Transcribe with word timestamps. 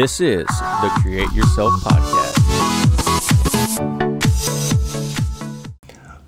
This 0.00 0.18
is 0.18 0.46
the 0.46 0.90
Create 1.02 1.30
Yourself 1.32 1.74
Podcast. 1.82 2.38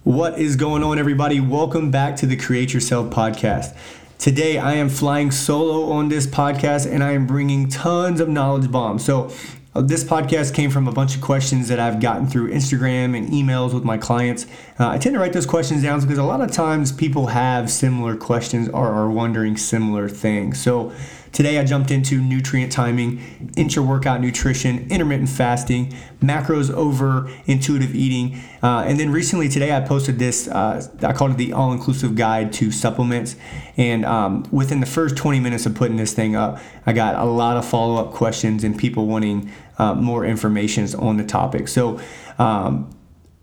What 0.03 0.39
is 0.39 0.57
going 0.57 0.83
on, 0.83 0.99
everybody? 0.99 1.41
Welcome 1.41 1.91
back 1.91 2.17
to 2.17 2.27
the 2.27 2.37
Create 2.37 2.75
Yourself 2.75 3.09
Podcast. 3.09 3.75
Today, 4.19 4.59
I 4.59 4.75
am 4.75 4.91
flying 4.91 5.31
solo 5.31 5.91
on 5.91 6.11
this 6.11 6.27
podcast 6.27 6.87
and 6.87 7.03
I 7.03 7.13
am 7.13 7.27
bringing 7.27 7.71
tons 7.71 8.21
of 8.21 8.29
knowledge 8.29 8.71
bombs. 8.71 9.07
So, 9.07 9.33
uh, 9.75 9.81
this 9.81 10.05
podcast 10.05 10.53
came 10.53 10.71
from 10.71 10.87
a 10.87 10.93
bunch 10.93 11.15
of 11.15 11.23
questions 11.23 11.69
that 11.69 11.81
I've 11.81 11.99
gotten 11.99 12.27
through 12.27 12.51
Instagram 12.53 13.17
and 13.17 13.31
emails 13.31 13.73
with 13.73 13.85
my 13.85 13.97
clients. 13.97 14.45
Uh, 14.79 14.91
I 14.91 14.99
tend 14.99 15.15
to 15.15 15.19
write 15.19 15.33
those 15.33 15.47
questions 15.47 15.83
down 15.83 15.99
because 16.03 16.19
a 16.19 16.25
lot 16.25 16.43
of 16.43 16.53
times 16.53 16.93
people 16.93 17.29
have 17.29 17.71
similar 17.71 18.17
questions 18.17 18.69
or 18.69 18.93
are 18.93 19.09
wondering 19.09 19.57
similar 19.57 20.11
things. 20.11 20.61
So, 20.61 20.93
Today 21.33 21.59
I 21.59 21.65
jumped 21.65 21.91
into 21.91 22.21
nutrient 22.21 22.71
timing, 22.71 23.53
intra 23.57 23.83
workout 23.83 24.21
nutrition, 24.21 24.87
intermittent 24.91 25.31
fasting, 25.31 25.95
macros 26.21 26.71
over 26.71 27.31
intuitive 27.47 27.95
eating. 27.95 28.39
Uh, 28.63 28.85
and 28.87 29.01
then 29.01 29.11
recently 29.11 29.49
today 29.49 29.75
I 29.75 29.81
posted 29.81 30.19
this, 30.19 30.47
uh, 30.47 30.87
I 31.03 31.15
called 31.15 31.31
it 31.33 31.37
the 31.39 31.55
all 31.55 31.73
inclusive 31.73 32.17
guide 32.17 32.53
to 32.55 32.71
supplements. 32.71 33.37
And 33.79 34.05
um, 34.05 34.47
within 34.53 34.81
the 34.81 34.87
first 34.87 35.17
20 35.17 35.41
minutes 35.41 35.65
of 35.65 35.75
putting 35.75 35.97
this 35.97 36.13
thing 36.13 36.37
up, 36.37 36.59
I 36.85 36.93
got 36.93 37.15
a 37.15 37.25
lot 37.25 37.57
of 37.57 37.65
follow 37.65 37.97
up 37.97 38.13
questions 38.13 38.63
and 38.63 38.79
people 38.79 39.07
wanting 39.07 39.51
uh, 39.79 39.95
more 39.95 40.27
information 40.27 40.87
on 40.97 41.17
the 41.17 41.25
topic. 41.25 41.69
So, 41.69 41.99
um, 42.39 42.91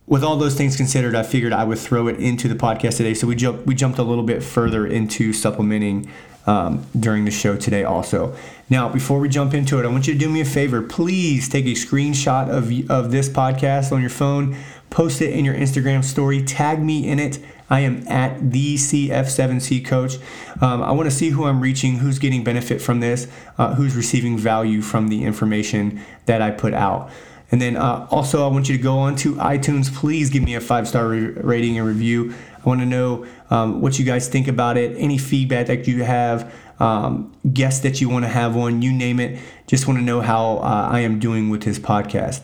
with 0.05 0.23
all 0.23 0.37
those 0.37 0.55
things 0.55 0.75
considered, 0.75 1.13
I 1.13 1.21
figured 1.21 1.53
I 1.53 1.63
would 1.63 1.77
throw 1.77 2.07
it 2.07 2.19
into 2.19 2.47
the 2.47 2.55
podcast 2.55 2.97
today. 2.97 3.13
So 3.13 3.27
we 3.27 3.35
we 3.65 3.75
jumped 3.75 3.99
a 3.99 4.03
little 4.03 4.23
bit 4.23 4.41
further 4.41 4.87
into 4.87 5.33
supplementing 5.33 6.11
um, 6.45 6.85
during 6.99 7.25
the 7.25 7.31
show 7.31 7.55
today 7.55 7.83
also. 7.83 8.35
Now, 8.69 8.89
before 8.89 9.19
we 9.19 9.29
jump 9.29 9.53
into 9.53 9.79
it, 9.79 9.85
I 9.85 9.87
want 9.87 10.07
you 10.07 10.13
to 10.13 10.19
do 10.19 10.29
me 10.29 10.41
a 10.41 10.45
favor. 10.45 10.81
Please 10.81 11.49
take 11.49 11.65
a 11.65 11.69
screenshot 11.69 12.49
of, 12.49 12.89
of 12.89 13.11
this 13.11 13.27
podcast 13.27 13.91
on 13.91 14.01
your 14.01 14.09
phone, 14.09 14.55
post 14.89 15.21
it 15.21 15.33
in 15.33 15.43
your 15.43 15.55
Instagram 15.55 16.03
story, 16.03 16.43
tag 16.43 16.81
me 16.81 17.07
in 17.07 17.19
it. 17.19 17.39
I 17.69 17.81
am 17.81 18.07
at 18.07 18.51
the 18.51 18.75
CF7C 18.75 19.85
coach. 19.85 20.15
Um, 20.61 20.81
I 20.81 20.91
want 20.91 21.09
to 21.09 21.15
see 21.15 21.29
who 21.29 21.45
I'm 21.45 21.61
reaching, 21.61 21.97
who's 21.97 22.19
getting 22.19 22.43
benefit 22.43 22.81
from 22.81 22.99
this, 22.99 23.27
uh, 23.57 23.75
who's 23.75 23.95
receiving 23.95 24.37
value 24.37 24.81
from 24.81 25.07
the 25.07 25.23
information 25.23 26.01
that 26.25 26.41
I 26.41 26.51
put 26.51 26.73
out. 26.73 27.11
And 27.51 27.61
then 27.61 27.77
uh, 27.77 28.07
also, 28.11 28.45
I 28.45 28.47
want 28.51 28.69
you 28.69 28.77
to 28.77 28.83
go 28.83 28.99
on 28.99 29.15
to 29.17 29.35
iTunes. 29.35 29.93
Please 29.93 30.29
give 30.29 30.43
me 30.43 30.55
a 30.55 30.61
five 30.61 30.87
star 30.87 31.07
re- 31.07 31.31
rating 31.31 31.77
and 31.77 31.87
review. 31.87 32.33
I 32.57 32.61
want 32.67 32.81
to 32.81 32.85
know 32.85 33.25
um, 33.49 33.81
what 33.81 33.97
you 33.97 34.05
guys 34.05 34.27
think 34.27 34.47
about 34.47 34.77
it, 34.77 34.95
any 34.97 35.17
feedback 35.17 35.67
that 35.67 35.87
you 35.87 36.03
have, 36.03 36.53
um, 36.79 37.35
guests 37.51 37.81
that 37.81 38.01
you 38.01 38.09
want 38.09 38.25
to 38.25 38.29
have 38.29 38.55
on, 38.55 38.81
you 38.81 38.91
name 38.91 39.19
it. 39.19 39.39
Just 39.65 39.87
want 39.87 39.99
to 39.99 40.03
know 40.03 40.21
how 40.21 40.57
uh, 40.57 40.89
I 40.91 40.99
am 40.99 41.19
doing 41.19 41.49
with 41.49 41.63
this 41.63 41.79
podcast. 41.79 42.41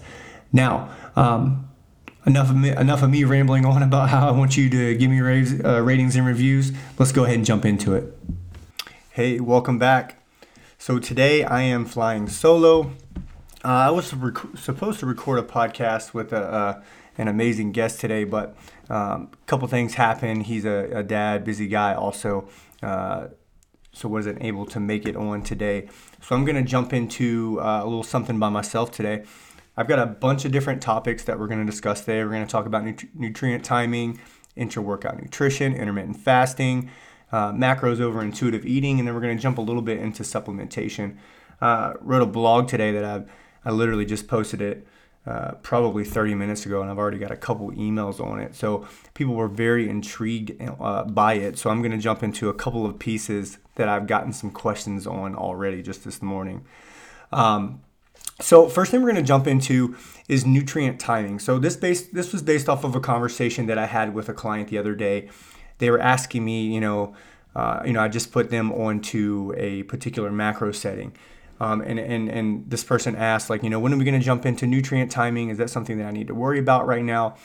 Now, 0.52 0.90
um, 1.16 1.70
enough 2.26 2.50
of 2.50 2.56
me, 2.56 2.70
enough 2.70 3.04
of 3.04 3.10
me 3.10 3.24
rambling 3.24 3.66
on 3.66 3.84
about 3.84 4.10
how 4.10 4.28
I 4.28 4.32
want 4.32 4.58
you 4.58 4.70
to 4.70 4.96
give 4.96 5.12
me 5.12 5.22
raise, 5.22 5.64
uh, 5.64 5.82
ratings 5.82 6.16
and 6.16 6.26
reviews. 6.26 6.72
Let's 6.98 7.12
go 7.12 7.26
ahead 7.26 7.36
and 7.36 7.46
jump 7.46 7.66
into 7.66 7.94
it. 7.94 8.18
Hey, 9.12 9.40
welcome 9.40 9.78
back. 9.78 10.22
So 10.78 11.00
today 11.00 11.44
I 11.44 11.62
am 11.62 11.86
flying 11.86 12.28
solo. 12.28 12.92
Uh, 13.66 13.88
I 13.88 13.90
was 13.90 14.14
rec- 14.14 14.58
supposed 14.58 15.00
to 15.00 15.08
record 15.08 15.40
a 15.40 15.42
podcast 15.42 16.14
with 16.14 16.32
a, 16.34 16.38
uh, 16.38 16.84
an 17.18 17.28
amazing 17.28 17.72
guest 17.72 18.00
today, 18.00 18.24
but 18.24 18.56
um, 18.92 19.32
a 19.34 19.46
couple 19.48 19.68
things 19.68 19.96
happened. 19.96 20.44
He's 20.44 20.66
a, 20.66 20.92
a 20.94 21.02
dad, 21.02 21.44
busy 21.44 21.68
guy 21.68 21.96
also, 21.96 22.48
uh, 22.84 23.30
so 23.92 24.08
wasn't 24.08 24.44
able 24.44 24.68
to 24.68 24.80
make 24.80 25.08
it 25.08 25.16
on 25.16 25.42
today. 25.42 25.90
So 26.22 26.36
I'm 26.36 26.46
going 26.46 26.58
to 26.58 26.62
jump 26.62 26.94
into 26.94 27.60
uh, 27.60 27.82
a 27.82 27.86
little 27.86 28.04
something 28.04 28.38
by 28.38 28.50
myself 28.50 28.92
today. 28.92 29.24
I've 29.76 29.88
got 29.88 29.98
a 29.98 30.06
bunch 30.06 30.46
of 30.46 30.52
different 30.52 30.84
topics 30.84 31.24
that 31.24 31.40
we're 31.40 31.48
going 31.48 31.66
to 31.66 31.72
discuss 31.72 32.02
today. 32.02 32.24
We're 32.24 32.30
going 32.30 32.46
to 32.46 32.52
talk 32.52 32.68
about 32.68 32.84
nutri- 32.84 33.10
nutrient 33.16 33.66
timing, 33.66 34.22
intra 34.56 34.84
workout 34.84 35.20
nutrition, 35.20 35.74
intermittent 35.74 36.18
fasting, 36.18 36.92
uh, 37.32 37.52
macros 37.52 38.00
over 38.00 38.22
intuitive 38.22 38.64
eating, 38.64 39.00
and 39.00 39.08
then 39.08 39.16
we're 39.16 39.22
going 39.22 39.36
to 39.36 39.42
jump 39.42 39.58
a 39.58 39.62
little 39.62 39.82
bit 39.82 39.98
into 39.98 40.22
supplementation. 40.22 41.18
Uh, 41.60 41.94
wrote 42.02 42.22
a 42.22 42.28
blog 42.28 42.68
today 42.68 42.92
that 42.92 43.04
I've 43.04 43.28
I 43.66 43.72
literally 43.72 44.06
just 44.06 44.28
posted 44.28 44.62
it 44.62 44.88
uh, 45.26 45.54
probably 45.64 46.06
30 46.06 46.36
minutes 46.36 46.66
ago, 46.66 46.82
and 46.82 46.92
I've 46.92 47.00
already 47.00 47.18
got 47.18 47.32
a 47.32 47.36
couple 47.36 47.72
emails 47.72 48.24
on 48.24 48.40
it. 48.40 48.54
So 48.54 48.88
people 49.16 49.34
were 49.34 49.48
very 49.48 49.90
intrigued 49.90 50.62
uh, 50.80 51.04
by 51.06 51.34
it. 51.34 51.58
So 51.58 51.72
I'm 51.72 51.82
going 51.82 51.92
to 51.92 51.98
jump 51.98 52.22
into 52.22 52.48
a 52.48 52.54
couple 52.54 52.86
of 52.86 53.00
pieces 53.00 53.58
that 53.76 53.90
I've 53.90 54.06
gotten 54.06 54.34
some 54.34 54.52
questions 54.52 55.08
on 55.08 55.36
already 55.36 55.82
just 55.82 56.04
this 56.04 56.22
morning. 56.22 56.66
Um, 57.32 57.82
so 58.40 58.70
first 58.70 58.92
thing 58.92 59.02
we're 59.02 59.12
going 59.12 59.24
to 59.24 59.28
jump 59.28 59.48
into 59.48 59.96
is 60.28 60.46
nutrient 60.46 61.00
timing. 61.00 61.40
So 61.40 61.58
this 61.58 61.76
based 61.76 62.14
this 62.14 62.34
was 62.34 62.42
based 62.42 62.68
off 62.68 62.84
of 62.84 62.96
a 62.96 63.00
conversation 63.00 63.66
that 63.68 63.78
I 63.78 63.86
had 63.86 64.14
with 64.14 64.28
a 64.30 64.34
client 64.34 64.70
the 64.70 64.78
other 64.78 64.94
day. 64.94 65.30
They 65.78 65.90
were 65.90 66.00
asking 66.00 66.44
me, 66.44 66.68
you 66.68 66.82
know, 66.82 67.16
uh, 67.56 67.82
you 67.86 67.94
know, 67.94 68.02
I 68.02 68.10
just 68.10 68.32
put 68.32 68.50
them 68.50 68.72
onto 68.72 69.54
a 69.58 69.84
particular 69.84 70.32
macro 70.32 70.72
setting. 70.72 71.16
Um, 71.60 71.82
and, 71.82 72.00
and, 72.00 72.30
and 72.30 72.70
this 72.70 72.84
person 72.84 73.16
asked, 73.16 73.50
like, 73.50 73.64
you 73.64 73.70
know, 73.70 73.80
when 73.80 73.94
are 73.94 73.98
we 73.98 74.04
going 74.04 74.20
to 74.20 74.26
jump 74.26 74.46
into 74.46 74.68
nutrient 74.68 75.12
timing? 75.12 75.50
Is 75.50 75.58
that 75.58 75.70
something 75.70 75.98
that 76.00 76.08
I 76.08 76.12
need 76.12 76.28
to 76.28 76.36
worry 76.36 76.60
about 76.60 76.86
right 76.86 77.04
now? 77.04 77.36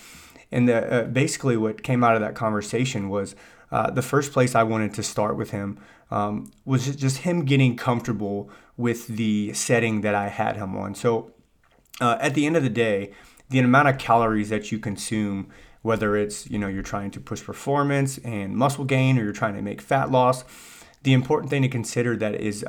And 0.50 0.68
the, 0.68 0.92
uh, 0.92 1.04
basically, 1.04 1.56
what 1.56 1.82
came 1.82 2.02
out 2.02 2.16
of 2.16 2.20
that 2.20 2.34
conversation 2.34 3.08
was 3.08 3.36
uh, 3.70 3.90
the 3.90 4.02
first 4.02 4.32
place 4.32 4.54
I 4.54 4.64
wanted 4.64 4.94
to 4.94 5.02
start 5.02 5.36
with 5.36 5.50
him 5.50 5.78
um, 6.10 6.50
was 6.64 6.94
just 6.96 7.18
him 7.18 7.44
getting 7.44 7.76
comfortable 7.76 8.50
with 8.76 9.06
the 9.06 9.52
setting 9.52 10.00
that 10.00 10.14
I 10.14 10.28
had 10.28 10.56
him 10.56 10.76
on. 10.76 10.94
So 10.94 11.32
uh, 12.00 12.18
at 12.20 12.34
the 12.34 12.46
end 12.46 12.56
of 12.56 12.62
the 12.62 12.70
day, 12.70 13.12
the 13.50 13.58
amount 13.58 13.88
of 13.88 13.98
calories 13.98 14.48
that 14.48 14.72
you 14.72 14.78
consume, 14.78 15.48
whether 15.82 16.16
it's 16.16 16.50
you 16.50 16.58
know 16.58 16.66
you're 16.66 16.82
trying 16.82 17.10
to 17.12 17.20
push 17.20 17.42
performance 17.42 18.18
and 18.18 18.56
muscle 18.56 18.84
gain 18.84 19.18
or 19.18 19.24
you're 19.24 19.32
trying 19.32 19.54
to 19.54 19.62
make 19.62 19.80
fat 19.80 20.10
loss, 20.10 20.44
the 21.02 21.12
important 21.12 21.50
thing 21.50 21.62
to 21.62 21.68
consider 21.68 22.16
that 22.16 22.34
is 22.34 22.64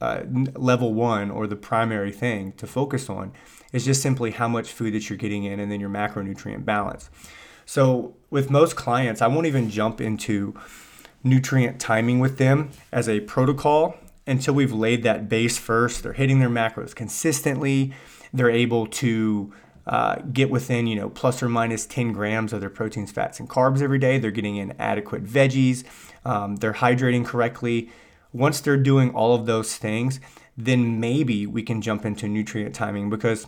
uh, 0.00 0.22
level 0.54 0.94
one 0.94 1.30
or 1.30 1.46
the 1.46 1.56
primary 1.56 2.12
thing 2.12 2.52
to 2.52 2.66
focus 2.66 3.10
on 3.10 3.32
is 3.72 3.84
just 3.84 4.02
simply 4.02 4.30
how 4.30 4.48
much 4.48 4.70
food 4.72 4.94
that 4.94 5.08
you're 5.08 5.18
getting 5.18 5.44
in 5.44 5.60
and 5.60 5.70
then 5.70 5.80
your 5.80 5.90
macronutrient 5.90 6.64
balance. 6.64 7.10
So, 7.66 8.16
with 8.30 8.50
most 8.50 8.74
clients, 8.74 9.22
I 9.22 9.26
won't 9.28 9.46
even 9.46 9.70
jump 9.70 10.00
into 10.00 10.54
nutrient 11.22 11.80
timing 11.80 12.18
with 12.18 12.38
them 12.38 12.70
as 12.90 13.08
a 13.08 13.20
protocol 13.20 13.94
until 14.26 14.54
we've 14.54 14.72
laid 14.72 15.02
that 15.02 15.28
base 15.28 15.58
first. 15.58 16.02
They're 16.02 16.14
hitting 16.14 16.40
their 16.40 16.48
macros 16.48 16.94
consistently, 16.94 17.92
they're 18.32 18.50
able 18.50 18.86
to 18.86 19.52
uh, 19.86 20.16
get 20.32 20.50
within, 20.50 20.86
you 20.86 20.96
know, 20.96 21.10
plus 21.10 21.42
or 21.42 21.48
minus 21.48 21.86
10 21.86 22.12
grams 22.12 22.52
of 22.52 22.60
their 22.60 22.70
proteins, 22.70 23.10
fats, 23.10 23.40
and 23.40 23.48
carbs 23.48 23.82
every 23.82 23.98
day. 23.98 24.18
They're 24.18 24.30
getting 24.30 24.56
in 24.56 24.72
adequate 24.78 25.24
veggies. 25.24 25.84
Um, 26.24 26.56
they're 26.56 26.74
hydrating 26.74 27.24
correctly 27.24 27.90
once 28.32 28.60
they're 28.60 28.76
doing 28.76 29.14
all 29.14 29.34
of 29.34 29.46
those 29.46 29.76
things, 29.76 30.20
then 30.56 31.00
maybe 31.00 31.46
we 31.46 31.62
can 31.62 31.80
jump 31.80 32.04
into 32.04 32.28
nutrient 32.28 32.74
timing 32.74 33.10
because 33.10 33.46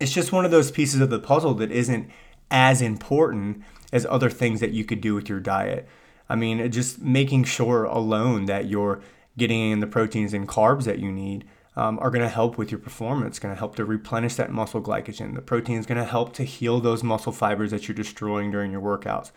it's 0.00 0.12
just 0.12 0.32
one 0.32 0.44
of 0.44 0.50
those 0.50 0.70
pieces 0.70 1.00
of 1.00 1.10
the 1.10 1.18
puzzle 1.18 1.54
that 1.54 1.72
isn't 1.72 2.10
as 2.50 2.82
important 2.82 3.62
as 3.92 4.06
other 4.06 4.30
things 4.30 4.60
that 4.60 4.72
you 4.72 4.84
could 4.84 5.00
do 5.00 5.14
with 5.14 5.28
your 5.28 5.40
diet. 5.40 5.88
I 6.28 6.36
mean, 6.36 6.70
just 6.70 7.00
making 7.00 7.44
sure 7.44 7.84
alone 7.84 8.46
that 8.46 8.66
you're 8.66 9.00
getting 9.38 9.70
in 9.70 9.80
the 9.80 9.86
proteins 9.86 10.34
and 10.34 10.48
carbs 10.48 10.84
that 10.84 10.98
you 10.98 11.12
need 11.12 11.46
um, 11.76 11.98
are 12.00 12.10
going 12.10 12.22
to 12.22 12.28
help 12.28 12.56
with 12.56 12.70
your 12.70 12.80
performance, 12.80 13.38
going 13.38 13.54
to 13.54 13.58
help 13.58 13.76
to 13.76 13.84
replenish 13.84 14.34
that 14.36 14.50
muscle 14.50 14.80
glycogen. 14.80 15.34
The 15.34 15.42
protein 15.42 15.78
is 15.78 15.86
going 15.86 15.98
to 15.98 16.04
help 16.04 16.32
to 16.34 16.44
heal 16.44 16.80
those 16.80 17.02
muscle 17.02 17.32
fibers 17.32 17.70
that 17.70 17.86
you're 17.86 17.94
destroying 17.94 18.50
during 18.50 18.72
your 18.72 18.80
workouts. 18.80 19.30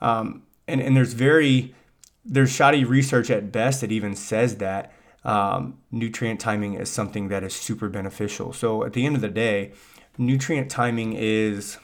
Um, 0.00 0.42
and, 0.68 0.80
and 0.80 0.96
there's 0.96 1.14
very 1.14 1.74
there's 2.24 2.50
shoddy 2.50 2.84
research 2.84 3.30
at 3.30 3.52
best 3.52 3.80
that 3.80 3.92
even 3.92 4.14
says 4.16 4.56
that 4.56 4.92
um, 5.24 5.78
nutrient 5.90 6.40
timing 6.40 6.74
is 6.74 6.90
something 6.90 7.28
that 7.28 7.42
is 7.42 7.54
super 7.54 7.88
beneficial. 7.88 8.52
So 8.52 8.84
at 8.84 8.92
the 8.92 9.06
end 9.06 9.16
of 9.16 9.22
the 9.22 9.28
day, 9.28 9.72
nutrient 10.18 10.70
timing 10.70 11.14
is 11.14 11.78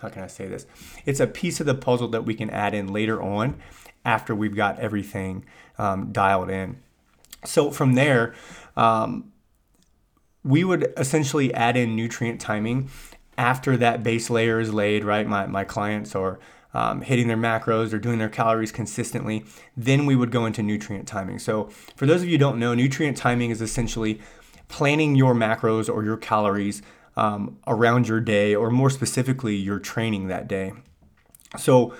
how 0.00 0.08
can 0.08 0.22
I 0.22 0.28
say 0.28 0.46
this? 0.46 0.66
It's 1.04 1.20
a 1.20 1.26
piece 1.26 1.60
of 1.60 1.66
the 1.66 1.74
puzzle 1.74 2.08
that 2.08 2.24
we 2.24 2.34
can 2.34 2.48
add 2.50 2.74
in 2.74 2.92
later 2.92 3.22
on 3.22 3.60
after 4.04 4.34
we've 4.34 4.56
got 4.56 4.78
everything 4.78 5.44
um, 5.78 6.10
dialed 6.10 6.50
in. 6.50 6.78
So 7.44 7.70
from 7.70 7.94
there, 7.94 8.34
um, 8.76 9.32
we 10.42 10.64
would 10.64 10.92
essentially 10.96 11.52
add 11.52 11.76
in 11.76 11.96
nutrient 11.96 12.40
timing 12.40 12.88
after 13.36 13.76
that 13.76 14.02
base 14.02 14.30
layer 14.30 14.58
is 14.58 14.72
laid, 14.72 15.04
right? 15.04 15.26
My, 15.26 15.46
my 15.46 15.64
clients 15.64 16.14
are 16.14 16.38
um, 16.72 17.00
hitting 17.02 17.28
their 17.28 17.36
macros 17.36 17.92
or 17.92 17.98
doing 17.98 18.18
their 18.18 18.28
calories 18.28 18.72
consistently, 18.72 19.44
then 19.76 20.06
we 20.06 20.14
would 20.14 20.30
go 20.30 20.46
into 20.46 20.62
nutrient 20.62 21.08
timing. 21.08 21.38
So, 21.38 21.64
for 21.96 22.06
those 22.06 22.22
of 22.22 22.28
you 22.28 22.32
who 22.32 22.38
don't 22.38 22.58
know, 22.58 22.74
nutrient 22.74 23.16
timing 23.16 23.50
is 23.50 23.60
essentially 23.60 24.20
planning 24.68 25.16
your 25.16 25.34
macros 25.34 25.92
or 25.92 26.04
your 26.04 26.16
calories 26.16 26.82
um, 27.16 27.58
around 27.66 28.06
your 28.08 28.20
day, 28.20 28.54
or 28.54 28.70
more 28.70 28.90
specifically, 28.90 29.56
your 29.56 29.78
training 29.78 30.28
that 30.28 30.46
day. 30.46 30.72
So, 31.58 31.94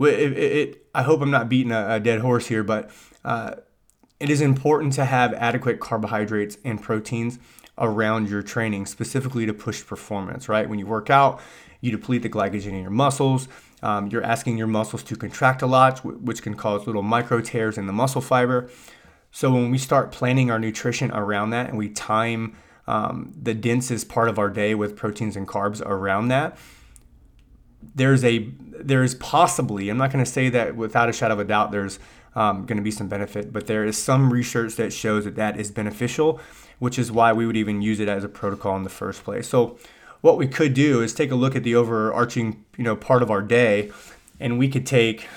it, 0.00 0.38
it, 0.38 0.86
I 0.94 1.02
hope 1.02 1.20
I'm 1.22 1.30
not 1.30 1.48
beating 1.48 1.72
a, 1.72 1.94
a, 1.94 2.00
dead 2.00 2.20
horse 2.20 2.46
here, 2.46 2.62
but 2.62 2.90
uh, 3.24 3.54
it 4.20 4.28
is 4.28 4.40
important 4.40 4.92
to 4.94 5.04
have 5.04 5.32
adequate 5.34 5.80
carbohydrates 5.80 6.58
and 6.64 6.82
proteins 6.82 7.38
around 7.78 8.28
your 8.28 8.42
training, 8.42 8.86
specifically 8.86 9.46
to 9.46 9.54
push 9.54 9.84
performance, 9.84 10.48
right? 10.48 10.68
When 10.68 10.78
you 10.78 10.86
work 10.86 11.10
out, 11.10 11.40
you 11.80 11.90
deplete 11.90 12.22
the 12.22 12.28
glycogen 12.28 12.68
in 12.72 12.82
your 12.82 12.90
muscles. 12.90 13.48
Um, 13.84 14.06
you're 14.06 14.24
asking 14.24 14.56
your 14.56 14.66
muscles 14.66 15.02
to 15.02 15.14
contract 15.14 15.60
a 15.60 15.66
lot, 15.66 16.02
which 16.04 16.42
can 16.42 16.54
cause 16.54 16.86
little 16.86 17.02
micro 17.02 17.42
tears 17.42 17.76
in 17.76 17.86
the 17.86 17.92
muscle 17.92 18.22
fiber. 18.22 18.70
So 19.30 19.52
when 19.52 19.70
we 19.70 19.76
start 19.76 20.10
planning 20.10 20.50
our 20.50 20.58
nutrition 20.58 21.10
around 21.10 21.50
that 21.50 21.68
and 21.68 21.76
we 21.76 21.90
time 21.90 22.56
um, 22.86 23.34
the 23.40 23.52
densest 23.52 24.08
part 24.08 24.30
of 24.30 24.38
our 24.38 24.48
day 24.48 24.74
with 24.74 24.96
proteins 24.96 25.36
and 25.36 25.46
carbs 25.46 25.84
around 25.84 26.28
that, 26.28 26.56
there's 27.94 28.24
a 28.24 28.48
there's 28.80 29.14
possibly 29.16 29.90
I'm 29.90 29.98
not 29.98 30.10
going 30.10 30.24
to 30.24 30.30
say 30.30 30.48
that 30.48 30.76
without 30.76 31.10
a 31.10 31.12
shadow 31.12 31.34
of 31.34 31.40
a 31.40 31.44
doubt 31.44 31.70
there's 31.70 31.98
um, 32.34 32.64
going 32.64 32.78
to 32.78 32.82
be 32.82 32.90
some 32.90 33.08
benefit, 33.08 33.52
but 33.52 33.66
there 33.66 33.84
is 33.84 33.98
some 33.98 34.32
research 34.32 34.76
that 34.76 34.94
shows 34.94 35.26
that 35.26 35.36
that 35.36 35.60
is 35.60 35.70
beneficial, 35.70 36.40
which 36.78 36.98
is 36.98 37.12
why 37.12 37.34
we 37.34 37.46
would 37.46 37.56
even 37.56 37.82
use 37.82 38.00
it 38.00 38.08
as 38.08 38.24
a 38.24 38.28
protocol 38.28 38.76
in 38.76 38.82
the 38.82 38.88
first 38.88 39.24
place. 39.24 39.46
So 39.46 39.78
what 40.24 40.38
we 40.38 40.46
could 40.46 40.72
do 40.72 41.02
is 41.02 41.12
take 41.12 41.30
a 41.30 41.34
look 41.34 41.54
at 41.54 41.62
the 41.64 41.74
overarching 41.74 42.64
you 42.78 42.84
know 42.84 42.96
part 42.96 43.22
of 43.22 43.30
our 43.30 43.42
day, 43.42 43.90
and 44.40 44.58
we 44.58 44.68
could 44.68 44.86
take 44.86 45.28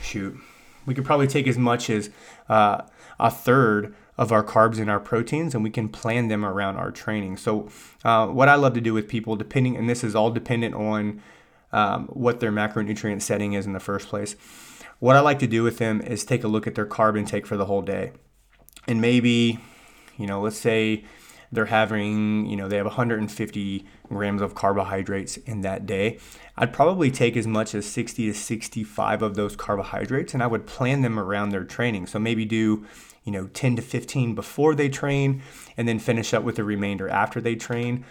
shoot 0.00 0.36
we 0.84 0.94
could 0.94 1.04
probably 1.04 1.28
take 1.28 1.46
as 1.46 1.56
much 1.56 1.88
as 1.88 2.10
uh, 2.48 2.82
a 3.20 3.30
third 3.30 3.94
of 4.18 4.32
our 4.32 4.42
carbs 4.42 4.78
and 4.78 4.90
our 4.90 4.98
proteins 4.98 5.54
and 5.54 5.62
we 5.62 5.70
can 5.70 5.88
plan 5.88 6.26
them 6.26 6.44
around 6.44 6.76
our 6.76 6.90
training 6.90 7.36
so 7.36 7.68
uh, 8.04 8.26
what 8.26 8.48
i 8.48 8.56
love 8.56 8.74
to 8.74 8.80
do 8.80 8.92
with 8.92 9.06
people 9.06 9.36
depending 9.36 9.76
and 9.76 9.88
this 9.88 10.02
is 10.02 10.14
all 10.14 10.28
dependent 10.28 10.74
on 10.74 11.22
um, 11.72 12.06
what 12.08 12.40
their 12.40 12.52
macronutrient 12.52 13.22
setting 13.22 13.54
is 13.54 13.66
in 13.66 13.72
the 13.72 13.80
first 13.80 14.08
place. 14.08 14.36
What 14.98 15.16
I 15.16 15.20
like 15.20 15.38
to 15.40 15.46
do 15.46 15.62
with 15.62 15.78
them 15.78 16.00
is 16.00 16.24
take 16.24 16.44
a 16.44 16.48
look 16.48 16.66
at 16.66 16.74
their 16.74 16.86
carb 16.86 17.18
intake 17.18 17.46
for 17.46 17.56
the 17.56 17.64
whole 17.64 17.82
day. 17.82 18.12
And 18.86 19.00
maybe, 19.00 19.58
you 20.16 20.26
know, 20.26 20.40
let's 20.40 20.58
say 20.58 21.04
they're 21.52 21.66
having, 21.66 22.46
you 22.46 22.56
know, 22.56 22.66
they 22.66 22.76
have 22.76 22.86
150 22.86 23.84
grams 24.08 24.40
of 24.40 24.54
carbohydrates 24.54 25.36
in 25.36 25.60
that 25.60 25.86
day. 25.86 26.18
I'd 26.56 26.72
probably 26.72 27.10
take 27.10 27.36
as 27.36 27.46
much 27.46 27.74
as 27.74 27.86
60 27.86 28.26
to 28.26 28.34
65 28.34 29.22
of 29.22 29.34
those 29.34 29.54
carbohydrates 29.54 30.34
and 30.34 30.42
I 30.42 30.46
would 30.46 30.66
plan 30.66 31.02
them 31.02 31.18
around 31.18 31.50
their 31.50 31.64
training. 31.64 32.06
So 32.06 32.18
maybe 32.18 32.44
do, 32.44 32.86
you 33.24 33.32
know, 33.32 33.48
10 33.48 33.76
to 33.76 33.82
15 33.82 34.34
before 34.34 34.74
they 34.74 34.88
train 34.88 35.42
and 35.76 35.86
then 35.86 35.98
finish 35.98 36.32
up 36.32 36.42
with 36.42 36.56
the 36.56 36.64
remainder 36.64 37.08
after 37.08 37.40
they 37.40 37.54
train 37.54 38.04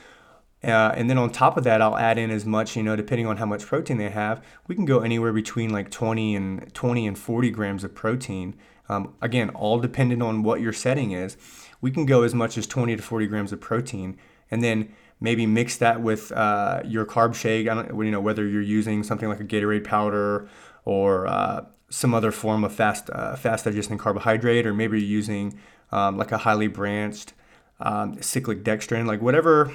uh, 0.64 0.94
and 0.96 1.10
then 1.10 1.18
on 1.18 1.32
top 1.32 1.58
of 1.58 1.64
that, 1.64 1.82
I'll 1.82 1.98
add 1.98 2.20
in 2.20 2.30
as 2.30 2.46
much, 2.46 2.76
you 2.76 2.84
know, 2.84 2.96
depending 2.96 3.26
on 3.26 3.38
how 3.38 3.46
much 3.46 3.66
protein 3.66 3.98
they 3.98 4.10
have. 4.10 4.44
We 4.68 4.76
can 4.76 4.86
go 4.86 5.00
anywhere 5.00 5.34
between 5.34 5.72
like 5.72 5.90
20 5.90 6.36
and 6.36 6.74
20 6.74 7.08
and 7.08 7.18
40 7.18 7.50
grams 7.50 7.84
of 7.84 7.96
protein. 7.96 8.56
Um, 8.88 9.16
again, 9.22 9.50
all 9.52 9.80
dependent 9.80 10.22
on 10.22 10.44
what 10.44 10.62
your 10.62 10.74
setting 10.74 11.12
is. 11.12 11.36
We 11.82 11.92
can 11.92 12.06
go 12.06 12.24
as 12.24 12.34
much 12.34 12.58
as 12.58 12.68
20 12.68 12.96
to 12.96 13.02
40 13.02 13.28
grams 13.28 13.52
of 13.52 13.60
protein, 13.60 14.18
and 14.50 14.64
then 14.64 14.94
maybe 15.20 15.46
mix 15.46 15.78
that 15.78 16.02
with 16.02 16.32
uh, 16.32 16.82
your 16.86 17.06
carb 17.06 17.36
shake. 17.36 17.68
I 17.68 17.74
don't, 17.74 18.06
you 18.06 18.12
know, 18.12 18.22
whether 18.22 18.48
you're 18.48 18.62
using 18.62 19.04
something 19.04 19.28
like 19.28 19.40
a 19.40 19.44
Gatorade 19.44 19.84
powder 19.84 20.50
or 20.86 21.28
uh, 21.28 21.66
some 21.90 22.14
other 22.14 22.32
form 22.32 22.64
of 22.64 22.74
fast 22.74 23.10
uh, 23.12 23.36
fast 23.36 23.66
digesting 23.66 23.98
carbohydrate, 23.98 24.66
or 24.66 24.74
maybe 24.74 25.00
you're 25.00 25.10
using 25.10 25.60
um, 25.92 26.18
like 26.18 26.32
a 26.32 26.40
highly 26.40 26.68
branched 26.68 27.34
um, 27.80 28.22
cyclic 28.22 28.64
dextrin, 28.64 29.06
like 29.06 29.22
whatever 29.22 29.72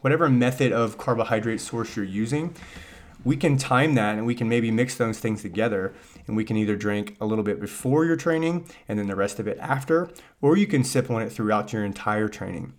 whatever 0.00 0.28
method 0.28 0.72
of 0.72 0.96
carbohydrate 0.96 1.60
source 1.60 1.96
you're 1.96 2.04
using, 2.04 2.54
we 3.24 3.36
can 3.36 3.56
time 3.56 3.94
that 3.94 4.16
and 4.16 4.26
we 4.26 4.34
can 4.34 4.48
maybe 4.48 4.70
mix 4.70 4.94
those 4.94 5.18
things 5.18 5.42
together 5.42 5.92
and 6.28 6.36
we 6.36 6.44
can 6.44 6.56
either 6.56 6.76
drink 6.76 7.16
a 7.20 7.26
little 7.26 7.42
bit 7.42 7.60
before 7.60 8.04
your 8.04 8.16
training 8.16 8.68
and 8.86 8.98
then 8.98 9.08
the 9.08 9.16
rest 9.16 9.40
of 9.40 9.48
it 9.48 9.58
after, 9.60 10.10
or 10.40 10.56
you 10.56 10.66
can 10.66 10.84
sip 10.84 11.10
on 11.10 11.22
it 11.22 11.32
throughout 11.32 11.72
your 11.72 11.84
entire 11.84 12.28
training. 12.28 12.74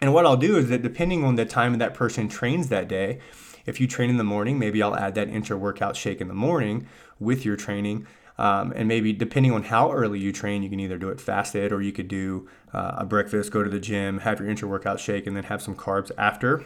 And 0.00 0.12
what 0.12 0.26
I'll 0.26 0.36
do 0.36 0.56
is 0.56 0.68
that 0.68 0.82
depending 0.82 1.24
on 1.24 1.36
the 1.36 1.44
time 1.44 1.76
that 1.78 1.94
person 1.94 2.28
trains 2.28 2.68
that 2.68 2.88
day, 2.88 3.18
if 3.66 3.80
you 3.80 3.86
train 3.86 4.10
in 4.10 4.16
the 4.16 4.24
morning, 4.24 4.58
maybe 4.58 4.82
I'll 4.82 4.96
add 4.96 5.14
that 5.14 5.28
intra 5.28 5.56
workout 5.56 5.96
shake 5.96 6.20
in 6.20 6.28
the 6.28 6.34
morning 6.34 6.88
with 7.18 7.44
your 7.44 7.56
training. 7.56 8.06
Um, 8.38 8.72
and 8.74 8.88
maybe 8.88 9.12
depending 9.12 9.52
on 9.52 9.64
how 9.64 9.92
early 9.92 10.18
you 10.18 10.32
train, 10.32 10.62
you 10.62 10.70
can 10.70 10.80
either 10.80 10.98
do 10.98 11.10
it 11.10 11.20
fasted 11.20 11.72
or 11.72 11.80
you 11.80 11.92
could 11.92 12.08
do 12.08 12.48
uh, 12.72 12.96
a 12.98 13.04
breakfast, 13.04 13.52
go 13.52 13.62
to 13.62 13.70
the 13.70 13.78
gym, 13.78 14.18
have 14.20 14.40
your 14.40 14.48
intra 14.48 14.66
workout 14.66 14.98
shake, 14.98 15.26
and 15.26 15.36
then 15.36 15.44
have 15.44 15.62
some 15.62 15.76
carbs 15.76 16.10
after. 16.18 16.64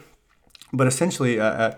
But 0.72 0.86
essentially, 0.86 1.38
uh, 1.38 1.44
uh, 1.44 1.74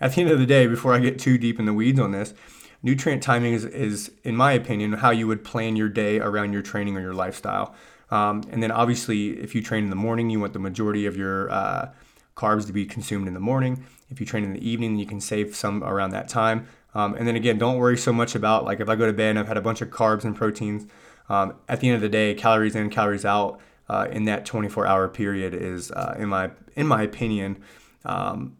at 0.00 0.14
the 0.14 0.22
end 0.22 0.30
of 0.30 0.38
the 0.38 0.46
day, 0.46 0.66
before 0.66 0.94
I 0.94 1.00
get 1.00 1.18
too 1.18 1.38
deep 1.38 1.58
in 1.58 1.66
the 1.66 1.74
weeds 1.74 2.00
on 2.00 2.12
this, 2.12 2.34
nutrient 2.82 3.22
timing 3.22 3.52
is, 3.52 3.64
is, 3.64 4.10
in 4.24 4.36
my 4.36 4.52
opinion, 4.52 4.94
how 4.94 5.10
you 5.10 5.26
would 5.26 5.44
plan 5.44 5.76
your 5.76 5.88
day 5.88 6.18
around 6.18 6.52
your 6.52 6.62
training 6.62 6.96
or 6.96 7.00
your 7.00 7.14
lifestyle. 7.14 7.74
Um, 8.10 8.42
and 8.50 8.62
then 8.62 8.70
obviously, 8.70 9.40
if 9.40 9.54
you 9.54 9.62
train 9.62 9.84
in 9.84 9.90
the 9.90 9.96
morning, 9.96 10.28
you 10.30 10.40
want 10.40 10.52
the 10.52 10.58
majority 10.58 11.06
of 11.06 11.16
your 11.16 11.50
uh, 11.50 11.92
carbs 12.36 12.66
to 12.66 12.72
be 12.72 12.84
consumed 12.84 13.26
in 13.26 13.34
the 13.34 13.40
morning. 13.40 13.84
If 14.10 14.20
you 14.20 14.26
train 14.26 14.44
in 14.44 14.52
the 14.52 14.68
evening, 14.68 14.96
you 14.96 15.06
can 15.06 15.20
save 15.20 15.56
some 15.56 15.82
around 15.82 16.10
that 16.10 16.28
time. 16.28 16.66
Um, 16.94 17.14
and 17.14 17.26
then 17.26 17.36
again, 17.36 17.56
don't 17.56 17.78
worry 17.78 17.96
so 17.96 18.12
much 18.12 18.34
about 18.34 18.64
like 18.64 18.80
if 18.80 18.88
I 18.88 18.96
go 18.96 19.06
to 19.06 19.12
bed 19.12 19.30
and 19.30 19.38
I've 19.38 19.48
had 19.48 19.56
a 19.56 19.62
bunch 19.62 19.80
of 19.80 19.88
carbs 19.88 20.24
and 20.24 20.36
proteins. 20.36 20.86
Um, 21.28 21.54
at 21.68 21.80
the 21.80 21.88
end 21.88 21.96
of 21.96 22.02
the 22.02 22.08
day, 22.10 22.34
calories 22.34 22.74
in, 22.74 22.90
calories 22.90 23.24
out 23.24 23.60
uh, 23.88 24.08
in 24.10 24.24
that 24.24 24.44
24-hour 24.44 25.08
period 25.08 25.54
is, 25.54 25.90
uh, 25.92 26.14
in 26.18 26.28
my 26.28 26.50
in 26.76 26.86
my 26.86 27.02
opinion, 27.02 27.62
um, 28.04 28.56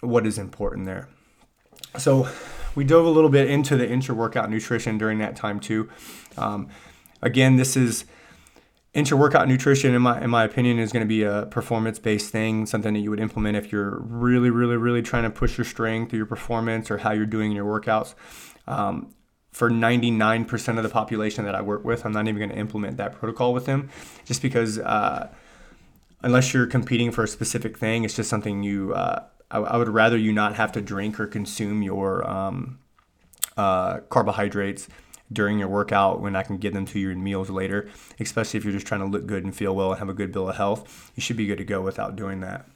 what 0.00 0.26
is 0.26 0.38
important 0.38 0.86
there. 0.86 1.08
So 1.96 2.28
we 2.78 2.84
dove 2.84 3.04
a 3.04 3.10
little 3.10 3.28
bit 3.28 3.50
into 3.50 3.76
the 3.76 3.90
intra-workout 3.90 4.48
nutrition 4.48 4.98
during 4.98 5.18
that 5.18 5.34
time 5.34 5.58
too. 5.58 5.90
Um, 6.36 6.68
again, 7.20 7.56
this 7.56 7.76
is 7.76 8.04
intra-workout 8.94 9.48
nutrition 9.48 9.96
in 9.96 10.00
my 10.00 10.22
in 10.22 10.30
my 10.30 10.44
opinion 10.44 10.78
is 10.78 10.92
going 10.92 11.04
to 11.04 11.08
be 11.08 11.24
a 11.24 11.46
performance-based 11.46 12.30
thing 12.30 12.66
something 12.66 12.94
that 12.94 13.00
you 13.00 13.10
would 13.10 13.20
implement 13.20 13.56
if 13.56 13.70
you're 13.70 13.98
really 14.00 14.48
really 14.48 14.76
really 14.76 15.02
trying 15.02 15.24
to 15.24 15.30
push 15.30 15.58
your 15.58 15.64
strength 15.64 16.12
or 16.12 16.16
your 16.16 16.24
performance 16.24 16.90
or 16.90 16.98
how 16.98 17.12
you're 17.12 17.26
doing 17.26 17.52
your 17.52 17.66
workouts 17.66 18.14
um, 18.66 19.14
for 19.52 19.70
99% 19.70 20.78
of 20.78 20.82
the 20.82 20.88
population 20.88 21.44
that 21.44 21.54
i 21.54 21.60
work 21.60 21.84
with 21.84 22.06
i'm 22.06 22.12
not 22.12 22.26
even 22.26 22.38
going 22.38 22.48
to 22.48 22.56
implement 22.56 22.96
that 22.96 23.12
protocol 23.12 23.52
with 23.52 23.66
them 23.66 23.90
just 24.24 24.40
because 24.40 24.78
uh, 24.78 25.28
unless 26.22 26.54
you're 26.54 26.66
competing 26.66 27.12
for 27.12 27.22
a 27.22 27.28
specific 27.28 27.76
thing 27.76 28.04
it's 28.04 28.16
just 28.16 28.30
something 28.30 28.62
you 28.62 28.94
uh, 28.94 29.22
I, 29.50 29.58
I, 29.58 29.76
would 29.76 29.88
rather 29.88 30.16
you 30.16 30.32
not 30.32 30.56
have 30.56 30.72
to 30.72 30.80
drink 30.80 31.18
or 31.18 31.26
consume 31.26 31.82
your 31.82 32.28
um, 32.28 32.78
uh, 33.56 34.00
carbohydrates 34.08 34.88
during 35.32 35.58
your 35.58 35.68
workout 35.68 36.20
when 36.20 36.36
I 36.36 36.42
can 36.42 36.58
get 36.58 36.72
them 36.72 36.86
to 36.86 36.98
you 36.98 37.10
in 37.10 37.22
meals 37.22 37.50
later, 37.50 37.88
especially 38.18 38.58
if 38.58 38.64
you're 38.64 38.72
just 38.72 38.86
trying 38.86 39.00
to 39.00 39.06
look 39.06 39.26
good 39.26 39.44
and 39.44 39.54
feel 39.54 39.74
well 39.74 39.90
and 39.90 39.98
have 39.98 40.08
a 40.08 40.14
good 40.14 40.32
bill 40.32 40.48
of 40.48 40.56
health. 40.56 41.12
You 41.14 41.20
should 41.20 41.36
be 41.36 41.46
good 41.46 41.58
to 41.58 41.64
go 41.64 41.80
without 41.82 42.16
doing 42.16 42.40
that. 42.40 42.66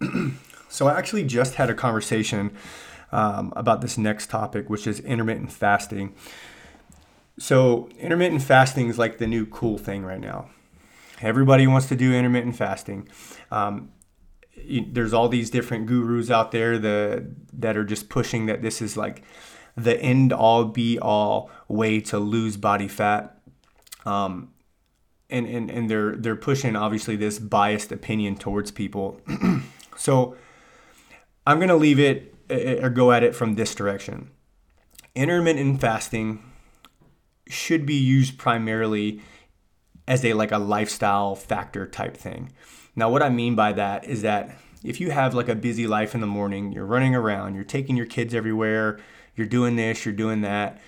so, 0.68 0.88
I 0.88 0.98
actually 0.98 1.24
just 1.24 1.54
had 1.54 1.70
a 1.70 1.74
conversation 1.74 2.52
um, 3.12 3.52
about 3.54 3.80
this 3.80 3.96
next 3.96 4.30
topic, 4.30 4.68
which 4.68 4.86
is 4.86 4.98
intermittent 5.00 5.52
fasting. 5.52 6.14
So, 7.38 7.88
intermittent 7.98 8.42
fasting 8.42 8.88
is 8.88 8.98
like 8.98 9.18
the 9.18 9.26
new 9.26 9.46
cool 9.46 9.78
thing 9.78 10.04
right 10.04 10.20
now. 10.20 10.50
Everybody 11.20 11.68
wants 11.68 11.86
to 11.86 11.96
do 11.96 12.12
intermittent 12.12 12.56
fasting. 12.56 13.08
Um, 13.52 13.92
there's 14.56 15.12
all 15.12 15.28
these 15.28 15.50
different 15.50 15.86
gurus 15.86 16.30
out 16.30 16.52
there 16.52 16.78
the, 16.78 17.26
that 17.52 17.76
are 17.76 17.84
just 17.84 18.08
pushing 18.08 18.46
that 18.46 18.62
this 18.62 18.80
is 18.82 18.96
like 18.96 19.22
the 19.76 19.98
end 20.00 20.32
all 20.32 20.64
be 20.64 20.98
all 20.98 21.50
way 21.68 22.00
to 22.00 22.18
lose 22.18 22.56
body 22.56 22.88
fat. 22.88 23.38
Um, 24.04 24.52
and, 25.30 25.46
and, 25.46 25.70
and 25.70 25.88
they're 25.88 26.14
they're 26.16 26.36
pushing 26.36 26.76
obviously 26.76 27.16
this 27.16 27.38
biased 27.38 27.90
opinion 27.90 28.36
towards 28.36 28.70
people. 28.70 29.20
so 29.96 30.36
I'm 31.46 31.58
gonna 31.58 31.76
leave 31.76 31.98
it 31.98 32.34
eh, 32.50 32.54
eh, 32.54 32.84
or 32.84 32.90
go 32.90 33.12
at 33.12 33.22
it 33.22 33.34
from 33.34 33.54
this 33.54 33.74
direction. 33.74 34.30
Intermittent 35.14 35.80
fasting 35.80 36.42
should 37.48 37.86
be 37.86 37.94
used 37.94 38.38
primarily 38.38 39.22
as 40.06 40.24
a 40.24 40.34
like 40.34 40.52
a 40.52 40.58
lifestyle 40.58 41.34
factor 41.34 41.86
type 41.86 42.16
thing. 42.16 42.52
Now 42.94 43.10
what 43.10 43.22
I 43.22 43.28
mean 43.28 43.54
by 43.54 43.72
that 43.72 44.04
is 44.04 44.22
that 44.22 44.56
if 44.84 45.00
you 45.00 45.10
have 45.10 45.34
like 45.34 45.48
a 45.48 45.54
busy 45.54 45.86
life 45.86 46.14
in 46.14 46.20
the 46.20 46.26
morning, 46.26 46.72
you're 46.72 46.86
running 46.86 47.14
around, 47.14 47.54
you're 47.54 47.64
taking 47.64 47.96
your 47.96 48.06
kids 48.06 48.34
everywhere, 48.34 48.98
you're 49.36 49.46
doing 49.46 49.76
this, 49.76 50.04
you're 50.04 50.14
doing 50.14 50.42
that. 50.42 50.80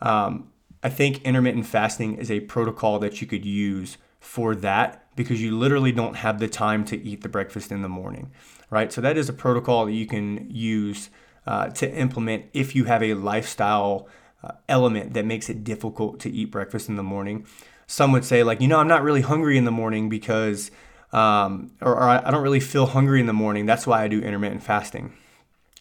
Um, 0.00 0.50
I 0.82 0.90
think 0.90 1.22
intermittent 1.22 1.66
fasting 1.66 2.16
is 2.16 2.30
a 2.30 2.40
protocol 2.40 2.98
that 3.00 3.20
you 3.20 3.26
could 3.26 3.44
use 3.44 3.98
for 4.20 4.54
that 4.56 5.04
because 5.16 5.42
you 5.42 5.56
literally 5.56 5.90
don't 5.92 6.14
have 6.16 6.38
the 6.38 6.48
time 6.48 6.84
to 6.84 6.96
eat 6.96 7.22
the 7.22 7.28
breakfast 7.28 7.72
in 7.72 7.82
the 7.82 7.88
morning, 7.88 8.30
right? 8.70 8.92
So 8.92 9.00
that 9.00 9.16
is 9.16 9.28
a 9.28 9.32
protocol 9.32 9.86
that 9.86 9.92
you 9.92 10.06
can 10.06 10.48
use 10.50 11.10
uh, 11.46 11.70
to 11.70 11.90
implement 11.92 12.46
if 12.52 12.76
you 12.76 12.84
have 12.84 13.02
a 13.02 13.14
lifestyle 13.14 14.08
uh, 14.44 14.52
element 14.68 15.14
that 15.14 15.24
makes 15.24 15.48
it 15.48 15.64
difficult 15.64 16.20
to 16.20 16.30
eat 16.30 16.52
breakfast 16.52 16.88
in 16.88 16.96
the 16.96 17.02
morning. 17.02 17.46
Some 17.86 18.12
would 18.12 18.24
say, 18.24 18.42
like, 18.42 18.60
you 18.60 18.68
know, 18.68 18.78
I'm 18.78 18.86
not 18.86 19.02
really 19.02 19.22
hungry 19.22 19.56
in 19.56 19.64
the 19.64 19.72
morning 19.72 20.08
because, 20.08 20.70
um, 21.12 21.70
or, 21.80 21.94
or 21.94 22.02
I 22.02 22.30
don't 22.30 22.42
really 22.42 22.60
feel 22.60 22.86
hungry 22.86 23.20
in 23.20 23.26
the 23.26 23.32
morning. 23.32 23.66
That's 23.66 23.86
why 23.86 24.02
I 24.02 24.08
do 24.08 24.20
intermittent 24.20 24.62
fasting. 24.62 25.14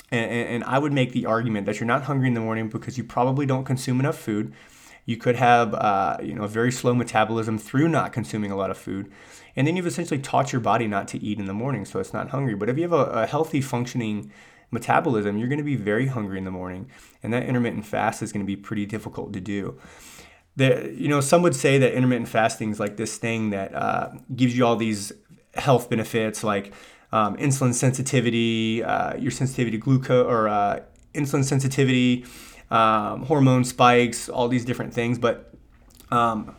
And, 0.09 0.31
and, 0.31 0.63
I 0.63 0.79
would 0.79 0.93
make 0.93 1.11
the 1.11 1.25
argument 1.25 1.65
that 1.65 1.81
you're 1.81 1.87
not 1.87 2.03
hungry 2.03 2.29
in 2.29 2.33
the 2.33 2.39
morning 2.39 2.69
because 2.69 2.97
you 2.97 3.03
probably 3.03 3.45
don't 3.45 3.65
consume 3.65 3.99
enough 3.99 4.17
food. 4.17 4.53
You 5.05 5.17
could 5.17 5.35
have 5.35 5.73
uh, 5.73 6.17
you 6.21 6.33
know 6.33 6.43
a 6.43 6.47
very 6.47 6.71
slow 6.71 6.93
metabolism 6.93 7.57
through 7.57 7.89
not 7.89 8.13
consuming 8.13 8.51
a 8.51 8.55
lot 8.55 8.71
of 8.71 8.77
food, 8.77 9.11
and 9.55 9.67
then 9.67 9.75
you've 9.75 9.87
essentially 9.87 10.19
taught 10.19 10.53
your 10.53 10.61
body 10.61 10.87
not 10.87 11.09
to 11.09 11.21
eat 11.21 11.39
in 11.39 11.45
the 11.45 11.53
morning, 11.53 11.83
so 11.83 11.99
it's 11.99 12.13
not 12.13 12.29
hungry. 12.29 12.55
But 12.55 12.69
if 12.69 12.77
you 12.77 12.83
have 12.83 12.93
a, 12.93 13.05
a 13.23 13.25
healthy 13.25 13.59
functioning 13.59 14.31
metabolism, 14.71 15.37
you're 15.37 15.47
going 15.47 15.59
to 15.59 15.63
be 15.63 15.75
very 15.75 16.07
hungry 16.07 16.37
in 16.37 16.45
the 16.45 16.51
morning, 16.51 16.89
and 17.21 17.33
that 17.33 17.43
intermittent 17.43 17.85
fast 17.85 18.21
is 18.21 18.31
going 18.31 18.45
to 18.45 18.47
be 18.47 18.55
pretty 18.55 18.85
difficult 18.85 19.33
to 19.33 19.41
do. 19.41 19.77
You 20.57 21.07
know, 21.07 21.21
some 21.21 21.43
would 21.43 21.55
say 21.55 21.77
that 21.77 21.93
intermittent 21.93 22.29
fasting 22.29 22.71
is 22.71 22.79
like 22.79 22.97
this 22.97 23.17
thing 23.17 23.51
that 23.51 23.75
uh, 23.75 24.09
gives 24.35 24.57
you 24.57 24.65
all 24.65 24.75
these 24.75 25.11
health 25.53 25.89
benefits, 25.89 26.43
like 26.43 26.73
um, 27.11 27.37
insulin 27.37 27.73
sensitivity, 27.73 28.83
uh, 28.83 29.15
your 29.17 29.31
sensitivity 29.31 29.77
to 29.77 29.83
glucose 29.83 30.25
or 30.25 30.47
uh, 30.47 30.79
insulin 31.13 31.43
sensitivity, 31.43 32.25
um, 32.71 33.23
hormone 33.23 33.63
spikes, 33.63 34.29
all 34.29 34.47
these 34.47 34.65
different 34.65 34.93
things. 34.93 35.19
But 35.19 35.53
um, 36.11 36.55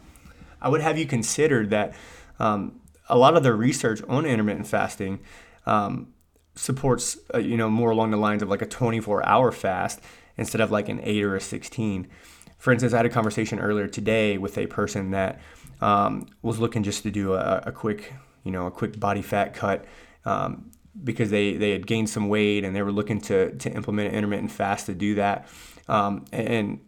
I 0.61 0.69
would 0.69 0.81
have 0.81 0.97
you 0.97 1.07
consider 1.07 1.67
that 1.67 1.95
um, 2.39 2.81
a 3.09 3.19
lot 3.19 3.37
of 3.37 3.43
the 3.43 3.53
research 3.53 4.01
on 4.09 4.25
intermittent 4.25 4.67
fasting 4.67 5.21
um, 5.67 6.13
supports 6.55 7.19
uh, 7.35 7.39
you 7.39 7.57
know 7.57 7.71
more 7.71 7.91
along 7.91 8.11
the 8.11 8.17
lines 8.17 8.43
of 8.43 8.49
like 8.49 8.63
a 8.63 8.67
24 8.67 9.27
hour 9.27 9.53
fast 9.53 10.01
instead 10.37 10.61
of 10.61 10.71
like 10.71 10.89
an 10.89 11.01
8 11.03 11.23
or 11.23 11.37
a 11.37 11.41
16 11.41 12.09
for 12.59 12.73
instance 12.73 12.93
i 12.93 12.97
had 12.97 13.07
a 13.07 13.11
conversation 13.11 13.59
earlier 13.59 13.89
today 13.89 14.39
with 14.39 14.59
a 14.59 14.67
person 14.67 15.11
that 15.11 15.41
um, 15.81 16.27
was 16.43 16.59
looking 16.59 16.83
just 16.83 17.05
to 17.05 17.11
do 17.11 17.35
a, 17.35 17.63
a, 17.67 17.73
quick 17.73 18.13
you 18.43 18.51
know 18.51 18.67
a 18.67 18.71
quick 18.71 18.99
body 18.99 19.23
fat 19.23 19.55
cut 19.55 19.85
um, 20.25 20.71
because 21.05 21.31
they, 21.31 21.57
they 21.57 21.71
had 21.71 21.87
gained 21.87 22.11
some 22.11 22.29
weight 22.29 22.65
and 22.65 22.75
they 22.75 22.83
were 22.83 22.91
looking 22.91 23.21
to, 23.21 23.57
to 23.59 23.71
implement 23.71 24.13
intermittent 24.13 24.51
fast 24.51 24.87
to 24.87 24.95
do 24.95 25.15
that 25.15 25.49
um, 25.87 26.25
and 26.33 26.81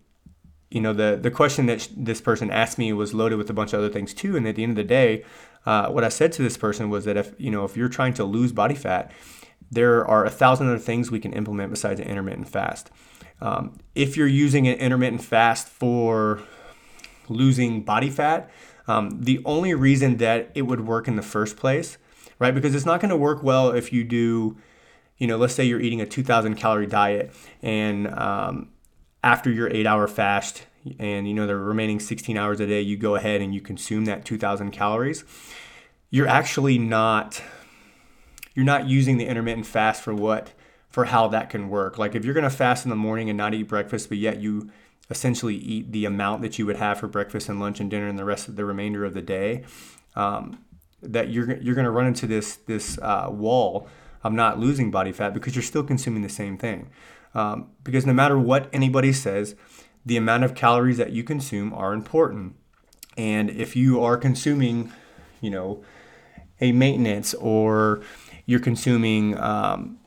you 0.71 0.81
know 0.81 0.93
the, 0.93 1.19
the 1.21 1.31
question 1.31 1.67
that 1.67 1.89
this 1.97 2.21
person 2.21 2.50
asked 2.50 2.79
me 2.79 2.93
was 2.93 3.15
loaded 3.15 3.37
with 3.37 3.49
a 3.49 3.53
bunch 3.53 3.73
of 3.73 3.79
other 3.79 3.89
things 3.89 4.12
too 4.12 4.37
and 4.37 4.47
at 4.47 4.57
the 4.57 4.62
end 4.65 4.71
of 4.71 4.77
the 4.77 4.85
day 4.85 5.25
uh, 5.67 5.89
what 5.89 6.03
i 6.03 6.09
said 6.09 6.33
to 6.33 6.43
this 6.43 6.57
person 6.57 6.91
was 6.91 7.05
that 7.05 7.17
if 7.17 7.33
you 7.39 7.50
know 7.50 7.65
if 7.65 7.77
you're 7.77 7.89
trying 7.89 8.15
to 8.15 8.25
lose 8.25 8.53
body 8.53 8.75
fat 8.75 9.12
there 9.71 10.05
are 10.07 10.25
a 10.25 10.31
thousand 10.31 10.67
other 10.67 10.79
things 10.79 11.11
we 11.11 11.21
can 11.21 11.33
implement 11.33 11.71
besides 11.71 12.00
an 12.00 12.07
intermittent 12.07 12.49
fast. 12.49 12.91
Um, 13.41 13.79
if 13.95 14.17
you're 14.17 14.27
using 14.27 14.69
an 14.69 14.79
intermittent 14.79 15.23
fast 15.23 15.69
for 15.69 16.43
losing 17.29 17.83
body 17.83 18.11
fat, 18.11 18.51
um, 18.87 19.11
the 19.21 19.41
only 19.45 19.75
reason 19.75 20.17
that 20.19 20.51
it 20.55 20.63
would 20.63 20.87
work 20.87 21.09
in 21.09 21.17
the 21.17 21.23
first 21.23 21.57
place, 21.57 21.97
right? 22.39 22.55
Because 22.55 22.75
it's 22.75 22.87
not 22.87 23.01
going 23.01 23.11
to 23.11 23.17
work 23.17 23.43
well 23.43 23.71
if 23.71 23.93
you 23.93 24.05
do, 24.05 24.57
you 25.19 25.27
know, 25.27 25.37
let's 25.37 25.55
say 25.55 25.65
you're 25.65 25.81
eating 25.81 26.01
a 26.01 26.07
2,000 26.07 26.57
calorie 26.57 26.87
diet 26.87 27.33
and 27.63 28.09
um, 28.09 28.71
after 29.23 29.51
your 29.51 29.69
eight 29.69 29.87
hour 29.87 30.09
fast 30.09 30.67
and 30.99 31.29
you 31.29 31.35
know 31.35 31.47
the 31.47 31.57
remaining 31.57 32.01
16 32.01 32.37
hours 32.37 32.59
a 32.61 32.67
day, 32.67 32.81
you 32.81 32.97
go 32.97 33.15
ahead 33.15 33.41
and 33.41 33.55
you 33.55 33.61
consume 33.61 34.07
that 34.07 34.25
2,000 34.25 34.71
calories. 34.71 35.25
You're 36.11 36.29
actually 36.29 36.79
not 36.79 37.43
you're 38.55 38.65
not 38.65 38.89
using 38.89 39.17
the 39.17 39.27
intermittent 39.27 39.67
fast 39.67 40.03
for 40.03 40.15
what 40.15 40.53
for 40.91 41.07
how 41.07 41.29
that 41.29 41.49
can 41.49 41.69
work. 41.69 41.99
Like 41.99 42.15
if 42.15 42.25
you're 42.25 42.35
going 42.35 42.45
to 42.45 42.51
fast 42.51 42.85
in 42.85 42.91
the 42.91 42.97
morning 42.97 43.31
and 43.31 43.37
not 43.37 43.55
eat 43.55 43.65
breakfast, 43.65 44.09
but 44.09 44.19
yet 44.19 44.41
you 44.41 44.71
essentially 45.09 45.57
eat 45.57 45.93
the 45.93 46.05
amount 46.05 46.43
that 46.43 46.59
you 46.59 46.67
would 46.67 46.77
have 46.77 46.99
for 46.99 47.09
breakfast 47.09 47.49
and 47.49 47.59
lunch 47.59 47.81
and 47.81 47.91
dinner 47.91 48.09
and 48.09 48.19
the 48.19 48.25
rest 48.25 48.49
of 48.49 48.57
the 48.57 48.65
remainder 48.65 49.05
of 49.05 49.15
the 49.15 49.23
day, 49.23 49.65
um, 50.15 50.59
that 51.03 51.31
you're 51.31 51.57
you're 51.59 51.75
going 51.75 51.85
to 51.85 51.91
run 51.91 52.07
into 52.07 52.27
this 52.27 52.57
this 52.57 52.99
uh, 52.99 53.29
wall 53.31 53.89
of 54.23 54.33
not 54.33 54.59
losing 54.59 54.91
body 54.91 55.13
fat 55.13 55.33
because 55.33 55.55
you're 55.57 55.63
still 55.63 55.83
consuming 55.83 56.23
the 56.23 56.29
same 56.29 56.59
thing. 56.59 56.91
Um, 57.35 57.71
because 57.85 58.05
no 58.05 58.13
matter 58.13 58.39
what 58.39 58.69
anybody 58.73 59.13
says, 59.13 59.55
the 60.05 60.17
amount 60.17 60.45
of 60.45 60.55
calories 60.55 60.99
that 60.99 61.13
you 61.13 61.23
consume 61.23 61.73
are 61.73 61.93
important. 61.93 62.57
And 63.17 63.51
if 63.51 63.77
you 63.77 64.03
are 64.03 64.17
consuming, 64.17 64.93
you 65.41 65.51
know, 65.51 65.83
a 66.61 66.73
maintenance 66.73 67.35
or 67.35 68.03
you're 68.47 68.61
consuming 68.61 69.39
um, 69.39 70.00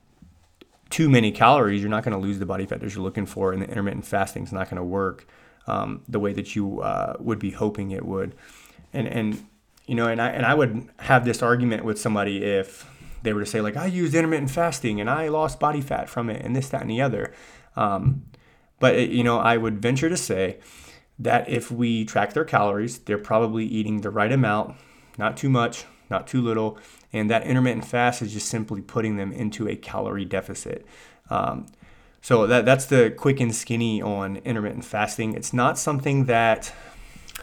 too 0.93 1.09
many 1.09 1.31
calories, 1.31 1.81
you're 1.81 1.89
not 1.89 2.03
going 2.03 2.15
to 2.15 2.21
lose 2.21 2.37
the 2.37 2.45
body 2.45 2.67
fat 2.67 2.79
that 2.79 2.93
you're 2.93 3.03
looking 3.03 3.25
for, 3.25 3.51
and 3.51 3.59
the 3.59 3.67
intermittent 3.67 4.05
fasting 4.05 4.43
is 4.43 4.53
not 4.53 4.69
going 4.69 4.77
to 4.77 4.83
work 4.83 5.25
um, 5.65 6.03
the 6.07 6.19
way 6.19 6.33
that 6.33 6.55
you 6.55 6.81
uh, 6.81 7.15
would 7.19 7.39
be 7.39 7.49
hoping 7.49 7.89
it 7.89 8.05
would. 8.05 8.35
And 8.93 9.07
and 9.07 9.43
you 9.87 9.95
know, 9.95 10.05
and 10.05 10.21
I 10.21 10.29
and 10.29 10.45
I 10.45 10.53
would 10.53 10.87
have 10.99 11.25
this 11.25 11.41
argument 11.41 11.83
with 11.83 11.99
somebody 11.99 12.43
if 12.43 12.87
they 13.23 13.33
were 13.33 13.39
to 13.39 13.45
say 13.45 13.59
like 13.59 13.75
I 13.75 13.87
used 13.87 14.13
intermittent 14.13 14.51
fasting 14.51 15.01
and 15.01 15.09
I 15.09 15.29
lost 15.29 15.59
body 15.59 15.81
fat 15.81 16.09
from 16.09 16.29
it, 16.29 16.45
and 16.45 16.55
this, 16.55 16.69
that, 16.69 16.81
and 16.81 16.91
the 16.91 17.01
other. 17.01 17.33
Um, 17.75 18.25
but 18.79 18.93
it, 18.93 19.09
you 19.09 19.23
know, 19.23 19.39
I 19.39 19.57
would 19.57 19.81
venture 19.81 20.09
to 20.09 20.17
say 20.17 20.59
that 21.17 21.49
if 21.49 21.71
we 21.71 22.05
track 22.05 22.33
their 22.33 22.45
calories, 22.45 22.99
they're 22.99 23.17
probably 23.17 23.65
eating 23.65 24.01
the 24.01 24.11
right 24.11 24.31
amount, 24.31 24.75
not 25.17 25.37
too 25.37 25.49
much, 25.49 25.85
not 26.11 26.27
too 26.27 26.41
little. 26.41 26.77
And 27.13 27.29
that 27.29 27.45
intermittent 27.45 27.85
fast 27.85 28.21
is 28.21 28.33
just 28.33 28.49
simply 28.49 28.81
putting 28.81 29.17
them 29.17 29.31
into 29.31 29.67
a 29.67 29.75
calorie 29.75 30.25
deficit. 30.25 30.85
Um, 31.29 31.67
so 32.21 32.47
that, 32.47 32.65
that's 32.65 32.85
the 32.85 33.13
quick 33.15 33.39
and 33.39 33.53
skinny 33.53 34.01
on 34.01 34.37
intermittent 34.37 34.85
fasting. 34.85 35.33
It's 35.35 35.53
not 35.53 35.77
something 35.77 36.25
that 36.25 36.73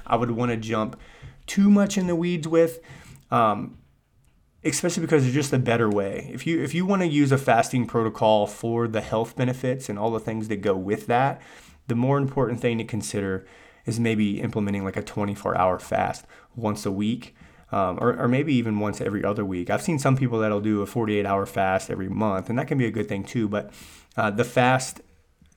I 0.07 0.17
would 0.17 0.33
want 0.33 0.50
to 0.50 0.57
jump 0.57 0.99
too 1.47 1.71
much 1.71 1.97
in 1.97 2.07
the 2.07 2.17
weeds 2.17 2.49
with, 2.49 2.81
um, 3.31 3.79
especially 4.65 5.03
because 5.03 5.25
it's 5.25 5.35
just 5.35 5.53
a 5.53 5.59
better 5.59 5.89
way. 5.89 6.31
If 6.33 6.47
you 6.47 6.62
if 6.62 6.75
you 6.75 6.87
want 6.87 7.03
to 7.03 7.09
use 7.09 7.31
a 7.31 7.39
fasting 7.39 7.87
protocol 7.87 8.47
for 8.47 8.89
the 8.89 9.00
health 9.00 9.37
benefits 9.37 9.89
and 9.89 9.99
all 9.99 10.11
the 10.11 10.21
things 10.21 10.49
that 10.49 10.62
go 10.62 10.75
with 10.75 11.07
that, 11.07 11.41
the 11.87 11.95
more 11.95 12.19
important 12.19 12.61
thing 12.61 12.79
to 12.79 12.85
consider 12.85 13.47
is 13.85 14.00
maybe 14.00 14.41
implementing 14.41 14.85
like 14.85 14.97
a 14.97 15.03
24 15.03 15.57
hour 15.57 15.79
fast 15.79 16.25
once 16.55 16.87
a 16.87 16.93
week 16.93 17.35
um, 17.73 17.99
or, 18.00 18.17
or 18.17 18.29
maybe 18.29 18.55
even 18.55 18.79
once 18.79 19.00
every 19.00 19.25
other 19.25 19.45
week. 19.45 19.71
I've 19.71 19.83
seen 19.83 19.99
some 19.99 20.17
people 20.17 20.39
that'll 20.39 20.61
do 20.61 20.83
a 20.83 20.87
48 20.87 21.27
hour 21.27 21.47
fast 21.47 21.91
every 21.91 22.09
month, 22.09 22.49
and 22.49 22.59
that 22.59 22.69
can 22.69 22.79
be 22.79 22.87
a 22.87 22.91
good 22.91 23.09
thing 23.09 23.25
too. 23.25 23.49
But 23.49 23.73
uh, 24.17 24.31
the 24.31 24.45
fast, 24.45 25.00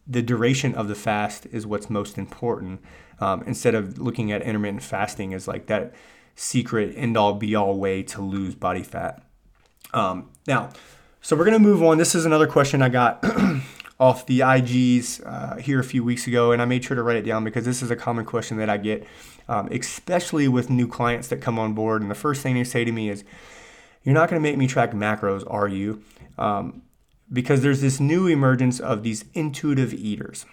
the 0.07 0.21
duration 0.21 0.75
of 0.75 0.87
the 0.87 0.95
fast 0.95 1.47
is 1.47 1.65
what's 1.65 1.89
most 1.89 2.17
important. 2.17 2.81
Um, 3.19 3.43
instead 3.45 3.75
of 3.75 3.99
looking 3.99 4.31
at 4.31 4.41
intermittent 4.41 4.83
fasting 4.83 5.33
as 5.33 5.47
like 5.47 5.67
that 5.67 5.93
secret 6.35 6.93
end 6.97 7.15
all 7.15 7.33
be 7.35 7.55
all 7.55 7.77
way 7.77 8.03
to 8.03 8.21
lose 8.21 8.55
body 8.55 8.83
fat. 8.83 9.23
Um, 9.93 10.29
now, 10.47 10.71
so 11.21 11.35
we're 11.35 11.45
gonna 11.45 11.59
move 11.59 11.83
on. 11.83 11.97
This 11.97 12.15
is 12.15 12.25
another 12.25 12.47
question 12.47 12.81
I 12.81 12.89
got 12.89 13.23
off 14.03 14.25
the 14.25 14.39
IGs 14.41 15.25
uh, 15.25 15.55
here 15.57 15.79
a 15.79 15.83
few 15.83 16.03
weeks 16.03 16.27
ago, 16.27 16.51
and 16.51 16.61
I 16.61 16.65
made 16.65 16.83
sure 16.83 16.95
to 16.95 17.03
write 17.03 17.17
it 17.17 17.25
down 17.25 17.43
because 17.43 17.65
this 17.65 17.81
is 17.81 17.89
a 17.89 17.95
common 17.95 18.25
question 18.25 18.57
that 18.57 18.69
I 18.69 18.77
get 18.77 19.07
um, 19.47 19.67
especially 19.71 20.47
with 20.47 20.69
new 20.69 20.87
clients 20.87 21.27
that 21.29 21.41
come 21.41 21.59
on 21.59 21.73
board. 21.73 22.01
And 22.01 22.09
the 22.09 22.15
first 22.15 22.41
thing 22.41 22.55
they 22.55 22.63
say 22.63 22.85
to 22.85 22.91
me 22.91 23.09
is, 23.09 23.23
You're 24.03 24.13
not 24.13 24.29
going 24.29 24.41
to 24.41 24.47
make 24.47 24.57
me 24.57 24.67
track 24.67 24.91
macros, 24.91 25.43
are 25.49 25.67
you? 25.67 26.03
Um, 26.37 26.83
because 27.31 27.61
there's 27.61 27.81
this 27.81 27.99
new 27.99 28.27
emergence 28.27 28.79
of 28.79 29.03
these 29.03 29.25
intuitive 29.33 29.93
eaters. 29.93 30.45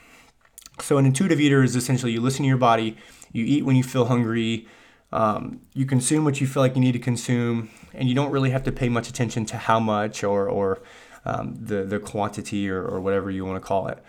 So, 0.81 0.99
an 0.99 1.07
intuitive 1.07 1.41
eater 1.41 1.63
is 1.63 1.77
essentially 1.77 2.13
you 2.13 2.21
listen 2.21 2.43
to 2.43 2.49
your 2.49 2.57
body, 2.57 2.97
you 3.33 3.45
eat 3.45 3.65
when 3.65 3.77
you 3.77 3.83
feel 3.83 4.07
hungry, 4.07 4.67
um, 5.13 5.61
you 5.75 5.85
consume 5.85 6.25
what 6.25 6.41
you 6.41 6.47
feel 6.47 6.63
like 6.63 6.75
you 6.75 6.81
need 6.81 6.93
to 6.93 6.99
consume, 6.99 7.71
and 7.93 8.09
you 8.09 8.15
don't 8.15 8.31
really 8.31 8.51
have 8.51 8.63
to 8.65 8.73
pay 8.73 8.89
much 8.89 9.09
attention 9.09 9.45
to 9.47 9.57
how 9.57 9.79
much 9.81 10.25
or, 10.25 10.49
or 10.49 10.81
um, 11.25 11.57
the, 11.61 11.85
the 11.85 11.99
quantity 11.99 12.71
or, 12.71 12.83
or 12.83 13.01
whatever 13.01 13.31
you 13.31 13.45
want 13.45 13.61
to 13.61 13.67
call 13.67 13.89
it. 13.89 14.03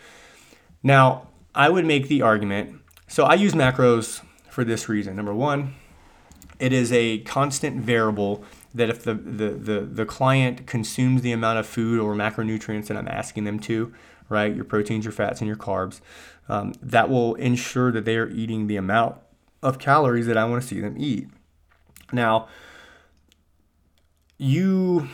Now, 0.84 1.27
I 1.53 1.70
would 1.70 1.86
make 1.86 2.08
the 2.08 2.22
argument 2.22 2.82
so 3.12 3.25
I 3.25 3.34
use 3.34 3.51
macros 3.51 4.22
for 4.50 4.63
this 4.63 4.88
reason. 4.88 5.18
Number 5.18 5.34
one, 5.34 5.75
it 6.60 6.72
is 6.72 6.94
a 6.94 7.18
constant 7.20 7.82
variable 7.82 8.46
that 8.74 8.89
if 8.89 9.03
the, 9.03 9.13
the, 9.13 9.50
the, 9.50 9.82
the 9.82 10.06
client 10.06 10.65
consumes 10.65 11.22
the 11.22 11.34
amount 11.34 11.60
of 11.60 11.68
food 11.68 12.00
or 12.00 12.15
macronutrients 12.15 12.88
that 12.88 12.96
I'm 12.96 13.10
asking 13.10 13.44
them 13.44 13.60
to, 13.68 13.94
right, 14.30 14.56
your 14.56 14.63
proteins, 14.63 15.03
your 15.03 15.12
fats, 15.12 15.41
and 15.41 15.48
your 15.50 15.58
carbs, 15.58 16.00
um, 16.48 16.74
that 16.82 17.10
will 17.10 17.36
ensure 17.36 17.91
that 17.91 18.06
they 18.06 18.15
are 18.15 18.30
eating 18.30 18.68
the 18.68 18.77
amount 18.77 19.18
of 19.62 19.77
calories 19.77 20.25
that 20.27 20.38
I 20.38 20.46
want 20.46 20.62
to 20.62 20.68
see 20.70 20.80
them 20.80 20.96
eat. 20.98 21.27
Now, 22.13 22.48
you, 24.38 25.10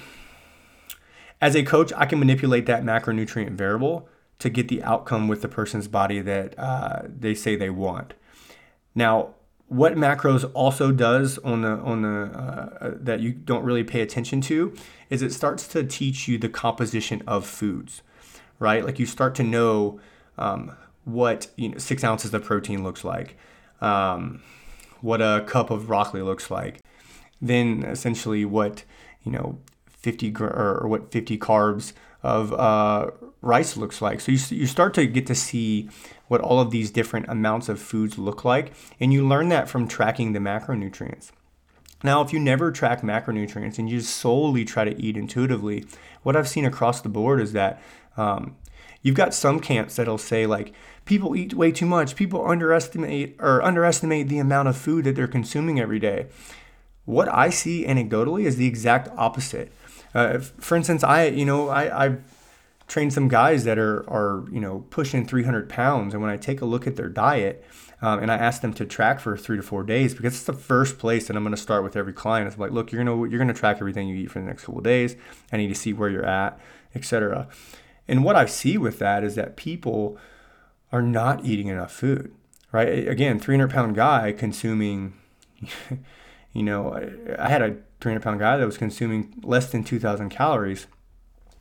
as 1.42 1.56
a 1.56 1.64
coach, 1.64 1.94
I 1.96 2.06
can 2.06 2.20
manipulate 2.20 2.66
that 2.66 2.84
macronutrient 2.84 3.52
variable 3.52 4.10
to 4.40 4.50
get 4.50 4.68
the 4.68 4.84
outcome 4.84 5.28
with 5.28 5.42
the 5.42 5.48
person's 5.48 5.88
body 5.88 6.22
that 6.22 6.58
uh, 6.58 7.04
they 7.08 7.34
say 7.34 7.56
they 7.56 7.70
want. 7.70 8.14
Now, 8.96 9.36
what 9.68 9.96
macros 9.96 10.50
also 10.54 10.92
does 10.92 11.38
on 11.40 11.62
the 11.62 11.72
on 11.72 12.02
the 12.02 12.32
uh, 12.34 12.86
uh, 12.86 12.92
that 13.02 13.20
you 13.20 13.34
don't 13.34 13.64
really 13.64 13.84
pay 13.84 14.02
attention 14.02 14.40
to 14.42 14.74
is 15.10 15.22
it 15.22 15.34
starts 15.34 15.68
to 15.70 15.84
teach 15.84 16.28
you 16.28 16.38
the 16.38 16.50
composition 16.50 17.22
of 17.28 17.46
foods, 17.46 18.02
right? 18.60 18.86
Like 18.86 18.98
you 18.98 19.06
start 19.06 19.36
to 19.36 19.44
know 19.44 20.00
um, 20.38 20.76
what 21.04 21.48
you 21.58 21.70
know 21.70 21.78
six 21.78 22.04
ounces 22.04 22.34
of 22.34 22.46
protein 22.46 22.84
looks 22.84 23.04
like, 23.04 23.38
um, 23.82 24.42
what 25.02 25.22
a 25.22 25.44
cup 25.48 25.70
of 25.70 25.88
broccoli 25.88 26.22
looks 26.22 26.50
like, 26.50 26.80
then 27.42 27.84
essentially 27.84 28.46
what 28.46 28.84
you 29.24 29.32
know 29.34 29.58
50 29.98 30.30
gr- 30.32 30.46
or 30.46 30.88
what 30.88 31.12
50 31.12 31.38
carbs 31.38 31.94
of 32.24 32.54
uh, 32.54 33.12
rice 33.42 33.78
looks 33.78 34.02
like. 34.02 34.20
So 34.20 34.32
you, 34.32 34.40
you 34.50 34.68
start 34.68 34.94
to 34.96 35.06
get 35.06 35.28
to 35.28 35.36
see 35.36 35.90
what 36.28 36.42
all 36.42 36.60
of 36.60 36.72
these 36.72 36.92
different 36.92 37.28
amounts 37.30 37.70
of 37.70 37.80
foods 37.80 38.18
look 38.18 38.44
like, 38.44 38.74
and 39.00 39.14
you 39.14 39.28
learn 39.28 39.50
that 39.50 39.70
from 39.70 39.88
tracking 39.88 40.34
the 40.34 40.40
macronutrients. 40.40 41.32
Now, 42.04 42.22
if 42.22 42.32
you 42.32 42.40
never 42.40 42.72
track 42.72 43.02
macronutrients 43.02 43.80
and 43.80 43.90
you 43.90 44.00
just 44.00 44.16
solely 44.16 44.66
try 44.66 44.84
to 44.84 45.02
eat 45.02 45.18
intuitively, 45.18 45.86
what 46.22 46.36
I've 46.36 46.48
seen 46.48 46.66
across 46.66 47.02
the 47.02 47.10
board 47.10 47.42
is 47.42 47.54
that 47.54 47.82
um, 48.18 48.56
you've 49.02 49.16
got 49.16 49.34
some 49.34 49.60
camps 49.60 49.96
that'll 49.96 50.18
say 50.18 50.46
like 50.46 50.74
people 51.06 51.36
eat 51.36 51.54
way 51.54 51.72
too 51.72 51.88
much, 51.88 52.16
people 52.16 52.48
underestimate 52.48 53.36
or 53.40 53.64
underestimate 53.64 54.28
the 54.28 54.38
amount 54.38 54.68
of 54.68 54.78
food 54.78 55.06
that 55.06 55.16
they're 55.16 55.28
consuming 55.28 55.80
every 55.80 56.00
day. 56.00 56.28
What 57.06 57.34
I 57.34 57.50
see 57.50 57.86
anecdotally 57.86 58.44
is 58.44 58.58
the 58.58 58.68
exact 58.68 59.08
opposite. 59.18 59.72
Uh, 60.18 60.40
for 60.40 60.76
instance, 60.76 61.04
I 61.04 61.28
you 61.28 61.46
know 61.46 61.70
I 61.70 62.06
I've 62.06 62.22
trained 62.88 63.14
some 63.14 63.28
guys 63.28 63.64
that 63.66 63.78
are 63.78 64.10
are 64.10 64.46
you 64.52 64.60
know 64.60 64.86
pushing 64.90 65.26
300 65.28 65.70
pounds, 65.70 66.14
and 66.14 66.24
when 66.24 66.32
I 66.32 66.38
take 66.38 66.62
a 66.62 66.66
look 66.66 66.88
at 66.88 66.96
their 66.96 67.10
diet 67.10 67.64
um, 68.02 68.20
and 68.20 68.32
I 68.32 68.36
ask 68.36 68.62
them 68.62 68.74
to 68.74 68.86
track 68.86 69.20
for 69.20 69.36
three 69.38 69.58
to 69.58 69.64
four 69.64 69.84
days 69.84 70.14
because 70.14 70.36
it's 70.36 70.44
the 70.44 70.54
first 70.54 71.00
place 71.00 71.28
that 71.28 71.36
I'm 71.36 71.44
going 71.44 71.56
to 71.56 71.62
start 71.62 71.84
with 71.84 71.96
every 71.96 72.14
client. 72.14 72.48
It's 72.48 72.58
like, 72.58 72.72
look, 72.72 72.92
you're 72.92 73.04
gonna 73.04 73.28
you're 73.28 73.40
gonna 73.40 73.54
track 73.54 73.78
everything 73.80 74.08
you 74.08 74.16
eat 74.16 74.32
for 74.32 74.40
the 74.40 74.46
next 74.46 74.66
couple 74.66 74.82
days. 74.82 75.16
I 75.52 75.58
need 75.58 75.70
to 75.70 75.76
see 75.76 75.94
where 75.94 76.10
you're 76.10 76.26
at, 76.26 76.60
etc. 76.94 77.48
And 78.08 78.24
what 78.24 78.36
I 78.36 78.46
see 78.46 78.78
with 78.78 79.00
that 79.00 79.24
is 79.24 79.36
that 79.36 79.56
people 79.56 80.18
are 80.92 81.02
not 81.02 81.44
eating 81.44 81.68
enough 81.68 81.92
food, 81.92 82.34
right? 82.72 83.08
Again, 83.08 83.40
300 83.40 83.70
pound 83.70 83.96
guy 83.96 84.32
consuming, 84.32 85.14
you 86.58 86.64
know, 86.64 86.94
I 87.38 87.50
had 87.50 87.62
a 87.62 87.78
300 88.02 88.22
pound 88.22 88.40
guy 88.40 88.58
that 88.58 88.66
was 88.66 88.78
consuming 88.78 89.40
less 89.44 89.72
than 89.72 89.84
2,000 89.84 90.30
calories, 90.30 90.88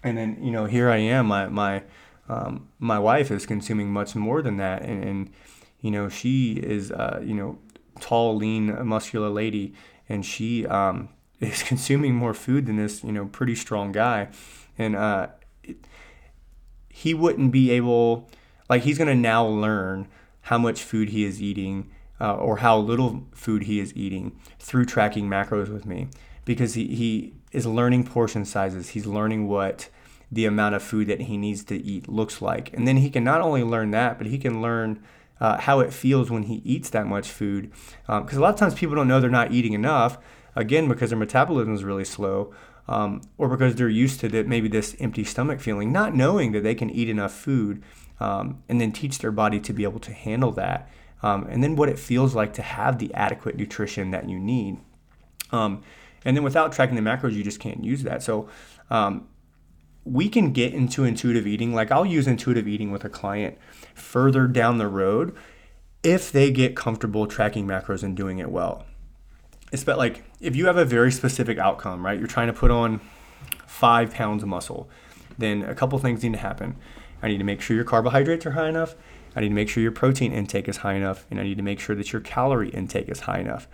and 0.03 0.17
then 0.17 0.39
you 0.43 0.51
know 0.51 0.65
here 0.65 0.89
I 0.91 0.97
am, 0.97 1.27
my 1.27 1.47
my 1.49 1.83
um, 2.29 2.69
my 2.79 2.99
wife 2.99 3.31
is 3.31 3.47
consuming 3.47 3.93
much 3.93 4.15
more 4.15 4.43
than 4.43 4.57
that, 4.57 4.83
and, 4.83 5.05
and 5.05 5.31
you 5.81 5.91
know, 5.91 6.09
she 6.09 6.55
is, 6.55 6.91
uh, 6.91 7.21
you 7.25 7.35
know, 7.35 7.59
tall, 8.01 8.35
lean, 8.37 8.85
muscular 8.87 9.29
lady, 9.29 9.75
and 10.09 10.25
she 10.25 10.67
um, 10.67 11.11
is 11.41 11.63
consuming 11.63 12.15
more 12.15 12.35
food 12.35 12.67
than 12.67 12.77
this, 12.77 13.05
you 13.05 13.13
know, 13.13 13.27
pretty 13.27 13.55
strong 13.55 13.93
guy. 13.93 14.29
And 14.79 14.97
uh, 14.97 15.29
it, 15.63 15.87
he 16.89 17.15
wouldn't 17.15 17.53
be 17.53 17.71
able, 17.71 18.29
like, 18.69 18.83
he's 18.83 18.99
going 18.99 19.09
to 19.09 19.15
now 19.15 19.47
learn 19.47 20.09
how 20.43 20.59
much 20.59 20.83
food 20.83 21.11
he 21.11 21.25
is 21.25 21.43
eating 21.43 21.91
uh, 22.21 22.35
or 22.35 22.59
how 22.59 22.79
little 22.79 23.25
food 23.33 23.65
he 23.65 23.81
is 23.81 23.95
eating 23.97 24.39
through 24.59 24.85
tracking 24.85 25.29
macros 25.29 25.69
with 25.69 25.87
me 25.87 26.09
because 26.45 26.75
he, 26.75 26.87
he 26.95 27.35
is 27.53 27.67
learning 27.67 28.05
portion 28.05 28.45
sizes. 28.45 28.91
He's 28.91 29.07
learning 29.07 29.49
what 29.49 29.89
the 30.31 30.47
amount 30.47 30.75
of 30.75 30.83
food 30.83 31.07
that 31.09 31.23
he 31.23 31.37
needs 31.37 31.65
to 31.65 31.77
eat 31.77 32.09
looks 32.09 32.43
like. 32.43 32.73
And 32.73 32.87
then 32.87 32.99
he 32.99 33.11
can 33.11 33.25
not 33.25 33.41
only 33.41 33.63
learn 33.63 33.91
that, 33.93 34.19
but 34.19 34.27
he 34.27 34.39
can 34.39 34.61
learn 34.61 35.03
uh, 35.41 35.61
how 35.61 35.81
it 35.81 35.93
feels 35.93 36.31
when 36.31 36.45
he 36.45 36.63
eats 36.65 36.91
that 36.91 37.07
much 37.07 37.31
food. 37.31 37.71
Because 38.07 38.37
um, 38.37 38.39
a 38.39 38.41
lot 38.41 38.55
of 38.55 38.59
times 38.59 38.75
people 38.75 38.97
don't 38.97 39.09
know 39.09 39.21
they're 39.21 39.31
not 39.31 39.53
eating 39.53 39.73
enough, 39.73 40.19
again, 40.55 40.89
because 40.89 41.11
their 41.11 41.19
metabolism 41.19 41.75
is 41.75 41.85
really 41.85 42.05
slow. 42.05 42.55
Um, 42.89 43.23
or 43.37 43.49
because 43.49 43.75
they're 43.75 43.89
used 43.89 44.21
to 44.21 44.29
that 44.29 44.47
maybe 44.47 44.69
this 44.69 44.95
empty 45.01 45.25
stomach 45.25 45.61
feeling, 45.61 45.91
not 45.91 46.15
knowing 46.15 46.53
that 46.53 46.63
they 46.63 46.77
can 46.77 46.89
eat 46.89 47.09
enough 47.09 47.33
food, 47.33 47.83
um, 48.21 48.63
and 48.69 48.81
then 48.81 48.93
teach 48.93 49.19
their 49.19 49.33
body 49.33 49.59
to 49.59 49.73
be 49.73 49.83
able 49.83 49.99
to 50.01 50.13
handle 50.13 50.53
that, 50.53 50.89
um, 51.23 51.47
and 51.51 51.63
then 51.63 51.77
what 51.77 51.89
it 51.89 51.99
feels 51.99 52.35
like 52.35 52.53
to 52.55 52.63
have 52.63 52.99
the 52.99 53.13
adequate 53.15 53.57
nutrition 53.57 54.11
that 54.11 54.29
you 54.29 54.39
need. 54.39 54.79
Um, 55.51 55.83
and 56.25 56.37
then 56.37 56.45
without 56.45 56.73
tracking 56.73 56.97
the 56.97 57.03
macros, 57.03 57.33
you 57.33 57.45
just 57.45 57.61
can't 57.61 57.85
use 57.85 58.03
that. 58.03 58.23
So 58.23 58.49
um, 58.91 59.29
we 60.05 60.29
can 60.29 60.53
get 60.53 60.73
into 60.73 61.05
intuitive 61.05 61.47
eating. 61.47 61.75
Like 61.75 61.91
I'll 61.91 62.07
use 62.07 62.27
intuitive 62.27 62.69
eating 62.69 62.91
with 62.91 63.05
a 63.05 63.09
client 63.09 63.59
further 63.95 64.47
down 64.47 64.79
the 64.79 64.89
road 64.89 65.35
if 66.03 66.31
they 66.31 66.51
get 66.51 66.77
comfortable 66.77 67.27
tracking 67.27 67.67
macros 67.67 68.03
and 68.03 68.17
doing 68.17 68.39
it 68.39 68.51
well. 68.51 68.87
It's 69.73 69.83
about 69.83 69.99
like 69.99 70.23
if 70.41 70.55
you 70.55 70.67
have 70.67 70.77
a 70.77 70.85
very 70.85 71.11
specific 71.11 71.59
outcome, 71.59 72.05
right? 72.07 72.19
You're 72.19 72.29
trying 72.29 72.47
to 72.47 72.53
put 72.53 72.71
on 72.71 73.01
five 73.67 74.13
pounds 74.13 74.43
of 74.43 74.49
muscle, 74.49 74.89
then 75.37 75.63
a 75.63 75.75
couple 75.75 75.99
things 75.99 76.23
need 76.23 76.33
to 76.33 76.39
happen. 76.39 76.77
I 77.23 77.29
need 77.29 77.39
to 77.39 77.45
make 77.45 77.61
sure 77.61 77.75
your 77.75 77.85
carbohydrates 77.85 78.47
are 78.47 78.53
high 78.53 78.69
enough. 78.69 78.95
I 79.37 79.41
need 79.41 79.51
to 79.51 79.55
make 79.55 79.69
sure 79.69 79.83
your 79.83 79.93
protein 79.93 80.33
intake 80.33 80.67
is 80.67 80.79
high 80.79 80.95
enough, 80.95 81.27
and 81.31 81.39
I 81.39 81.43
need 81.43 81.59
to 81.59 81.63
make 81.63 81.79
sure 81.79 81.95
that 81.95 82.13
your 82.13 82.23
calorie 82.23 82.71
intake 82.71 83.09
is 83.09 83.21
high 83.21 83.39
enough. 83.39 83.69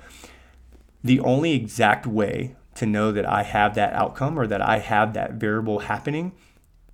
The 1.04 1.20
only 1.20 1.52
exact 1.52 2.06
way 2.06 2.56
to 2.74 2.86
know 2.86 3.12
that 3.12 3.26
I 3.26 3.44
have 3.44 3.74
that 3.76 3.92
outcome 3.94 4.38
or 4.38 4.46
that 4.48 4.60
I 4.60 4.78
have 4.78 5.14
that 5.14 5.34
variable 5.34 5.80
happening 5.80 6.32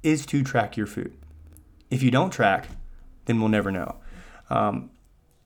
is 0.02 0.26
to 0.26 0.44
track 0.44 0.76
your 0.76 0.87
food. 0.87 1.16
If 1.90 2.02
you 2.02 2.11
don't 2.11 2.31
track, 2.31 2.68
then 3.24 3.40
we'll 3.40 3.48
never 3.48 3.70
know. 3.70 3.96
Um, 4.50 4.90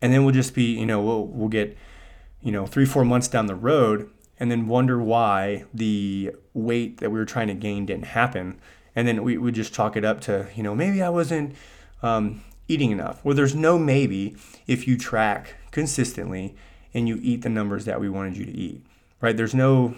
and 0.00 0.12
then 0.12 0.24
we'll 0.24 0.35
just 0.35 0.54
be, 0.54 0.78
you 0.78 0.87
know, 0.87 1.00
we'll, 1.00 1.26
we'll 1.26 1.48
get, 1.48 1.76
you 2.40 2.50
know, 2.50 2.66
three, 2.66 2.87
four 2.87 3.04
months 3.04 3.28
down 3.28 3.46
the 3.46 3.54
road 3.54 4.11
and 4.38 4.50
then 4.50 4.66
wonder 4.66 5.00
why 5.00 5.64
the 5.72 6.32
weight 6.54 6.98
that 6.98 7.11
we 7.11 7.18
were 7.18 7.24
trying 7.24 7.48
to 7.48 7.54
gain 7.54 7.87
didn't 7.87 8.06
happen. 8.06 8.61
And 8.96 9.06
then 9.06 9.22
we 9.22 9.38
would 9.38 9.54
just 9.54 9.72
chalk 9.72 9.96
it 9.96 10.04
up 10.04 10.20
to, 10.22 10.48
you 10.54 10.62
know, 10.62 10.74
maybe 10.74 11.02
I 11.02 11.08
wasn't 11.08 11.54
um, 12.02 12.42
eating 12.68 12.90
enough. 12.90 13.25
Well, 13.25 13.35
there's 13.35 13.55
no 13.55 13.79
maybe 13.79 14.37
if 14.66 14.87
you 14.87 14.96
track 14.96 15.57
consistently 15.70 16.55
and 16.94 17.09
you 17.09 17.18
eat 17.22 17.42
the 17.42 17.48
numbers 17.48 17.85
that 17.85 18.01
we 18.01 18.09
wanted 18.09 18.37
you 18.37 18.44
to 18.44 18.53
eat, 18.53 18.85
right? 19.20 19.37
There's 19.37 19.55
no 19.55 19.94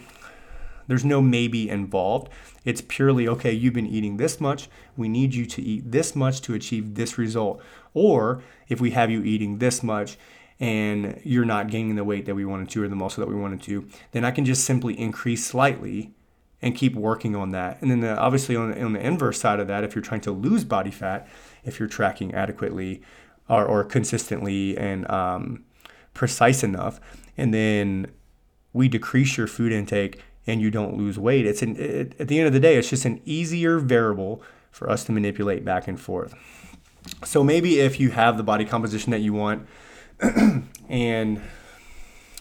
there's 0.86 1.04
no 1.04 1.22
maybe 1.22 1.68
involved. 1.68 2.28
It's 2.64 2.82
purely, 2.82 3.26
okay, 3.28 3.52
you've 3.52 3.74
been 3.74 3.86
eating 3.86 4.16
this 4.16 4.40
much. 4.40 4.68
We 4.96 5.08
need 5.08 5.34
you 5.34 5.46
to 5.46 5.62
eat 5.62 5.90
this 5.90 6.14
much 6.14 6.40
to 6.42 6.54
achieve 6.54 6.94
this 6.94 7.18
result. 7.18 7.62
Or 7.94 8.42
if 8.68 8.80
we 8.80 8.90
have 8.90 9.10
you 9.10 9.22
eating 9.22 9.58
this 9.58 9.82
much 9.82 10.18
and 10.60 11.20
you're 11.24 11.44
not 11.44 11.70
gaining 11.70 11.96
the 11.96 12.04
weight 12.04 12.26
that 12.26 12.34
we 12.34 12.44
wanted 12.44 12.68
to 12.70 12.82
or 12.82 12.88
the 12.88 12.96
muscle 12.96 13.24
that 13.24 13.32
we 13.32 13.40
wanted 13.40 13.62
to, 13.62 13.88
then 14.12 14.24
I 14.24 14.30
can 14.30 14.44
just 14.44 14.64
simply 14.64 14.98
increase 14.98 15.46
slightly 15.46 16.12
and 16.62 16.74
keep 16.74 16.94
working 16.94 17.36
on 17.36 17.50
that. 17.50 17.80
And 17.82 17.90
then 17.90 18.00
the, 18.00 18.16
obviously 18.16 18.56
on 18.56 18.70
the, 18.70 18.82
on 18.82 18.92
the 18.94 19.06
inverse 19.06 19.38
side 19.38 19.60
of 19.60 19.68
that, 19.68 19.84
if 19.84 19.94
you're 19.94 20.02
trying 20.02 20.22
to 20.22 20.32
lose 20.32 20.64
body 20.64 20.90
fat, 20.90 21.28
if 21.64 21.78
you're 21.78 21.88
tracking 21.88 22.34
adequately 22.34 23.02
or, 23.48 23.64
or 23.64 23.84
consistently 23.84 24.76
and 24.76 25.10
um, 25.10 25.64
precise 26.12 26.62
enough, 26.62 27.00
and 27.36 27.52
then 27.52 28.06
we 28.72 28.88
decrease 28.88 29.36
your 29.36 29.46
food 29.46 29.72
intake 29.72 30.20
and 30.46 30.60
you 30.60 30.70
don't 30.70 30.96
lose 30.96 31.18
weight. 31.18 31.46
It's 31.46 31.62
an, 31.62 31.76
it, 31.76 32.14
at 32.20 32.28
the 32.28 32.38
end 32.38 32.46
of 32.46 32.52
the 32.52 32.60
day, 32.60 32.76
it's 32.76 32.90
just 32.90 33.04
an 33.04 33.20
easier 33.24 33.78
variable 33.78 34.42
for 34.70 34.90
us 34.90 35.04
to 35.04 35.12
manipulate 35.12 35.64
back 35.64 35.88
and 35.88 35.98
forth. 35.98 36.34
So 37.24 37.44
maybe 37.44 37.80
if 37.80 38.00
you 38.00 38.10
have 38.10 38.36
the 38.36 38.42
body 38.42 38.64
composition 38.64 39.10
that 39.12 39.20
you 39.20 39.32
want 39.32 39.66
and 40.88 41.40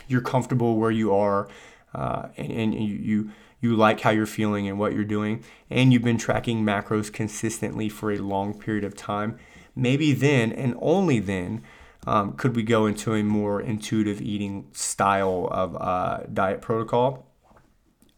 you're 0.08 0.22
comfortable 0.22 0.78
where 0.78 0.92
you 0.92 1.14
are 1.14 1.48
uh, 1.94 2.30
and, 2.38 2.52
and 2.52 2.74
you, 2.74 2.96
you 2.96 3.32
you 3.64 3.76
like 3.76 4.02
how 4.02 4.10
you're 4.10 4.26
feeling 4.26 4.68
and 4.68 4.78
what 4.78 4.94
you're 4.94 5.04
doing, 5.04 5.44
and 5.70 5.92
you've 5.92 6.04
been 6.04 6.18
tracking 6.18 6.64
macros 6.64 7.12
consistently 7.12 7.90
for 7.90 8.12
a 8.12 8.18
long 8.18 8.54
period 8.54 8.84
of 8.84 8.96
time, 8.96 9.38
maybe 9.76 10.12
then 10.14 10.52
and 10.52 10.76
only 10.82 11.20
then 11.20 11.64
um, 12.06 12.34
could 12.34 12.56
we 12.56 12.64
go 12.64 12.86
into 12.86 13.14
a 13.14 13.24
more 13.24 13.62
intuitive 13.62 14.22
eating 14.22 14.68
style 14.74 15.48
of 15.52 15.76
uh, 15.80 16.24
diet 16.32 16.62
protocol 16.62 17.26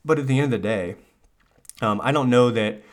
but 0.05 0.19
at 0.19 0.27
the 0.27 0.37
end 0.37 0.45
of 0.45 0.61
the 0.61 0.67
day, 0.67 0.95
um, 1.81 1.99
I 2.03 2.11
don't 2.11 2.29
know 2.29 2.51
that. 2.51 2.83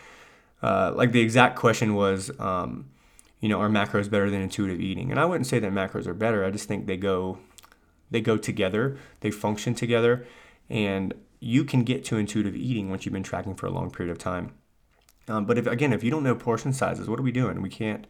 Uh, 0.62 0.92
like 0.94 1.10
the 1.10 1.20
exact 1.20 1.56
question 1.56 1.94
was, 1.96 2.30
um, 2.38 2.88
you 3.40 3.48
know, 3.48 3.60
are 3.60 3.68
macros 3.68 4.08
better 4.08 4.30
than 4.30 4.40
intuitive 4.40 4.80
eating? 4.80 5.10
And 5.10 5.18
I 5.18 5.24
wouldn't 5.24 5.48
say 5.48 5.58
that 5.58 5.72
macros 5.72 6.06
are 6.06 6.14
better. 6.14 6.44
I 6.44 6.50
just 6.50 6.68
think 6.68 6.86
they 6.86 6.96
go, 6.96 7.38
they 8.12 8.20
go 8.20 8.36
together. 8.36 8.96
They 9.20 9.32
function 9.32 9.74
together, 9.74 10.24
and 10.70 11.14
you 11.42 11.64
can 11.64 11.82
get 11.82 12.04
to 12.04 12.16
intuitive 12.16 12.54
eating 12.54 12.88
once 12.88 13.04
you've 13.04 13.12
been 13.12 13.24
tracking 13.24 13.56
for 13.56 13.66
a 13.66 13.70
long 13.70 13.90
period 13.90 14.12
of 14.12 14.18
time. 14.18 14.52
Um, 15.26 15.44
but 15.44 15.58
if 15.58 15.66
again, 15.66 15.92
if 15.92 16.04
you 16.04 16.10
don't 16.10 16.22
know 16.22 16.36
portion 16.36 16.72
sizes, 16.72 17.08
what 17.08 17.18
are 17.18 17.22
we 17.22 17.32
doing? 17.32 17.60
We 17.62 17.68
can't, 17.68 18.06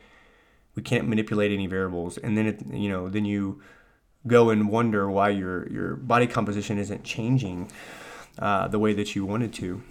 we 0.75 0.83
can't 0.83 1.09
manipulate 1.09 1.51
any 1.51 1.67
variables, 1.67 2.19
and 2.19 2.37
then 2.37 2.47
it, 2.47 2.67
you 2.71 2.89
know, 2.91 3.09
then 3.09 3.25
you 3.25 3.63
go 4.27 4.51
and 4.51 4.69
wonder 4.69 5.11
why 5.11 5.31
your 5.31 5.67
your 5.71 5.97
body 5.97 6.27
composition 6.27 6.79
isn't 6.79 7.05
changing 7.05 7.71
uh, 8.39 8.69
the 8.69 8.79
way 8.79 8.93
that 8.93 9.15
you 9.17 9.25
wanted 9.25 9.53
to. 9.55 9.83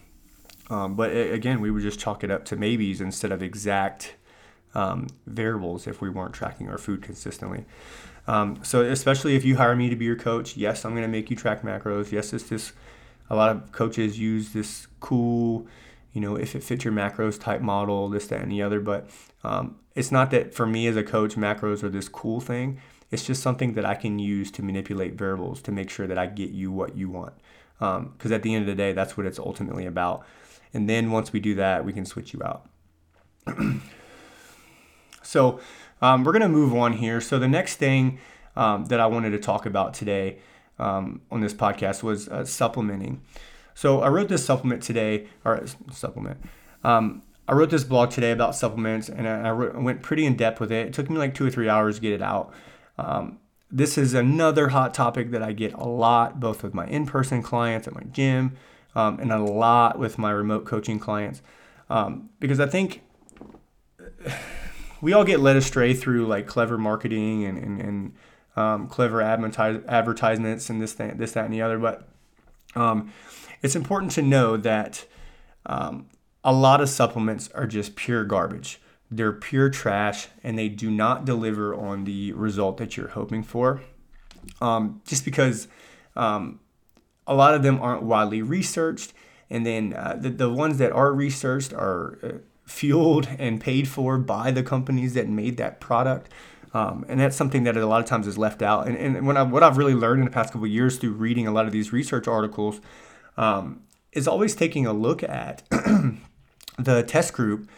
Um, 0.69 0.95
but 0.95 1.11
again, 1.11 1.61
we 1.61 1.71
would 1.71 1.81
just 1.81 1.99
chalk 1.99 2.23
it 2.23 2.31
up 2.31 2.45
to 2.45 2.55
maybes 2.55 3.01
instead 3.01 3.31
of 3.31 3.41
exact 3.41 4.15
um, 4.75 5.07
variables 5.25 5.87
if 5.87 5.99
we 5.99 6.09
weren't 6.09 6.33
tracking 6.33 6.69
our 6.69 6.77
food 6.77 7.01
consistently. 7.01 7.65
Um, 8.27 8.59
so 8.63 8.81
especially 8.81 9.35
if 9.35 9.43
you 9.43 9.57
hire 9.57 9.75
me 9.75 9.89
to 9.89 9.95
be 9.95 10.05
your 10.05 10.15
coach, 10.15 10.55
yes, 10.55 10.85
I'm 10.85 10.91
going 10.91 11.03
to 11.03 11.09
make 11.09 11.29
you 11.29 11.35
track 11.35 11.63
macros. 11.63 12.11
Yes, 12.11 12.33
it's 12.33 12.49
this. 12.49 12.73
A 13.31 13.35
lot 13.35 13.49
of 13.49 13.71
coaches 13.71 14.19
use 14.19 14.51
this 14.51 14.87
cool, 14.99 15.65
you 16.11 16.19
know, 16.19 16.35
if 16.35 16.53
it 16.53 16.63
fits 16.63 16.83
your 16.83 16.93
macros 16.93 17.39
type 17.39 17.61
model, 17.61 18.09
this, 18.09 18.27
that, 18.27 18.41
and 18.41 18.51
the 18.51 18.61
other. 18.61 18.81
But 18.81 19.09
um, 19.43 19.77
it's 19.95 20.11
not 20.11 20.31
that 20.31 20.53
for 20.53 20.65
me 20.65 20.85
as 20.87 20.97
a 20.97 21.03
coach, 21.03 21.35
macros 21.35 21.81
are 21.81 21.89
this 21.89 22.09
cool 22.09 22.41
thing. 22.41 22.81
It's 23.09 23.25
just 23.25 23.41
something 23.41 23.73
that 23.73 23.85
I 23.85 23.95
can 23.95 24.19
use 24.19 24.51
to 24.51 24.61
manipulate 24.61 25.13
variables 25.13 25.61
to 25.63 25.71
make 25.71 25.89
sure 25.89 26.07
that 26.07 26.17
I 26.17 26.25
get 26.25 26.49
you 26.49 26.71
what 26.71 26.95
you 26.95 27.09
want 27.09 27.33
because 27.81 28.31
um, 28.31 28.33
at 28.33 28.43
the 28.43 28.53
end 28.53 28.61
of 28.61 28.67
the 28.67 28.75
day, 28.75 28.93
that's 28.93 29.17
what 29.17 29.25
it's 29.25 29.39
ultimately 29.39 29.87
about. 29.87 30.23
And 30.71 30.87
then 30.87 31.09
once 31.09 31.33
we 31.33 31.39
do 31.39 31.55
that, 31.55 31.83
we 31.83 31.91
can 31.91 32.05
switch 32.05 32.31
you 32.31 32.41
out. 32.43 32.69
so 35.23 35.59
um, 35.99 36.23
we're 36.23 36.31
going 36.31 36.43
to 36.43 36.49
move 36.49 36.75
on 36.75 36.93
here. 36.93 37.19
So 37.19 37.39
the 37.39 37.47
next 37.47 37.77
thing 37.77 38.19
um, 38.55 38.85
that 38.85 38.99
I 38.99 39.07
wanted 39.07 39.31
to 39.31 39.39
talk 39.39 39.65
about 39.65 39.95
today 39.95 40.37
um, 40.81 41.21
on 41.29 41.41
this 41.41 41.53
podcast 41.53 42.03
was 42.03 42.27
uh, 42.27 42.43
supplementing. 42.43 43.21
So 43.75 44.01
I 44.01 44.09
wrote 44.09 44.27
this 44.27 44.45
supplement 44.45 44.83
today, 44.83 45.27
or 45.45 45.63
supplement. 45.91 46.41
Um, 46.83 47.21
I 47.47 47.53
wrote 47.53 47.69
this 47.69 47.83
blog 47.83 48.09
today 48.09 48.31
about 48.31 48.55
supplements, 48.55 49.07
and 49.07 49.27
I, 49.27 49.49
I, 49.49 49.51
went 49.51 50.01
pretty 50.01 50.25
in 50.25 50.35
depth 50.35 50.59
with 50.59 50.71
it. 50.71 50.87
It 50.87 50.93
took 50.93 51.09
me 51.09 51.17
like 51.17 51.35
two 51.35 51.45
or 51.45 51.49
three 51.49 51.69
hours 51.69 51.95
to 51.95 52.01
get 52.01 52.13
it 52.13 52.21
out. 52.21 52.53
Um, 52.97 53.39
this 53.71 53.97
is 53.97 54.13
another 54.13 54.69
hot 54.69 54.93
topic 54.93 55.31
that 55.31 55.41
I 55.41 55.53
get 55.53 55.73
a 55.73 55.87
lot, 55.87 56.39
both 56.39 56.63
with 56.63 56.73
my 56.73 56.87
in-person 56.87 57.41
clients 57.41 57.87
at 57.87 57.93
my 57.93 58.03
gym, 58.11 58.57
um, 58.95 59.19
and 59.19 59.31
a 59.31 59.39
lot 59.39 59.99
with 59.99 60.17
my 60.17 60.31
remote 60.31 60.65
coaching 60.65 60.99
clients, 60.99 61.41
um, 61.89 62.29
because 62.39 62.59
I 62.59 62.67
think 62.67 63.01
we 65.01 65.13
all 65.13 65.23
get 65.23 65.39
led 65.39 65.55
astray 65.55 65.93
through 65.93 66.27
like 66.27 66.47
clever 66.47 66.77
marketing 66.77 67.45
and 67.45 67.57
and, 67.57 67.81
and 67.81 68.13
um, 68.55 68.87
clever 68.87 69.21
advertisements 69.21 70.69
and 70.69 70.81
this 70.81 70.93
thing, 70.93 71.17
this 71.17 71.33
that 71.33 71.45
and 71.45 71.53
the 71.53 71.61
other. 71.61 71.79
But 71.79 72.07
um, 72.75 73.11
it's 73.61 73.75
important 73.75 74.11
to 74.13 74.21
know 74.21 74.57
that 74.57 75.05
um, 75.65 76.07
a 76.43 76.53
lot 76.53 76.81
of 76.81 76.89
supplements 76.89 77.49
are 77.53 77.67
just 77.67 77.95
pure 77.95 78.23
garbage. 78.23 78.81
They're 79.09 79.33
pure 79.33 79.69
trash 79.69 80.27
and 80.43 80.57
they 80.57 80.69
do 80.69 80.89
not 80.89 81.25
deliver 81.25 81.75
on 81.75 82.05
the 82.05 82.31
result 82.33 82.77
that 82.77 82.97
you're 82.97 83.09
hoping 83.09 83.43
for. 83.43 83.81
Um, 84.59 85.01
just 85.05 85.23
because 85.23 85.67
um, 86.15 86.59
a 87.27 87.35
lot 87.35 87.53
of 87.53 87.63
them 87.63 87.79
aren't 87.81 88.03
widely 88.03 88.41
researched, 88.41 89.13
and 89.49 89.65
then 89.65 89.93
uh, 89.93 90.17
the, 90.19 90.29
the 90.29 90.49
ones 90.49 90.77
that 90.79 90.91
are 90.91 91.13
researched 91.13 91.73
are 91.73 92.17
uh, 92.23 92.29
fueled 92.65 93.27
and 93.37 93.61
paid 93.61 93.87
for 93.87 94.17
by 94.17 94.49
the 94.49 94.63
companies 94.63 95.13
that 95.13 95.27
made 95.27 95.57
that 95.57 95.79
product. 95.79 96.31
Um, 96.73 97.05
and 97.09 97.19
that's 97.19 97.35
something 97.35 97.63
that 97.63 97.75
a 97.75 97.85
lot 97.85 97.99
of 97.99 98.07
times 98.07 98.27
is 98.27 98.37
left 98.37 98.61
out. 98.61 98.87
And, 98.87 98.95
and 98.97 99.27
when 99.27 99.35
I, 99.35 99.43
what 99.43 99.61
I've 99.61 99.77
really 99.77 99.93
learned 99.93 100.19
in 100.19 100.25
the 100.25 100.31
past 100.31 100.53
couple 100.53 100.67
years 100.67 100.97
through 100.97 101.13
reading 101.13 101.47
a 101.47 101.51
lot 101.51 101.65
of 101.65 101.71
these 101.71 101.91
research 101.91 102.27
articles 102.27 102.79
um, 103.37 103.81
is 104.13 104.27
always 104.27 104.55
taking 104.55 104.85
a 104.85 104.93
look 104.93 105.21
at 105.23 105.63
the 106.79 107.03
test 107.03 107.33
group, 107.33 107.69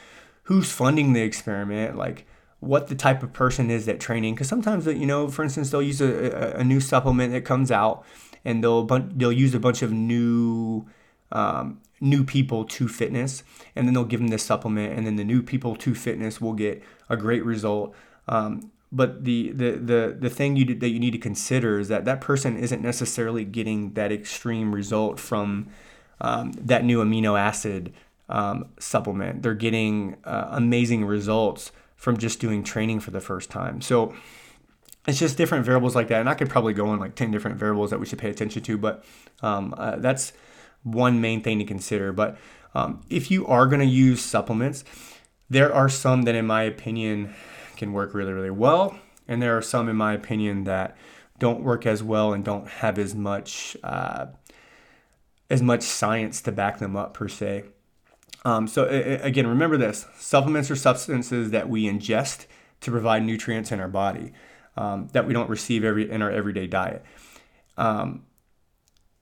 who's 0.43 0.71
funding 0.71 1.13
the 1.13 1.21
experiment, 1.21 1.95
like 1.95 2.27
what 2.59 2.87
the 2.87 2.95
type 2.95 3.23
of 3.23 3.33
person 3.33 3.69
is 3.69 3.85
that 3.85 3.99
training. 3.99 4.35
Because 4.35 4.47
sometimes, 4.47 4.85
you 4.85 5.05
know, 5.05 5.27
for 5.27 5.43
instance, 5.43 5.69
they'll 5.69 5.81
use 5.81 6.01
a, 6.01 6.55
a, 6.57 6.63
new 6.63 6.79
supplement 6.79 7.33
that 7.33 7.45
comes 7.45 7.71
out, 7.71 8.05
and 8.45 8.63
they'll 8.63 8.85
they'll 8.85 9.31
use 9.31 9.53
a 9.55 9.59
bunch 9.59 9.81
of 9.81 9.91
new 9.91 10.85
um, 11.31 11.81
new 11.99 12.23
people 12.23 12.65
to 12.65 12.87
fitness, 12.87 13.43
and 13.75 13.87
then 13.87 13.93
they'll 13.93 14.03
give 14.03 14.19
them 14.19 14.29
this 14.29 14.43
supplement, 14.43 14.97
and 14.97 15.07
then 15.07 15.15
the 15.15 15.23
new 15.23 15.41
people 15.41 15.75
to 15.77 15.95
fitness 15.95 16.39
will 16.39 16.53
get 16.53 16.83
a 17.09 17.17
great 17.17 17.43
result. 17.43 17.95
Um, 18.27 18.71
but 18.93 19.25
the, 19.25 19.51
the 19.51 19.71
the 19.71 20.17
the 20.19 20.29
thing 20.29 20.55
you 20.55 20.75
that 20.75 20.89
you 20.89 20.99
need 20.99 21.11
to 21.11 21.17
consider 21.17 21.79
is 21.79 21.87
that 21.87 22.05
that 22.05 22.21
person 22.21 22.57
isn't 22.57 22.81
necessarily 22.81 23.43
getting 23.43 23.93
that 23.93 24.11
extreme 24.11 24.73
result 24.73 25.19
from 25.19 25.67
um, 26.21 26.51
that 26.53 26.85
new 26.85 27.03
amino 27.03 27.37
acid 27.37 27.91
um, 28.29 28.69
supplement. 28.79 29.41
They're 29.41 29.55
getting 29.55 30.17
uh, 30.23 30.49
amazing 30.51 31.05
results 31.05 31.71
from 31.95 32.17
just 32.17 32.39
doing 32.39 32.63
training 32.63 32.99
for 32.99 33.11
the 33.11 33.19
first 33.19 33.49
time. 33.49 33.81
So 33.81 34.13
it's 35.07 35.19
just 35.19 35.37
different 35.37 35.65
variables 35.65 35.95
like 35.95 36.07
that. 36.09 36.19
And 36.19 36.29
I 36.29 36.33
could 36.33 36.49
probably 36.49 36.73
go 36.73 36.87
on 36.87 36.99
like 36.99 37.15
10 37.15 37.31
different 37.31 37.57
variables 37.57 37.89
that 37.89 37.99
we 37.99 38.05
should 38.05 38.19
pay 38.19 38.29
attention 38.29 38.61
to, 38.63 38.77
but 38.77 39.03
um, 39.41 39.73
uh, 39.77 39.97
that's 39.97 40.33
one 40.83 41.19
main 41.19 41.41
thing 41.41 41.59
to 41.59 41.65
consider. 41.65 42.13
But 42.13 42.37
um, 42.75 43.01
if 43.09 43.31
you 43.31 43.45
are 43.47 43.67
going 43.67 43.79
to 43.79 43.85
use 43.85 44.21
supplements, 44.21 44.83
there 45.49 45.73
are 45.73 45.89
some 45.89 46.23
that, 46.23 46.35
in 46.35 46.47
my 46.47 46.63
opinion, 46.63 47.33
can 47.75 47.93
work 47.93 48.13
really, 48.13 48.33
really 48.33 48.49
well. 48.49 48.97
And 49.27 49.41
there 49.41 49.57
are 49.57 49.61
some, 49.61 49.89
in 49.89 49.95
my 49.95 50.13
opinion, 50.13 50.65
that 50.65 50.97
don't 51.39 51.63
work 51.63 51.85
as 51.85 52.03
well 52.03 52.33
and 52.33 52.43
don't 52.43 52.67
have 52.67 52.97
as 52.97 53.15
much 53.15 53.75
uh, 53.83 54.27
as 55.49 55.61
much 55.61 55.83
science 55.83 56.41
to 56.41 56.51
back 56.51 56.79
them 56.79 56.95
up 56.95 57.13
per 57.13 57.27
se. 57.27 57.65
Um, 58.45 58.67
so 58.67 58.85
again, 58.87 59.47
remember 59.47 59.77
this: 59.77 60.05
supplements 60.17 60.69
are 60.69 60.75
substances 60.75 61.51
that 61.51 61.69
we 61.69 61.85
ingest 61.85 62.45
to 62.81 62.91
provide 62.91 63.23
nutrients 63.23 63.71
in 63.71 63.79
our 63.79 63.87
body 63.87 64.33
um, 64.75 65.07
that 65.13 65.25
we 65.25 65.33
don't 65.33 65.49
receive 65.49 65.83
every 65.83 66.09
in 66.09 66.21
our 66.21 66.31
everyday 66.31 66.67
diet. 66.67 67.03
Um, 67.77 68.25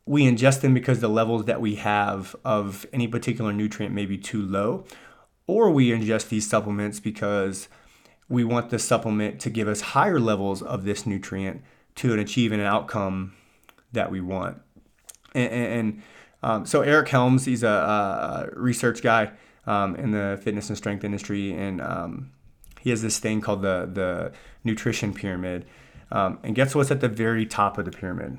we 0.05 0.23
ingest 0.23 0.61
them 0.61 0.73
because 0.73 0.99
the 0.99 1.07
levels 1.07 1.45
that 1.45 1.61
we 1.61 1.75
have 1.75 2.35
of 2.43 2.85
any 2.91 3.07
particular 3.07 3.53
nutrient 3.53 3.93
may 3.93 4.05
be 4.05 4.17
too 4.17 4.41
low, 4.41 4.85
or 5.47 5.69
we 5.69 5.89
ingest 5.89 6.29
these 6.29 6.49
supplements 6.49 6.99
because 6.99 7.69
we 8.31 8.43
want 8.43 8.69
the 8.69 8.79
supplement 8.79 9.39
to 9.41 9.49
give 9.49 9.67
us 9.67 9.81
higher 9.81 10.19
levels 10.19 10.61
of 10.61 10.85
this 10.85 11.05
nutrient 11.05 11.61
to 11.95 12.13
achieve 12.13 12.51
an 12.51 12.61
outcome 12.61 13.33
that 13.91 14.09
we 14.09 14.21
want. 14.21 14.61
And, 15.35 15.51
and 15.51 16.01
um, 16.41 16.65
so 16.65 16.81
Eric 16.81 17.09
Helms, 17.09 17.45
he's 17.45 17.63
a, 17.63 17.67
a 17.67 18.49
research 18.59 19.01
guy 19.01 19.31
um, 19.67 19.95
in 19.97 20.11
the 20.11 20.39
fitness 20.41 20.69
and 20.69 20.77
strength 20.77 21.03
industry, 21.03 21.51
and 21.51 21.81
um, 21.81 22.31
he 22.79 22.89
has 22.89 23.01
this 23.01 23.19
thing 23.19 23.41
called 23.41 23.61
the 23.61 23.89
the 23.91 24.31
nutrition 24.63 25.13
pyramid. 25.13 25.65
Um, 26.11 26.39
and 26.43 26.55
guess 26.55 26.73
what's 26.73 26.91
at 26.91 26.99
the 26.99 27.07
very 27.09 27.45
top 27.45 27.77
of 27.77 27.85
the 27.85 27.91
pyramid? 27.91 28.37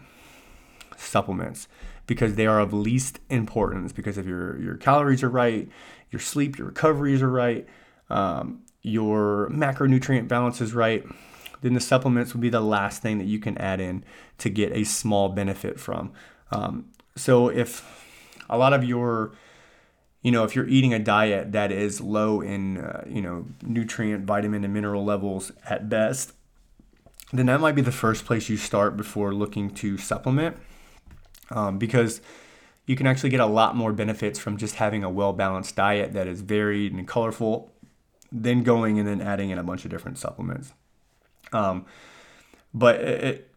Supplements, 0.97 1.69
because 2.07 2.35
they 2.35 2.47
are 2.47 2.61
of 2.61 2.73
least 2.73 3.21
importance. 3.31 3.93
Because 3.93 4.19
if 4.19 4.27
your 4.27 4.59
your 4.61 4.77
calories 4.77 5.23
are 5.23 5.31
right, 5.31 5.69
your 6.11 6.21
sleep, 6.21 6.59
your 6.59 6.67
recoveries 6.67 7.23
are 7.23 7.31
right, 7.31 7.67
um, 8.11 8.63
your 8.83 9.49
macronutrient 9.51 10.29
balance 10.29 10.61
is 10.61 10.75
right, 10.75 11.05
then 11.61 11.75
the 11.75 11.81
supplements 11.81 12.35
will 12.35 12.41
be 12.41 12.49
the 12.49 12.61
last 12.61 13.03
thing 13.03 13.19
that 13.19 13.27
you 13.27 13.39
can 13.39 13.57
add 13.59 13.81
in 13.81 14.05
to 14.39 14.51
get 14.51 14.73
a 14.73 14.85
small 14.85 15.29
benefit 15.29 15.79
from. 15.79 16.13
Um, 16.51 16.91
so 17.17 17.49
if 17.49 17.85
a 18.51 18.59
lot 18.59 18.73
of 18.73 18.85
your 18.85 19.33
you 20.23 20.31
know 20.31 20.45
if 20.45 20.55
you're 20.55 20.69
eating 20.69 20.95
a 20.95 20.99
diet 20.99 21.53
that 21.53 21.73
is 21.73 22.01
low 22.01 22.41
in 22.41 22.79
uh, 22.79 23.05
you 23.07 23.23
know 23.23 23.47
nutrient 23.63 24.25
vitamin 24.25 24.65
and 24.65 24.73
mineral 24.73 25.05
levels 25.05 25.53
at 25.69 25.89
best 25.89 26.33
then 27.33 27.47
that 27.47 27.61
might 27.61 27.75
be 27.75 27.83
the 27.83 27.93
first 27.93 28.25
place 28.25 28.49
you 28.49 28.57
start 28.57 28.97
before 28.97 29.35
looking 29.35 29.71
to 29.71 29.99
supplement 29.99 30.57
um, 31.51 31.79
because 31.79 32.21
you 32.87 32.97
can 32.97 33.07
actually 33.07 33.31
get 33.31 33.41
a 33.41 33.47
lot 33.47 33.77
more 33.77 33.93
benefits 33.93 34.39
from 34.39 34.57
just 34.57 34.77
having 34.77 35.03
a 35.03 35.11
well 35.11 35.33
balanced 35.33 35.77
diet 35.77 36.13
that 36.13 36.27
is 36.27 36.41
varied 36.41 36.93
and 36.93 37.09
colorful 37.09 37.73
than 38.33 38.63
going 38.63 38.99
and 38.99 39.07
then 39.07 39.21
adding 39.21 39.51
in 39.51 39.59
a 39.59 39.63
bunch 39.63 39.85
of 39.85 39.91
different 39.91 40.19
supplements 40.19 40.73
um, 41.53 41.85
but 42.75 42.97
it, 42.97 43.53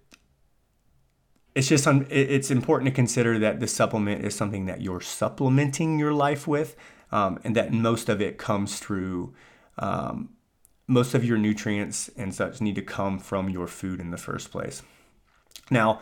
it's 1.56 1.70
just 1.70 1.88
un, 1.88 2.06
it's 2.10 2.52
important 2.52 2.90
to 2.90 2.94
consider 2.94 3.40
that 3.40 3.60
the 3.60 3.68
supplement 3.68 4.26
is 4.26 4.36
something 4.36 4.66
that 4.66 4.82
you're 4.82 5.02
supplementing 5.02 5.98
your 5.98 6.14
life 6.14 6.48
with, 6.48 6.76
um, 7.12 7.40
and 7.44 7.56
that 7.56 7.72
most 7.72 8.10
of 8.10 8.22
it 8.22 8.38
comes 8.38 8.80
through. 8.80 9.34
Um, 9.78 10.30
most 10.88 11.16
of 11.16 11.26
your 11.26 11.40
nutrients 11.40 12.12
and 12.16 12.32
such 12.32 12.62
need 12.62 12.76
to 12.76 12.82
come 12.82 13.18
from 13.18 13.50
your 13.50 13.66
food 13.66 14.00
in 14.00 14.12
the 14.12 14.18
first 14.18 14.52
place. 14.52 14.84
Now, 15.72 16.00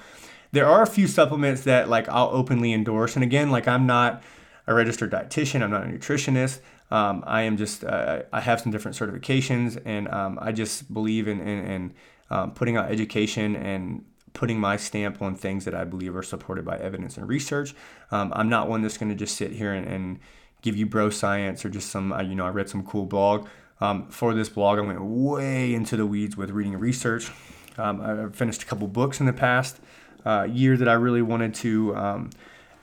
there 0.52 0.66
are 0.66 0.82
a 0.82 0.88
few 0.88 1.08
supplements 1.08 1.62
that 1.62 1.88
like 1.88 2.10
I'll 2.10 2.30
openly 2.34 2.74
endorse, 2.74 3.16
and 3.16 3.24
again, 3.24 3.50
like 3.50 3.68
I'm 3.68 3.86
not 3.86 4.22
a 4.68 4.74
registered 4.74 5.12
dietitian, 5.12 5.62
I'm 5.62 5.72
not 5.72 5.84
a 5.84 5.88
nutritionist. 5.88 6.60
Um, 6.94 7.24
I 7.26 7.42
am 7.42 7.58
just 7.58 7.84
uh, 7.84 8.22
I 8.32 8.40
have 8.40 8.62
some 8.62 8.72
different 8.72 8.96
certifications, 8.96 9.82
and 9.84 10.08
um, 10.10 10.38
I 10.40 10.52
just 10.52 10.94
believe 10.94 11.28
in 11.28 11.42
in, 11.42 11.66
in 11.66 11.94
um, 12.30 12.52
putting 12.52 12.78
out 12.78 12.92
education 12.92 13.56
and 13.56 14.06
putting 14.34 14.60
my 14.60 14.78
stamp 14.78 15.20
on 15.20 15.34
things 15.34 15.66
that 15.66 15.74
I 15.74 15.86
believe 15.86 16.16
are 16.16 16.22
supported 16.22 16.64
by 16.64 16.78
evidence 16.78 17.18
and 17.18 17.28
research. 17.28 17.74
Um, 18.12 18.32
I'm 18.36 18.48
not 18.48 18.70
one 18.70 18.84
that's 18.84 19.00
going 19.00 19.10
to 19.10 19.16
just 19.16 19.36
sit 19.36 19.52
here 19.52 19.74
and, 19.74 19.88
and, 19.88 20.20
give 20.62 20.78
you 20.78 20.86
bro 20.86 21.10
science 21.10 21.66
or 21.66 21.70
just 21.70 21.90
some, 21.90 22.14
uh, 22.14 22.22
you 22.22 22.34
know, 22.34 22.46
I 22.46 22.50
read 22.50 22.70
some 22.70 22.86
cool 22.86 23.06
blog. 23.06 23.50
Um, 23.82 24.08
for 24.08 24.34
this 24.34 24.48
blog, 24.48 24.80
I 24.80 24.82
went 24.82 25.02
way 25.02 25.74
into 25.74 25.98
the 25.98 26.06
weeds 26.06 26.38
with 26.38 26.52
reading 26.52 26.80
research. 26.80 27.30
Um, 27.78 28.00
I 28.00 28.34
finished 28.34 28.64
a 28.64 28.66
couple 28.66 28.88
books 28.88 29.20
in 29.20 29.26
the 29.26 29.34
past 29.34 29.82
uh, 30.26 30.48
year 30.50 30.78
that 30.78 30.88
I 30.88 30.94
really 30.94 31.22
wanted 31.22 31.54
to 31.56 32.30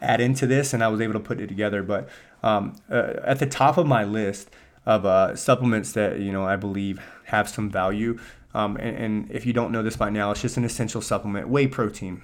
add 0.02 0.20
into 0.20 0.46
this, 0.46 0.72
and 0.72 0.82
I 0.82 0.88
was 0.88 1.00
able 1.00 1.14
to 1.14 1.20
put 1.20 1.40
it 1.40 1.46
together. 1.46 1.82
But 1.82 2.08
um, 2.42 2.76
uh, 2.90 3.14
at 3.24 3.38
the 3.38 3.46
top 3.46 3.76
of 3.76 3.86
my 3.86 4.04
list 4.04 4.50
of 4.86 5.04
uh, 5.04 5.36
supplements 5.36 5.92
that 5.92 6.20
you 6.20 6.32
know 6.32 6.44
I 6.44 6.56
believe 6.56 7.00
have 7.24 7.48
some 7.48 7.70
value 7.70 8.18
um, 8.54 8.76
and, 8.76 8.96
and, 8.96 9.30
if 9.30 9.46
you 9.46 9.52
don't 9.52 9.70
know 9.70 9.82
this 9.82 9.96
by 9.96 10.10
now, 10.10 10.32
it's 10.32 10.42
just 10.42 10.56
an 10.56 10.64
essential 10.64 11.00
supplement 11.00 11.48
whey 11.48 11.68
protein. 11.68 12.22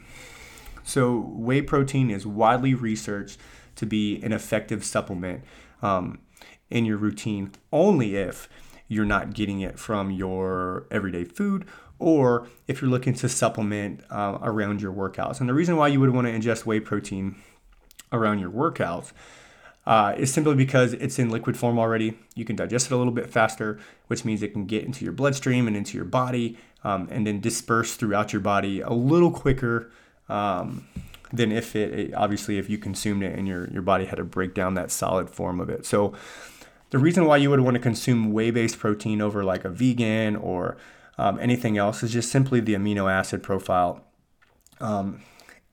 So, 0.83 1.21
whey 1.21 1.63
protein 1.63 2.11
is 2.11 2.27
widely 2.27 2.75
researched 2.75 3.39
to 3.77 3.87
be 3.87 4.21
an 4.23 4.33
effective 4.33 4.85
supplement 4.85 5.45
um, 5.83 6.19
in 6.71 6.85
your 6.85 6.97
routine 6.97 7.53
only 7.73 8.17
if 8.17 8.49
you're 8.89 9.05
not 9.05 9.35
getting 9.35 9.61
it 9.61 9.79
from 9.79 10.11
your 10.11 10.87
everyday 10.91 11.25
food 11.25 11.65
or 11.99 12.49
if 12.67 12.81
you're 12.81 12.91
looking 12.91 13.15
to 13.15 13.29
supplement 13.29 14.01
uh, 14.11 14.39
around 14.43 14.81
your 14.81 14.93
workouts. 14.93 15.41
And 15.41 15.49
the 15.49 15.55
reason 15.55 15.77
why 15.77 15.89
you 15.89 16.01
would 16.01 16.11
want 16.11 16.27
to 16.27 16.33
ingest 16.33 16.67
whey 16.67 16.81
protein 16.81 17.37
around 18.13 18.39
your 18.39 18.51
workouts 18.51 19.13
uh, 19.87 20.15
is 20.17 20.33
simply 20.33 20.55
because 20.55 20.95
it's 20.95 21.19
in 21.19 21.31
liquid 21.31 21.57
form 21.57 21.79
already. 21.79 22.19
You 22.35 22.45
can 22.45 22.57
digest 22.57 22.87
it 22.87 22.93
a 22.93 22.97
little 22.97 23.13
bit 23.13 23.31
faster, 23.31 23.79
which 24.09 24.25
means 24.25 24.43
it 24.43 24.53
can 24.53 24.67
get 24.67 24.85
into 24.85 25.05
your 25.05 25.13
bloodstream 25.13 25.67
and 25.67 25.77
into 25.77 25.97
your 25.97 26.05
body 26.05 26.59
um, 26.83 27.09
and 27.11 27.27
then 27.27 27.41
disperse 27.41 27.95
throughout 27.95 28.33
your 28.33 28.41
body 28.41 28.81
a 28.81 28.93
little 28.93 29.31
quicker 29.31 29.91
um, 30.29 30.87
than 31.33 31.53
if 31.53 31.77
it, 31.77 32.13
obviously 32.15 32.59
if 32.59 32.69
you 32.69 32.79
consumed 32.79 33.23
it 33.23 33.39
and 33.39 33.47
your, 33.47 33.69
your 33.71 33.83
body 33.83 34.07
had 34.07 34.17
to 34.17 34.25
break 34.25 34.55
down 34.55 34.75
that 34.75 34.91
solid 34.91 35.31
form 35.31 35.61
of 35.61 35.71
it. 35.71 35.87
So 35.87 36.15
the 36.91 36.99
reason 36.99 37.25
why 37.25 37.37
you 37.37 37.51
would 37.51 37.61
want 37.61 37.75
to 37.75 37.81
consume 37.81 38.33
whey-based 38.33 38.79
protein 38.79 39.21
over 39.21 39.45
like 39.45 39.65
a 39.65 39.69
vegan 39.69 40.37
or 40.37 40.77
um, 41.19 41.39
anything 41.41 41.79
else 41.79 42.03
is 42.03 42.13
just 42.13 42.31
simply 42.31 42.61
the 42.61 42.75
amino 42.75 43.11
acid 43.11 43.43
profile. 43.43 44.05
Um, 44.81 45.23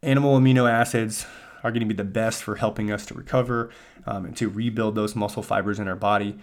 animal 0.01 0.39
amino 0.39 0.69
acids 0.69 1.25
are 1.63 1.71
going 1.71 1.81
to 1.81 1.85
be 1.85 1.93
the 1.93 2.03
best 2.03 2.43
for 2.43 2.55
helping 2.55 2.91
us 2.91 3.05
to 3.07 3.13
recover 3.13 3.69
um, 4.05 4.25
and 4.25 4.37
to 4.37 4.49
rebuild 4.49 4.95
those 4.95 5.15
muscle 5.15 5.43
fibers 5.43 5.79
in 5.79 5.87
our 5.87 5.95
body. 5.95 6.37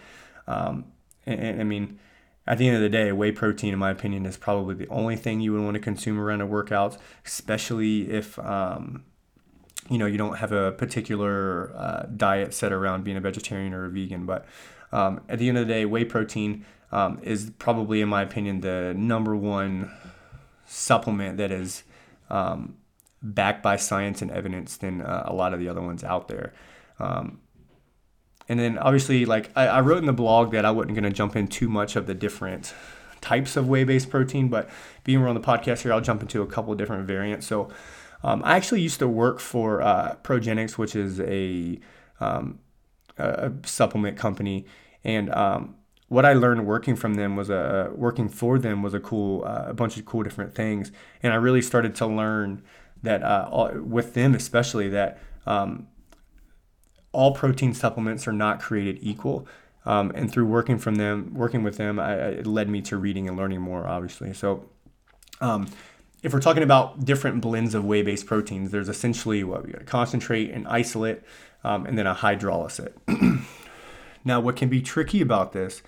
Um, 0.46 0.86
and, 1.26 1.40
and, 1.40 1.60
I 1.60 1.64
mean, 1.64 1.98
at 2.46 2.58
the 2.58 2.66
end 2.66 2.76
of 2.76 2.82
the 2.82 2.88
day, 2.88 3.12
whey 3.12 3.32
protein, 3.32 3.72
in 3.72 3.78
my 3.78 3.90
opinion, 3.90 4.26
is 4.26 4.36
probably 4.36 4.74
the 4.74 4.88
only 4.88 5.16
thing 5.16 5.40
you 5.40 5.52
would 5.52 5.62
want 5.62 5.74
to 5.74 5.80
consume 5.80 6.18
around 6.18 6.40
a 6.40 6.46
workout, 6.46 6.96
especially 7.24 8.10
if 8.10 8.38
um, 8.38 9.04
you 9.88 9.98
know 9.98 10.06
you 10.06 10.18
don't 10.18 10.38
have 10.38 10.52
a 10.52 10.72
particular 10.72 11.72
uh, 11.76 12.06
diet 12.16 12.54
set 12.54 12.72
around 12.72 13.04
being 13.04 13.16
a 13.16 13.20
vegetarian 13.20 13.72
or 13.72 13.84
a 13.84 13.90
vegan. 13.90 14.26
But 14.26 14.46
um, 14.92 15.20
at 15.28 15.38
the 15.38 15.48
end 15.48 15.58
of 15.58 15.66
the 15.66 15.72
day, 15.72 15.84
whey 15.84 16.04
protein 16.04 16.64
um, 16.92 17.20
is 17.22 17.50
probably, 17.58 18.00
in 18.00 18.08
my 18.08 18.22
opinion, 18.22 18.62
the 18.62 18.94
number 18.96 19.36
one 19.36 19.90
supplement 20.66 21.36
that 21.38 21.52
is 21.52 21.84
um, 22.30 22.76
backed 23.22 23.62
by 23.62 23.76
science 23.76 24.22
and 24.22 24.30
evidence 24.30 24.76
than 24.76 25.02
uh, 25.02 25.24
a 25.26 25.34
lot 25.34 25.52
of 25.52 25.60
the 25.60 25.68
other 25.68 25.82
ones 25.82 26.02
out 26.02 26.28
there. 26.28 26.52
Um, 26.98 27.39
and 28.50 28.58
then 28.58 28.78
obviously, 28.78 29.24
like 29.26 29.48
I, 29.54 29.68
I, 29.68 29.80
wrote 29.80 29.98
in 29.98 30.06
the 30.06 30.12
blog 30.12 30.50
that 30.50 30.64
I 30.64 30.72
wasn't 30.72 30.94
going 30.96 31.04
to 31.04 31.16
jump 31.16 31.36
in 31.36 31.46
too 31.46 31.68
much 31.68 31.94
of 31.94 32.08
the 32.08 32.14
different 32.14 32.74
types 33.20 33.56
of 33.56 33.68
whey-based 33.68 34.10
protein, 34.10 34.48
but 34.48 34.68
being 35.04 35.20
we're 35.20 35.28
on 35.28 35.36
the 35.36 35.40
podcast 35.40 35.82
here, 35.82 35.92
I'll 35.92 36.00
jump 36.00 36.20
into 36.20 36.42
a 36.42 36.48
couple 36.48 36.72
of 36.72 36.78
different 36.78 37.06
variants. 37.06 37.46
So 37.46 37.68
um, 38.24 38.42
I 38.44 38.56
actually 38.56 38.80
used 38.80 38.98
to 38.98 39.06
work 39.06 39.38
for 39.38 39.80
uh, 39.80 40.16
Progenex, 40.24 40.76
which 40.76 40.96
is 40.96 41.20
a, 41.20 41.78
um, 42.18 42.58
a 43.18 43.52
supplement 43.64 44.16
company, 44.16 44.66
and 45.04 45.32
um, 45.32 45.76
what 46.08 46.24
I 46.24 46.32
learned 46.32 46.66
working 46.66 46.96
from 46.96 47.14
them 47.14 47.36
was 47.36 47.50
a 47.50 47.92
working 47.94 48.28
for 48.28 48.58
them 48.58 48.82
was 48.82 48.94
a 48.94 49.00
cool 49.00 49.44
uh, 49.44 49.66
a 49.68 49.74
bunch 49.74 49.96
of 49.96 50.04
cool 50.06 50.24
different 50.24 50.56
things, 50.56 50.90
and 51.22 51.32
I 51.32 51.36
really 51.36 51.62
started 51.62 51.94
to 51.94 52.06
learn 52.08 52.64
that 53.04 53.22
uh, 53.22 53.74
with 53.76 54.14
them 54.14 54.34
especially 54.34 54.88
that 54.88 55.20
um, 55.46 55.86
all 57.12 57.32
protein 57.32 57.74
supplements 57.74 58.26
are 58.28 58.32
not 58.32 58.60
created 58.60 58.98
equal. 59.00 59.46
Um, 59.86 60.12
and 60.14 60.30
through 60.30 60.46
working 60.46 60.78
from 60.78 60.96
them, 60.96 61.32
working 61.34 61.62
with 61.62 61.76
them, 61.76 61.98
I, 61.98 62.14
it 62.14 62.46
led 62.46 62.68
me 62.68 62.82
to 62.82 62.96
reading 62.96 63.28
and 63.28 63.36
learning 63.36 63.60
more, 63.60 63.86
obviously. 63.86 64.34
So, 64.34 64.68
um, 65.40 65.68
if 66.22 66.34
we're 66.34 66.40
talking 66.40 66.62
about 66.62 67.06
different 67.06 67.40
blends 67.40 67.74
of 67.74 67.84
whey-based 67.86 68.26
proteins, 68.26 68.72
there's 68.72 68.90
essentially 68.90 69.42
what 69.42 69.64
we 69.64 69.72
got: 69.72 69.80
a 69.80 69.84
concentrate, 69.86 70.50
an 70.50 70.66
isolate, 70.66 71.22
um, 71.64 71.86
and 71.86 71.96
then 71.96 72.06
a 72.06 72.14
hydrolysate. 72.14 72.92
now, 74.24 74.38
what 74.38 74.56
can 74.56 74.68
be 74.68 74.82
tricky 74.82 75.22
about 75.22 75.52
this 75.52 75.82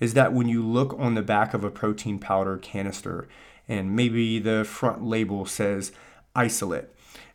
is 0.00 0.14
that 0.14 0.32
when 0.32 0.48
you 0.48 0.64
look 0.64 0.94
on 0.98 1.14
the 1.14 1.22
back 1.22 1.52
of 1.52 1.62
a 1.62 1.70
protein 1.70 2.18
powder 2.18 2.56
canister, 2.56 3.28
and 3.68 3.94
maybe 3.94 4.38
the 4.38 4.64
front 4.64 5.04
label 5.04 5.44
says 5.44 5.92
isolate. 6.34 6.88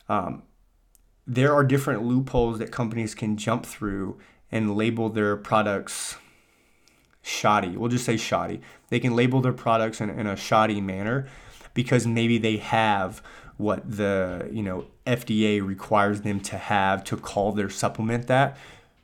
Um, 0.08 0.42
there 1.26 1.54
are 1.54 1.64
different 1.64 2.02
loopholes 2.02 2.58
that 2.58 2.70
companies 2.70 3.14
can 3.14 3.36
jump 3.36 3.64
through 3.64 4.18
and 4.50 4.76
label 4.76 5.08
their 5.08 5.36
products 5.36 6.16
shoddy. 7.22 7.76
We'll 7.76 7.88
just 7.88 8.04
say 8.04 8.16
shoddy. 8.16 8.60
They 8.90 9.00
can 9.00 9.14
label 9.14 9.40
their 9.40 9.52
products 9.52 10.00
in, 10.00 10.10
in 10.10 10.26
a 10.26 10.36
shoddy 10.36 10.80
manner 10.80 11.28
because 11.74 12.06
maybe 12.06 12.38
they 12.38 12.56
have 12.58 13.22
what 13.56 13.88
the 13.88 14.48
you 14.52 14.62
know 14.62 14.86
FDA 15.06 15.64
requires 15.64 16.22
them 16.22 16.40
to 16.40 16.58
have 16.58 17.04
to 17.04 17.16
call 17.16 17.52
their 17.52 17.70
supplement 17.70 18.26
that. 18.26 18.56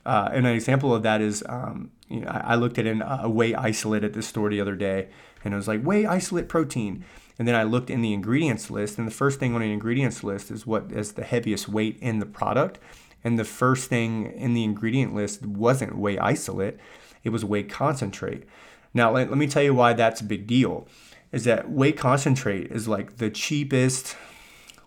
Uh, 0.04 0.31
and 0.33 0.46
an 0.46 0.54
example 0.54 0.94
of 0.94 1.02
that 1.02 1.20
is, 1.20 1.44
um, 1.48 1.90
you 2.09 2.20
know, 2.20 2.28
I, 2.28 2.52
I 2.52 2.54
looked 2.54 2.78
at 2.78 2.87
an, 2.87 3.02
a 3.02 3.28
whey 3.28 3.54
isolate 3.54 4.04
at 4.04 4.14
the 4.14 4.22
store 4.22 4.48
the 4.48 4.61
other 4.61 4.74
day, 4.74 5.09
and 5.44 5.54
it 5.54 5.57
was 5.57 5.68
like 5.68 5.83
whey 5.83 6.07
isolate 6.07 6.48
protein. 6.48 7.04
And 7.38 7.46
then 7.46 7.55
I 7.55 7.62
looked 7.62 7.90
in 7.90 8.03
the 8.03 8.12
ingredients 8.12 8.70
list, 8.70 8.98
and 8.98 9.07
the 9.07 9.12
first 9.12 9.38
thing 9.38 9.55
on 9.55 9.61
the 9.61 9.72
ingredients 9.72 10.24
list 10.24 10.51
is 10.51 10.66
what 10.66 10.90
is 10.90 11.12
the 11.12 11.24
heaviest 11.24 11.68
weight 11.68 11.96
in 12.01 12.18
the 12.18 12.27
product. 12.27 12.79
And 13.22 13.38
the 13.38 13.44
first 13.44 13.88
thing 13.88 14.27
in 14.33 14.55
the 14.55 14.64
ingredient 14.64 15.14
list 15.14 15.44
wasn't 15.44 15.98
whey 15.98 16.18
isolate, 16.18 16.79
it 17.24 17.31
was 17.31 17.44
whey 17.44 17.62
concentrate. 17.62 18.44
Now, 18.94 19.12
let, 19.12 19.29
let 19.29 19.38
me 19.38 19.46
tell 19.46 19.62
you 19.62 19.74
why 19.74 19.92
that's 19.92 20.20
a 20.20 20.24
big 20.24 20.46
deal. 20.46 20.88
Is 21.31 21.44
that 21.44 21.70
whey 21.70 21.92
concentrate 21.92 22.72
is 22.72 22.88
like 22.88 23.18
the 23.18 23.31
cheapest, 23.31 24.16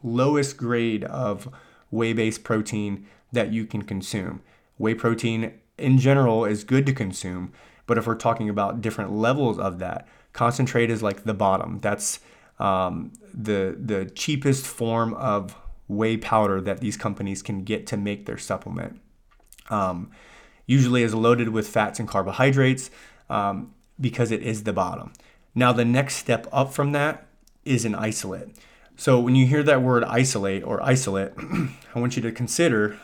lowest 0.01 0.57
grade 0.57 1.03
of 1.03 1.47
whey 1.91 2.13
based 2.13 2.43
protein 2.43 3.05
that 3.31 3.53
you 3.53 3.65
can 3.65 3.83
consume. 3.83 4.41
Whey 4.77 4.95
protein 4.95 5.53
in 5.77 5.99
general 5.99 6.45
is 6.45 6.63
good 6.63 6.85
to 6.87 6.93
consume, 6.93 7.53
but 7.85 7.97
if 7.97 8.07
we're 8.07 8.15
talking 8.15 8.49
about 8.49 8.81
different 8.81 9.11
levels 9.11 9.59
of 9.59 9.79
that, 9.79 10.07
concentrate 10.33 10.89
is 10.89 11.03
like 11.03 11.23
the 11.23 11.33
bottom. 11.33 11.79
That's 11.79 12.19
um, 12.61 13.11
the 13.33 13.75
the 13.79 14.05
cheapest 14.05 14.65
form 14.65 15.13
of 15.15 15.55
whey 15.87 16.15
powder 16.15 16.61
that 16.61 16.79
these 16.79 16.95
companies 16.95 17.41
can 17.41 17.63
get 17.63 17.87
to 17.87 17.97
make 17.97 18.25
their 18.25 18.37
supplement. 18.37 19.01
Um, 19.69 20.11
usually 20.65 21.03
is 21.03 21.13
loaded 21.13 21.49
with 21.49 21.67
fats 21.67 21.99
and 21.99 22.07
carbohydrates 22.07 22.89
um, 23.29 23.73
because 23.99 24.31
it 24.31 24.41
is 24.41 24.63
the 24.63 24.73
bottom. 24.73 25.11
Now 25.53 25.73
the 25.73 25.83
next 25.85 26.15
step 26.15 26.47
up 26.51 26.71
from 26.71 26.93
that 26.93 27.27
is 27.65 27.83
an 27.83 27.95
isolate. 27.95 28.49
So 28.95 29.19
when 29.19 29.35
you 29.35 29.47
hear 29.47 29.63
that 29.63 29.81
word 29.81 30.03
isolate 30.03 30.63
or 30.63 30.81
isolate, 30.81 31.31
I 31.95 31.99
want 31.99 32.15
you 32.15 32.21
to 32.21 32.31
consider 32.31 32.97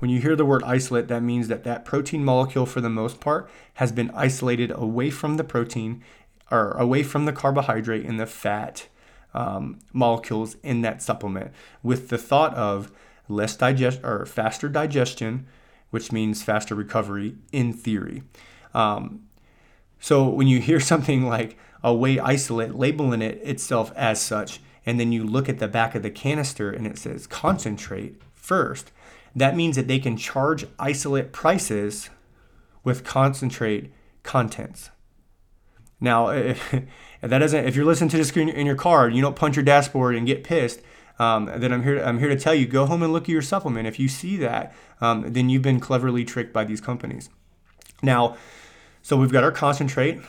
when 0.00 0.10
you 0.10 0.20
hear 0.20 0.36
the 0.36 0.44
word 0.44 0.62
isolate, 0.64 1.08
that 1.08 1.22
means 1.22 1.48
that 1.48 1.64
that 1.64 1.84
protein 1.84 2.24
molecule, 2.24 2.66
for 2.66 2.80
the 2.80 2.90
most 2.90 3.20
part, 3.20 3.48
has 3.74 3.92
been 3.92 4.10
isolated 4.10 4.70
away 4.74 5.08
from 5.08 5.36
the 5.36 5.44
protein 5.44 6.02
or 6.50 6.72
away 6.72 7.02
from 7.02 7.24
the 7.24 7.32
carbohydrate 7.32 8.04
and 8.04 8.20
the 8.20 8.26
fat 8.26 8.88
um, 9.34 9.78
molecules 9.92 10.56
in 10.62 10.82
that 10.82 11.02
supplement 11.02 11.52
with 11.82 12.08
the 12.08 12.18
thought 12.18 12.54
of 12.54 12.90
less 13.28 13.56
digest 13.56 14.00
or 14.02 14.26
faster 14.26 14.68
digestion, 14.68 15.46
which 15.90 16.12
means 16.12 16.42
faster 16.42 16.74
recovery 16.74 17.36
in 17.52 17.72
theory. 17.72 18.22
Um, 18.72 19.24
so 19.98 20.28
when 20.28 20.46
you 20.46 20.60
hear 20.60 20.80
something 20.80 21.26
like 21.26 21.58
a 21.82 21.94
whey 21.94 22.18
isolate 22.18 22.74
labeling 22.74 23.22
it 23.22 23.40
itself 23.42 23.92
as 23.96 24.20
such, 24.20 24.60
and 24.86 25.00
then 25.00 25.12
you 25.12 25.24
look 25.24 25.48
at 25.48 25.58
the 25.58 25.68
back 25.68 25.94
of 25.94 26.02
the 26.02 26.10
canister 26.10 26.70
and 26.70 26.86
it 26.86 26.98
says 26.98 27.26
concentrate 27.26 28.20
first, 28.32 28.92
that 29.34 29.56
means 29.56 29.76
that 29.76 29.88
they 29.88 29.98
can 29.98 30.16
charge 30.16 30.66
isolate 30.78 31.32
prices 31.32 32.10
with 32.84 33.04
concentrate 33.04 33.92
contents. 34.22 34.90
Now, 36.00 36.28
if 37.24 37.30
that 37.30 37.38
doesn't, 37.38 37.66
if 37.66 37.74
you're 37.74 37.86
listening 37.86 38.10
to 38.10 38.16
this 38.18 38.30
in 38.36 38.66
your 38.66 38.76
car, 38.76 39.08
you 39.08 39.22
don't 39.22 39.34
punch 39.34 39.56
your 39.56 39.64
dashboard 39.64 40.14
and 40.14 40.26
get 40.26 40.44
pissed. 40.44 40.82
Um, 41.18 41.50
then 41.56 41.72
I'm 41.72 41.82
here. 41.82 41.98
I'm 41.98 42.18
here 42.18 42.28
to 42.28 42.38
tell 42.38 42.54
you: 42.54 42.66
go 42.66 42.86
home 42.86 43.02
and 43.02 43.12
look 43.12 43.24
at 43.24 43.28
your 43.30 43.42
supplement. 43.42 43.86
If 43.86 43.98
you 43.98 44.08
see 44.08 44.36
that, 44.38 44.74
um, 45.00 45.32
then 45.32 45.48
you've 45.48 45.62
been 45.62 45.80
cleverly 45.80 46.24
tricked 46.24 46.52
by 46.52 46.64
these 46.64 46.80
companies. 46.80 47.30
Now, 48.02 48.36
so 49.00 49.16
we've 49.16 49.32
got 49.32 49.44
our 49.44 49.52
concentrate. 49.52 50.20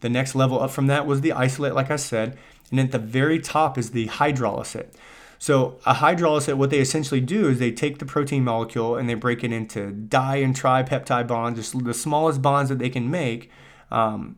The 0.00 0.08
next 0.08 0.34
level 0.34 0.60
up 0.60 0.70
from 0.70 0.86
that 0.86 1.06
was 1.06 1.22
the 1.22 1.32
isolate, 1.32 1.74
like 1.74 1.90
I 1.90 1.96
said, 1.96 2.36
and 2.70 2.78
at 2.78 2.92
the 2.92 2.98
very 2.98 3.40
top 3.40 3.78
is 3.78 3.90
the 3.90 4.06
hydrolysate. 4.06 4.92
So 5.38 5.78
a 5.84 5.94
hydrolysate, 5.94 6.54
what 6.54 6.70
they 6.70 6.78
essentially 6.78 7.20
do 7.20 7.48
is 7.48 7.58
they 7.58 7.72
take 7.72 7.98
the 7.98 8.06
protein 8.06 8.44
molecule 8.44 8.96
and 8.96 9.08
they 9.08 9.14
break 9.14 9.42
it 9.42 9.52
into 9.52 9.90
di 9.90 10.36
and 10.36 10.54
tripeptide 10.54 11.26
bonds, 11.26 11.58
just 11.58 11.84
the 11.84 11.94
smallest 11.94 12.42
bonds 12.42 12.68
that 12.68 12.78
they 12.78 12.90
can 12.90 13.10
make. 13.10 13.50
Um, 13.90 14.36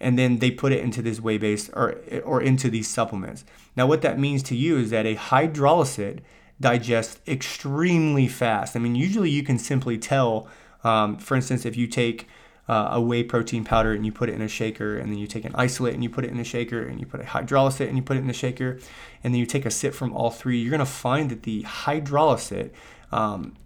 and 0.00 0.18
then 0.18 0.38
they 0.38 0.50
put 0.50 0.72
it 0.72 0.80
into 0.80 1.02
this 1.02 1.20
whey 1.20 1.38
based 1.38 1.70
or 1.74 1.96
or 2.24 2.40
into 2.40 2.70
these 2.70 2.88
supplements. 2.88 3.44
Now, 3.76 3.86
what 3.86 4.02
that 4.02 4.18
means 4.18 4.42
to 4.44 4.56
you 4.56 4.78
is 4.78 4.90
that 4.90 5.06
a 5.06 5.14
hydrolysate 5.14 6.20
digests 6.60 7.20
extremely 7.26 8.28
fast. 8.28 8.76
I 8.76 8.78
mean, 8.80 8.94
usually 8.94 9.30
you 9.30 9.42
can 9.42 9.58
simply 9.58 9.98
tell. 9.98 10.48
Um, 10.82 11.18
for 11.18 11.34
instance, 11.34 11.66
if 11.66 11.76
you 11.76 11.86
take 11.86 12.26
uh, 12.66 12.88
a 12.92 13.00
whey 13.00 13.22
protein 13.22 13.64
powder 13.64 13.92
and 13.92 14.06
you 14.06 14.12
put 14.12 14.30
it 14.30 14.34
in 14.34 14.40
a 14.40 14.48
shaker, 14.48 14.96
and 14.96 15.10
then 15.10 15.18
you 15.18 15.26
take 15.26 15.44
an 15.44 15.54
isolate 15.54 15.92
and 15.92 16.02
you 16.02 16.08
put 16.08 16.24
it 16.24 16.30
in 16.30 16.40
a 16.40 16.44
shaker, 16.44 16.82
and 16.82 16.98
you 16.98 17.06
put 17.06 17.20
a 17.20 17.24
hydrolysate 17.24 17.88
and 17.88 17.96
you 17.96 18.02
put 18.02 18.16
it 18.16 18.20
in 18.20 18.30
a 18.30 18.34
shaker, 18.34 18.78
and 19.22 19.34
then 19.34 19.38
you 19.38 19.46
take 19.46 19.66
a 19.66 19.70
sip 19.70 19.92
from 19.92 20.14
all 20.14 20.30
three, 20.30 20.58
you're 20.60 20.70
gonna 20.70 20.86
find 20.86 21.30
that 21.30 21.42
the 21.42 21.62
hydrolysate 21.64 22.70
um, 23.12 23.56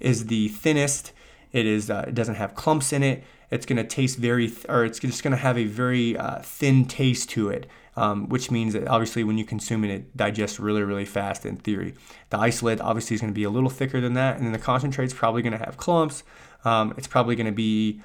is 0.00 0.26
the 0.26 0.48
thinnest. 0.48 1.12
It 1.52 1.66
is. 1.66 1.90
Uh, 1.90 2.06
it 2.08 2.14
doesn't 2.14 2.36
have 2.36 2.54
clumps 2.54 2.94
in 2.94 3.02
it 3.02 3.22
it's 3.52 3.66
going 3.66 3.76
to 3.76 3.84
taste 3.84 4.18
very, 4.18 4.48
th- 4.48 4.66
or 4.68 4.84
it's 4.84 4.98
just 4.98 5.22
going 5.22 5.32
to 5.32 5.36
have 5.36 5.56
a 5.56 5.64
very 5.64 6.16
uh, 6.16 6.40
thin 6.40 6.86
taste 6.86 7.30
to 7.30 7.48
it. 7.50 7.66
Um, 7.94 8.30
which 8.30 8.50
means 8.50 8.72
that 8.72 8.88
obviously 8.88 9.22
when 9.22 9.36
you 9.36 9.44
consume 9.44 9.84
it, 9.84 9.90
it 9.90 10.16
digests 10.16 10.58
really, 10.58 10.82
really 10.82 11.04
fast 11.04 11.44
in 11.44 11.56
theory. 11.56 11.92
The 12.30 12.38
isolate 12.38 12.80
obviously 12.80 13.16
is 13.16 13.20
going 13.20 13.34
to 13.34 13.34
be 13.34 13.44
a 13.44 13.50
little 13.50 13.68
thicker 13.68 14.00
than 14.00 14.14
that, 14.14 14.38
and 14.38 14.46
then 14.46 14.52
the 14.52 14.58
concentrate's 14.58 15.12
probably 15.12 15.42
going 15.42 15.52
to 15.52 15.62
have 15.62 15.76
clumps. 15.76 16.24
Um, 16.64 16.94
it's 16.96 17.06
probably 17.06 17.36
going 17.36 17.48
to 17.48 17.52
be 17.52 18.00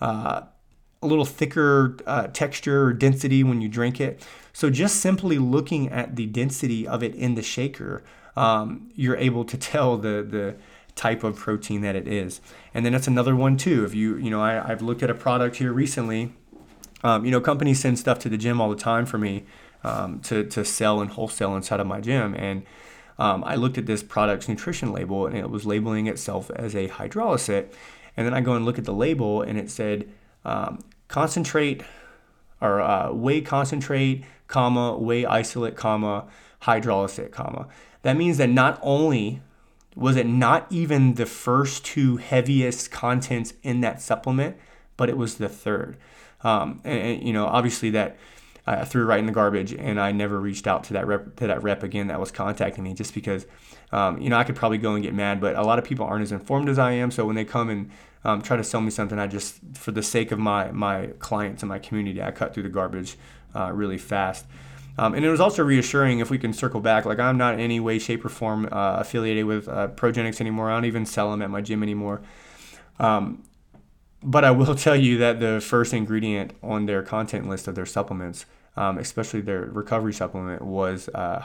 uh, 0.00 0.42
a 1.02 1.06
little 1.06 1.24
thicker 1.24 1.96
uh, 2.06 2.28
texture 2.28 2.84
or 2.84 2.92
density 2.92 3.42
when 3.42 3.60
you 3.60 3.68
drink 3.68 4.00
it. 4.00 4.24
So 4.52 4.70
just 4.70 5.00
simply 5.00 5.38
looking 5.38 5.88
at 5.88 6.14
the 6.14 6.26
density 6.26 6.86
of 6.86 7.02
it 7.02 7.12
in 7.14 7.34
the 7.34 7.42
shaker, 7.42 8.04
um, 8.36 8.90
you're 8.94 9.16
able 9.16 9.44
to 9.44 9.56
tell 9.56 9.96
the 9.96 10.22
the 10.22 10.56
type 10.94 11.24
of 11.24 11.36
protein 11.36 11.80
that 11.82 11.96
it 11.96 12.06
is. 12.06 12.40
And 12.74 12.84
then 12.84 12.92
that's 12.92 13.08
another 13.08 13.34
one 13.34 13.56
too. 13.56 13.84
If 13.84 13.94
you 13.94 14.16
you 14.16 14.30
know 14.30 14.40
I, 14.40 14.70
I've 14.70 14.82
looked 14.82 15.02
at 15.02 15.10
a 15.10 15.14
product 15.14 15.56
here 15.56 15.72
recently. 15.72 16.32
Um, 17.04 17.24
you 17.24 17.30
know 17.30 17.40
companies 17.40 17.80
send 17.80 17.98
stuff 17.98 18.18
to 18.20 18.28
the 18.28 18.36
gym 18.36 18.60
all 18.60 18.70
the 18.70 18.76
time 18.76 19.06
for 19.06 19.18
me 19.18 19.44
um, 19.84 20.20
to 20.20 20.44
to 20.44 20.64
sell 20.64 21.00
and 21.00 21.10
wholesale 21.10 21.56
inside 21.56 21.80
of 21.80 21.86
my 21.86 22.00
gym 22.00 22.34
and. 22.34 22.64
Um, 23.18 23.44
I 23.44 23.56
looked 23.56 23.76
at 23.76 23.84
this 23.84 24.02
product's 24.02 24.48
nutrition 24.48 24.90
label 24.90 25.26
and 25.26 25.36
it 25.36 25.48
was 25.50 25.66
labeling 25.66 26.06
itself 26.06 26.50
as 26.56 26.74
a 26.74 26.88
hydrolysate. 26.88 27.70
And 28.16 28.26
then 28.26 28.34
I 28.34 28.40
go 28.40 28.54
and 28.54 28.64
look 28.64 28.78
at 28.78 28.84
the 28.84 28.94
label 28.94 29.42
and 29.42 29.58
it 29.58 29.70
said 29.70 30.08
um, 30.44 30.80
concentrate 31.08 31.82
or 32.60 32.80
uh, 32.80 33.12
whey 33.12 33.40
concentrate, 33.40 34.24
comma, 34.46 34.96
whey 34.96 35.26
isolate, 35.26 35.76
comma, 35.76 36.26
hydrolysate, 36.62 37.32
comma. 37.32 37.68
That 38.02 38.16
means 38.16 38.38
that 38.38 38.48
not 38.48 38.78
only 38.82 39.42
was 39.94 40.16
it 40.16 40.26
not 40.26 40.66
even 40.70 41.14
the 41.14 41.26
first 41.26 41.84
two 41.84 42.16
heaviest 42.16 42.90
contents 42.90 43.54
in 43.62 43.80
that 43.80 44.00
supplement, 44.00 44.56
but 44.96 45.08
it 45.08 45.16
was 45.16 45.36
the 45.36 45.48
third. 45.48 45.96
Um, 46.42 46.80
and, 46.84 46.98
and, 46.98 47.22
you 47.26 47.32
know, 47.32 47.46
obviously 47.46 47.90
that 47.90 48.16
I 48.66 48.84
threw 48.84 49.04
right 49.04 49.18
in 49.18 49.26
the 49.26 49.32
garbage, 49.32 49.72
and 49.72 50.00
I 50.00 50.12
never 50.12 50.38
reached 50.38 50.66
out 50.66 50.84
to 50.84 50.92
that 50.92 51.06
rep 51.06 51.36
to 51.36 51.46
that 51.48 51.62
rep 51.62 51.82
again 51.82 52.06
that 52.06 52.20
was 52.20 52.30
contacting 52.30 52.84
me, 52.84 52.94
just 52.94 53.12
because, 53.12 53.44
um, 53.90 54.20
you 54.20 54.30
know, 54.30 54.36
I 54.36 54.44
could 54.44 54.54
probably 54.54 54.78
go 54.78 54.94
and 54.94 55.02
get 55.02 55.14
mad, 55.14 55.40
but 55.40 55.56
a 55.56 55.62
lot 55.62 55.78
of 55.80 55.84
people 55.84 56.06
aren't 56.06 56.22
as 56.22 56.32
informed 56.32 56.68
as 56.68 56.78
I 56.78 56.92
am. 56.92 57.10
So 57.10 57.26
when 57.26 57.34
they 57.34 57.44
come 57.44 57.70
and 57.70 57.90
um, 58.24 58.40
try 58.40 58.56
to 58.56 58.62
sell 58.62 58.80
me 58.80 58.90
something, 58.90 59.18
I 59.18 59.26
just, 59.26 59.58
for 59.74 59.90
the 59.90 60.02
sake 60.02 60.30
of 60.30 60.38
my 60.38 60.70
my 60.70 61.08
clients 61.18 61.62
and 61.62 61.68
my 61.68 61.80
community, 61.80 62.22
I 62.22 62.30
cut 62.30 62.54
through 62.54 62.62
the 62.62 62.68
garbage 62.68 63.16
uh, 63.54 63.72
really 63.72 63.98
fast. 63.98 64.46
Um, 64.98 65.14
and 65.14 65.24
it 65.24 65.30
was 65.30 65.40
also 65.40 65.62
reassuring 65.62 66.18
if 66.18 66.30
we 66.30 66.38
can 66.38 66.52
circle 66.52 66.80
back. 66.80 67.04
Like 67.04 67.18
I'm 67.18 67.38
not 67.38 67.54
in 67.54 67.60
any 67.60 67.80
way, 67.80 67.98
shape, 67.98 68.24
or 68.24 68.28
form 68.28 68.68
uh, 68.70 68.96
affiliated 68.98 69.46
with 69.46 69.68
uh, 69.68 69.88
Progenex 69.88 70.40
anymore. 70.40 70.70
I 70.70 70.74
don't 70.74 70.84
even 70.84 71.06
sell 71.06 71.30
them 71.30 71.40
at 71.42 71.50
my 71.50 71.60
gym 71.60 71.82
anymore. 71.82 72.20
Um, 72.98 73.42
but 74.22 74.44
I 74.44 74.50
will 74.50 74.74
tell 74.86 74.96
you 74.96 75.18
that 75.18 75.40
the 75.40 75.60
first 75.60 75.94
ingredient 75.94 76.52
on 76.62 76.86
their 76.86 77.02
content 77.02 77.48
list 77.48 77.68
of 77.68 77.74
their 77.74 77.86
supplements, 77.86 78.44
um, 78.76 78.98
especially 78.98 79.40
their 79.40 79.62
recovery 79.62 80.12
supplement, 80.12 80.62
was 80.62 81.08
uh, 81.14 81.42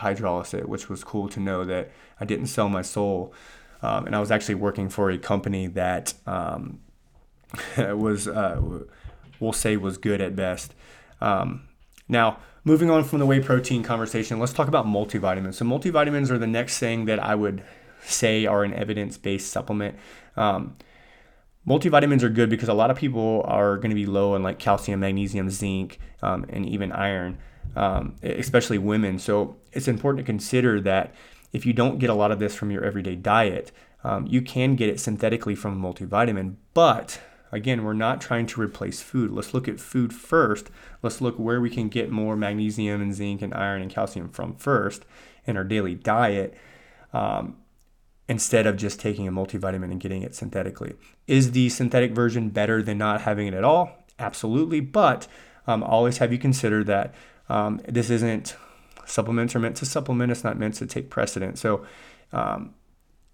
which 0.65 0.89
was 0.89 1.03
cool 1.03 1.29
to 1.29 1.39
know 1.39 1.63
that 1.63 1.91
I 2.19 2.25
didn't 2.25 2.47
sell 2.47 2.69
my 2.69 2.81
soul. 2.81 3.33
Um, 3.81 4.07
and 4.07 4.15
I 4.15 4.19
was 4.19 4.31
actually 4.31 4.55
working 4.55 4.89
for 4.89 5.09
a 5.11 5.17
company 5.17 5.67
that 5.67 6.13
um, 6.25 6.79
was, 7.77 8.27
uh, 8.27 8.59
we'll 9.39 9.53
say, 9.53 9.77
was 9.77 9.97
good 9.97 10.19
at 10.19 10.35
best. 10.35 10.73
Um, 11.21 11.67
now, 12.09 12.39
moving 12.67 12.89
on 12.89 13.01
from 13.01 13.19
the 13.19 13.25
whey 13.25 13.39
protein 13.39 13.81
conversation, 13.81 14.39
let's 14.39 14.51
talk 14.51 14.67
about 14.67 14.85
multivitamins. 14.85 15.53
So, 15.53 15.65
multivitamins 15.65 16.29
are 16.29 16.37
the 16.37 16.45
next 16.45 16.79
thing 16.79 17.05
that 17.05 17.17
I 17.17 17.33
would 17.33 17.63
say 18.03 18.45
are 18.45 18.65
an 18.65 18.73
evidence 18.73 19.17
based 19.17 19.51
supplement. 19.51 19.95
Um, 20.35 20.75
multivitamins 21.65 22.23
are 22.23 22.29
good 22.29 22.49
because 22.49 22.67
a 22.67 22.73
lot 22.73 22.91
of 22.91 22.97
people 22.97 23.41
are 23.45 23.77
going 23.77 23.91
to 23.91 23.95
be 23.95 24.05
low 24.05 24.35
in 24.35 24.43
like 24.43 24.59
calcium, 24.59 24.99
magnesium, 24.99 25.49
zinc, 25.49 25.97
um, 26.21 26.45
and 26.49 26.65
even 26.67 26.91
iron, 26.91 27.37
um, 27.77 28.15
especially 28.21 28.77
women. 28.77 29.17
So, 29.17 29.55
it's 29.71 29.87
important 29.87 30.25
to 30.25 30.29
consider 30.29 30.81
that 30.81 31.15
if 31.53 31.65
you 31.65 31.71
don't 31.71 31.99
get 31.99 32.09
a 32.09 32.13
lot 32.13 32.31
of 32.31 32.39
this 32.39 32.53
from 32.53 32.69
your 32.69 32.83
everyday 32.83 33.15
diet, 33.15 33.71
um, 34.03 34.27
you 34.27 34.41
can 34.41 34.75
get 34.75 34.89
it 34.89 34.99
synthetically 34.99 35.55
from 35.55 35.81
a 35.81 35.87
multivitamin, 35.93 36.55
but 36.73 37.21
Again, 37.57 37.83
we're 37.83 37.93
not 37.93 38.21
trying 38.21 38.45
to 38.47 38.61
replace 38.61 39.01
food. 39.01 39.31
Let's 39.31 39.53
look 39.53 39.67
at 39.67 39.79
food 39.79 40.13
first. 40.13 40.69
Let's 41.01 41.19
look 41.19 41.37
where 41.37 41.59
we 41.59 41.69
can 41.69 41.89
get 41.89 42.11
more 42.11 42.37
magnesium 42.37 43.01
and 43.01 43.13
zinc 43.13 43.41
and 43.41 43.53
iron 43.53 43.81
and 43.81 43.91
calcium 43.91 44.29
from 44.29 44.55
first 44.55 45.03
in 45.45 45.57
our 45.57 45.63
daily 45.63 45.95
diet 45.95 46.53
um, 47.13 47.57
instead 48.29 48.67
of 48.67 48.77
just 48.77 48.99
taking 48.99 49.27
a 49.27 49.31
multivitamin 49.31 49.91
and 49.91 49.99
getting 49.99 50.21
it 50.21 50.35
synthetically. 50.35 50.93
Is 51.25 51.51
the 51.51 51.69
synthetic 51.69 52.11
version 52.11 52.49
better 52.49 52.81
than 52.81 52.97
not 52.97 53.21
having 53.21 53.47
it 53.47 53.53
at 53.53 53.63
all? 53.63 54.05
Absolutely. 54.19 54.79
But 54.79 55.27
um, 55.65 55.83
always 55.83 56.19
have 56.19 56.31
you 56.31 56.37
consider 56.37 56.83
that 56.83 57.13
um, 57.49 57.81
this 57.87 58.09
isn't 58.09 58.55
supplements 59.05 59.55
are 59.55 59.59
meant 59.59 59.77
to 59.77 59.85
supplement, 59.85 60.31
it's 60.31 60.43
not 60.43 60.59
meant 60.59 60.75
to 60.75 60.85
take 60.85 61.09
precedent. 61.09 61.57
So 61.57 61.85
um, 62.33 62.73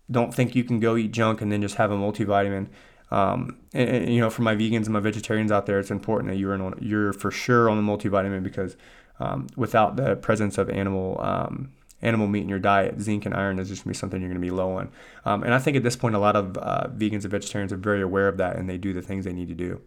don't 0.09 0.33
think 0.33 0.55
you 0.55 0.63
can 0.63 0.79
go 0.79 0.95
eat 0.95 1.11
junk 1.11 1.41
and 1.41 1.51
then 1.51 1.61
just 1.61 1.75
have 1.75 1.91
a 1.91 1.95
multivitamin. 1.95 2.67
Um, 3.11 3.57
and, 3.73 3.89
and, 3.89 4.13
you 4.13 4.19
know, 4.19 4.29
for 4.29 4.41
my 4.41 4.55
vegans 4.55 4.85
and 4.85 4.89
my 4.89 4.99
vegetarians 4.99 5.51
out 5.51 5.65
there, 5.65 5.79
it's 5.79 5.91
important 5.91 6.31
that 6.31 6.37
you're 6.37 6.53
on, 6.53 6.77
you're 6.81 7.13
for 7.13 7.29
sure 7.29 7.69
on 7.69 7.77
the 7.77 7.83
multivitamin 7.83 8.43
because 8.43 8.75
um, 9.19 9.47
without 9.55 9.95
the 9.95 10.15
presence 10.15 10.57
of 10.57 10.69
animal 10.69 11.19
um, 11.21 11.71
animal 12.01 12.27
meat 12.27 12.41
in 12.41 12.49
your 12.49 12.59
diet, 12.59 12.99
zinc 12.99 13.25
and 13.25 13.33
iron 13.33 13.59
is 13.59 13.69
just 13.69 13.83
gonna 13.83 13.91
be 13.91 13.97
something 13.97 14.19
you're 14.19 14.29
gonna 14.29 14.39
be 14.39 14.51
low 14.51 14.73
on. 14.77 14.89
Um, 15.25 15.43
and 15.43 15.53
I 15.53 15.59
think 15.59 15.77
at 15.77 15.83
this 15.83 15.95
point, 15.95 16.15
a 16.15 16.19
lot 16.19 16.35
of 16.35 16.57
uh, 16.57 16.87
vegans 16.89 17.23
and 17.23 17.31
vegetarians 17.31 17.71
are 17.71 17.77
very 17.77 18.01
aware 18.01 18.27
of 18.27 18.37
that, 18.37 18.57
and 18.57 18.69
they 18.69 18.77
do 18.77 18.93
the 18.93 19.01
things 19.01 19.25
they 19.25 19.33
need 19.33 19.47
to 19.47 19.55
do. 19.55 19.81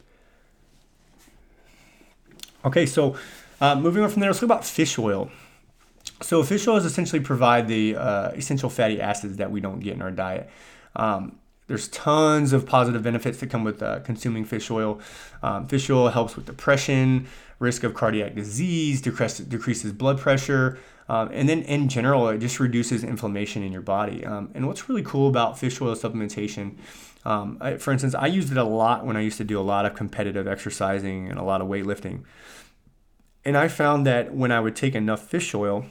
Okay, 2.65 2.87
so 2.87 3.17
uh, 3.61 3.77
moving 3.77 4.03
on 4.03 4.11
from 4.11 4.21
there, 4.21 4.31
let's 4.31 4.41
talk 4.41 4.47
about 4.47 4.65
fish 4.65 4.99
oil. 4.99 5.31
So 6.23 6.43
fish 6.43 6.67
oils 6.67 6.85
essentially 6.85 7.21
provide 7.21 7.69
the 7.69 7.97
uh, 7.97 8.31
essential 8.31 8.71
fatty 8.71 9.01
acids 9.01 9.37
that 9.37 9.51
we 9.51 9.61
don't 9.61 9.81
get 9.81 9.95
in 9.95 10.03
our 10.03 10.11
diet. 10.11 10.49
Um, 10.95 11.39
there's 11.67 11.89
tons 11.89 12.53
of 12.53 12.67
positive 12.67 13.03
benefits 13.03 13.39
that 13.39 13.51
come 13.51 13.65
with 13.65 13.83
uh, 13.83 14.01
consuming 14.01 14.45
fish 14.45 14.71
oil. 14.71 15.01
Um, 15.43 15.67
fish 15.67 15.91
oil 15.91 16.09
helps 16.09 16.37
with 16.37 16.47
depression, 16.47 17.27
risk 17.59 17.83
of 17.83 17.95
cardiac 17.95 18.35
disease, 18.35 19.01
decrease, 19.01 19.39
decreases 19.39 19.93
blood 19.93 20.19
pressure, 20.19 20.79
um, 21.09 21.31
and 21.33 21.49
then 21.49 21.63
in 21.63 21.89
general, 21.89 22.29
it 22.29 22.39
just 22.39 22.59
reduces 22.59 23.05
inflammation 23.05 23.63
in 23.63 23.73
your 23.73 23.83
body. 23.83 24.25
Um, 24.25 24.51
and 24.55 24.67
what's 24.67 24.89
really 24.89 25.03
cool 25.03 25.29
about 25.29 25.59
fish 25.59 25.81
oil 25.81 25.95
supplementation, 25.95 26.77
um, 27.25 27.59
I, 27.61 27.77
for 27.77 27.93
instance, 27.93 28.15
I 28.15 28.27
used 28.27 28.51
it 28.51 28.57
a 28.57 28.65
lot 28.65 29.07
when 29.07 29.17
I 29.17 29.21
used 29.21 29.39
to 29.39 29.45
do 29.45 29.59
a 29.59 29.63
lot 29.63 29.87
of 29.87 29.95
competitive 29.95 30.49
exercising 30.49 31.29
and 31.29 31.39
a 31.39 31.45
lot 31.45 31.61
of 31.61 31.69
weightlifting. 31.69 32.25
And 33.45 33.57
I 33.57 33.69
found 33.69 34.07
that 34.07 34.35
when 34.35 34.51
I 34.51 34.59
would 34.59 34.75
take 34.75 34.97
enough 34.97 35.23
fish 35.23 35.55
oil, 35.55 35.87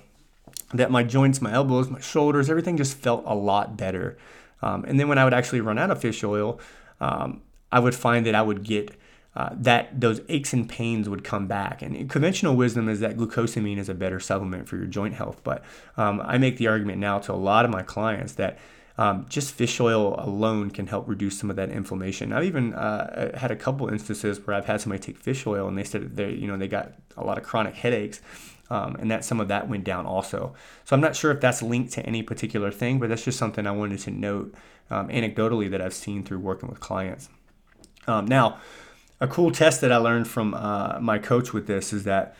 that 0.73 0.91
my 0.91 1.03
joints, 1.03 1.41
my 1.41 1.53
elbows, 1.53 1.89
my 1.89 2.01
shoulders, 2.01 2.49
everything 2.49 2.75
just 2.75 2.97
felt 2.97 3.23
a 3.25 3.35
lot 3.35 3.77
better. 3.77 4.17
Um, 4.65 4.84
and 4.86 4.99
then 4.99 5.08
when 5.08 5.17
I 5.17 5.23
would 5.23 5.34
actually 5.34 5.62
run 5.62 5.78
out 5.78 5.91
of 5.91 6.01
fish 6.01 6.23
oil, 6.23 6.60
um, 6.99 7.41
I 7.71 7.80
would 7.80 7.93
find 7.93 8.25
that 8.25 8.36
I 8.36 8.41
would 8.41 8.63
get 8.63 8.91
uh, 9.36 9.49
that 9.51 9.99
those 9.99 10.21
aches 10.30 10.54
and 10.54 10.67
pains 10.67 11.10
would 11.10 11.23
come 11.23 11.45
back. 11.45 11.82
And 11.82 12.10
conventional 12.10 12.56
wisdom 12.56 12.88
is 12.88 13.01
that 13.01 13.17
glucosamine 13.17 13.78
is 13.78 13.89
a 13.89 13.93
better 13.93 14.19
supplement 14.19 14.67
for 14.67 14.78
your 14.78 14.86
joint 14.86 15.13
health. 15.13 15.41
But 15.43 15.63
um, 15.97 16.21
I 16.23 16.38
make 16.38 16.58
the 16.58 16.67
argument 16.67 16.99
now 16.99 17.19
to 17.19 17.34
a 17.34 17.36
lot 17.36 17.65
of 17.65 17.71
my 17.71 17.84
clients 17.84 18.34
that 18.34 18.58
um, 18.97 19.25
just 19.28 19.54
fish 19.54 19.80
oil 19.82 20.15
alone 20.17 20.71
can 20.71 20.88
help 20.88 21.08
reduce 21.08 21.38
some 21.38 21.49
of 21.49 21.58
that 21.58 21.69
inflammation. 21.69 22.32
I've 22.32 22.45
even 22.45 22.73
uh, 22.73 23.38
had 23.38 23.51
a 23.51 23.58
couple 23.58 23.89
instances 23.89 24.39
where 24.39 24.56
I've 24.56 24.65
had 24.65 24.80
somebody 24.80 25.04
take 25.04 25.17
fish 25.17 25.45
oil 25.45 25.67
and 25.67 25.78
they 25.78 25.84
said 25.84 26.15
they, 26.15 26.32
you 26.32 26.47
know, 26.47 26.58
they 26.58 26.69
got 26.69 26.93
a 27.17 27.25
lot 27.25 27.38
of 27.38 27.43
chronic 27.43 27.75
headaches 27.75 28.21
um, 28.69 28.95
and 28.95 29.12
that 29.12 29.23
some 29.23 29.39
of 29.39 29.47
that 29.47 29.69
went 29.69 29.84
down 29.84 30.06
also. 30.06 30.54
So 30.84 30.95
I'm 30.95 31.01
not 31.01 31.15
sure 31.15 31.32
if 31.32 31.39
that's 31.39 31.62
linked 31.62 31.93
to 31.93 32.06
any 32.06 32.23
particular 32.23 32.71
thing, 32.71 32.99
but 32.99 33.10
that's 33.10 33.23
just 33.23 33.38
something 33.38 33.67
I 33.67 33.71
wanted 33.71 33.99
to 33.99 34.12
note 34.12 34.56
um, 34.89 35.08
anecdotally 35.10 35.69
that 35.71 35.82
I've 35.82 35.93
seen 35.93 36.23
through 36.23 36.39
working 36.39 36.69
with 36.69 36.80
clients. 36.80 37.30
Um, 38.08 38.25
now, 38.25 38.60
a 39.19 39.28
cool 39.28 39.51
test 39.51 39.82
that 39.82 39.91
I 39.91 39.97
learned 39.97 40.28
from 40.28 40.54
uh, 40.54 40.99
my 40.99 41.17
coach 41.17 41.54
with 41.54 41.67
this 41.67 41.93
is 41.93 42.04
that 42.04 42.36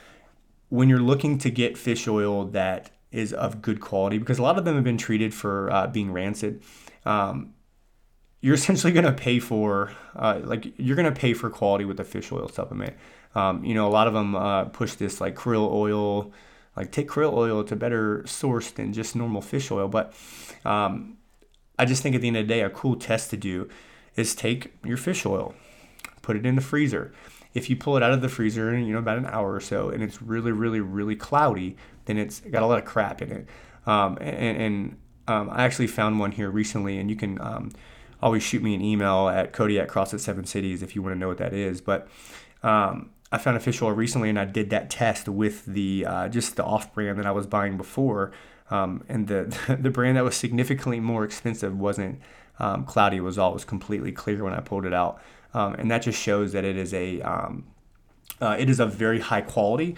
when 0.70 0.90
you're 0.90 1.00
looking 1.00 1.38
to 1.40 1.50
get 1.50 1.78
fish 1.78 2.08
oil 2.08 2.46
that 2.46 2.92
is 3.12 3.34
of 3.34 3.62
good 3.62 3.80
quality, 3.80 4.18
because 4.18 4.40
a 4.40 4.44
lot 4.44 4.58
of 4.58 4.66
them 4.66 4.76
have 4.76 4.84
been 4.84 4.98
treated 4.98 5.34
for 5.34 5.72
uh, 5.72 5.88
being 5.88 6.12
rancid, 6.12 6.62
um, 7.06 7.54
you're 8.42 8.54
essentially 8.56 8.92
going 8.92 9.06
to 9.06 9.14
pay 9.14 9.40
for 9.40 9.92
uh, 10.16 10.40
like 10.44 10.74
you're 10.78 10.96
going 10.96 11.12
to 11.12 11.20
pay 11.20 11.34
for 11.34 11.50
quality 11.50 11.86
with 11.86 12.00
a 12.00 12.04
fish 12.04 12.32
oil 12.32 12.48
supplement. 12.48 12.96
Um, 13.36 13.64
you 13.64 13.74
know, 13.74 13.88
a 13.88 13.90
lot 13.90 14.08
of 14.08 14.14
them 14.14 14.36
uh, 14.36 14.66
push 14.66 14.94
this 14.94 15.20
like 15.20 15.36
krill 15.36 15.72
oil, 15.72 16.32
like 16.76 16.92
take 16.92 17.10
krill 17.10 17.34
oil. 17.34 17.60
It's 17.62 17.72
a 17.72 17.76
better 17.76 18.26
source 18.26 18.72
than 18.72 18.94
just 18.94 19.16
normal 19.16 19.42
fish 19.42 19.70
oil. 19.72 19.88
But 19.88 20.14
um, 20.64 21.18
I 21.78 21.86
just 21.86 22.02
think 22.02 22.16
at 22.16 22.22
the 22.22 22.28
end 22.28 22.38
of 22.38 22.48
the 22.48 22.54
day, 22.54 22.62
a 22.62 22.70
cool 22.70 22.96
test 22.96 23.30
to 23.32 23.38
do 23.38 23.70
is 24.16 24.34
take 24.34 24.74
your 24.86 24.98
fish 24.98 25.26
oil, 25.26 25.54
put 26.22 26.38
it 26.38 26.46
in 26.46 26.56
the 26.56 26.62
freezer. 26.62 27.14
If 27.54 27.70
you 27.70 27.76
pull 27.76 27.96
it 27.96 28.04
out 28.04 28.12
of 28.12 28.22
the 28.22 28.30
freezer 28.30 28.74
in 28.74 28.86
you 28.86 28.94
know 28.94 29.00
about 29.00 29.18
an 29.18 29.26
hour 29.26 29.54
or 29.54 29.62
so, 29.62 29.90
and 29.90 30.04
it's 30.04 30.22
really, 30.22 30.52
really, 30.52 30.82
really 30.82 31.16
cloudy, 31.16 31.78
then 32.06 32.18
it's 32.18 32.40
got 32.40 32.64
a 32.64 32.66
lot 32.66 32.80
of 32.80 32.86
crap 32.86 33.22
in 33.22 33.32
it. 33.32 33.48
Um, 33.86 34.18
and, 34.20 34.58
and 34.58 34.98
um, 35.28 35.50
I 35.50 35.64
actually 35.64 35.88
found 35.88 36.20
one 36.20 36.32
here 36.32 36.50
recently, 36.50 36.98
and 36.98 37.10
you 37.10 37.16
can. 37.16 37.40
Um, 37.42 37.72
always 38.22 38.42
shoot 38.42 38.64
me 38.64 38.74
an 38.74 38.82
email 38.82 39.28
at 39.28 39.54
Cody 39.54 39.80
at 39.80 39.88
CrossFit 39.88 40.20
Seven 40.20 40.46
Cities 40.46 40.82
if 40.82 40.96
you 40.96 41.04
want 41.04 41.14
to 41.14 41.20
know 41.20 41.28
what 41.28 41.38
that 41.38 41.54
is. 41.54 41.82
But 41.82 42.08
um, 42.64 43.12
I 43.32 43.38
found 43.38 43.58
official 43.58 43.92
recently, 43.92 44.30
and 44.30 44.40
I 44.40 44.46
did 44.46 44.70
that 44.70 44.90
test 44.90 45.28
with 45.28 45.66
the 45.66 46.06
uh, 46.06 46.30
just 46.30 46.56
the 46.56 46.64
off 46.64 46.94
brand 46.94 47.20
that 47.20 47.26
I 47.26 47.32
was 47.32 47.48
buying 47.48 47.78
before, 47.78 48.32
um, 48.70 49.04
and 49.10 49.28
the 49.28 49.78
the 49.80 49.90
brand 49.90 50.18
that 50.18 50.24
was 50.24 50.36
significantly 50.36 51.00
more 51.00 51.24
expensive 51.24 51.78
wasn't 51.78 52.20
um, 52.60 52.86
cloudy. 52.86 53.18
It 53.18 53.22
was 53.22 53.38
all 53.38 53.54
was 53.54 53.66
completely 53.66 54.12
clear 54.12 54.44
when 54.44 54.54
I 54.54 54.60
pulled 54.60 54.86
it 54.86 54.94
out, 54.94 55.22
um, 55.54 55.74
and 55.76 55.90
that 55.92 56.04
just 56.04 56.22
shows 56.22 56.52
that 56.52 56.64
it 56.64 56.78
is 56.78 56.94
a 56.94 57.22
um, 57.22 57.66
uh, 58.40 58.56
it 58.60 58.70
is 58.70 58.80
a 58.80 58.86
very 58.86 59.20
high 59.20 59.42
quality, 59.42 59.96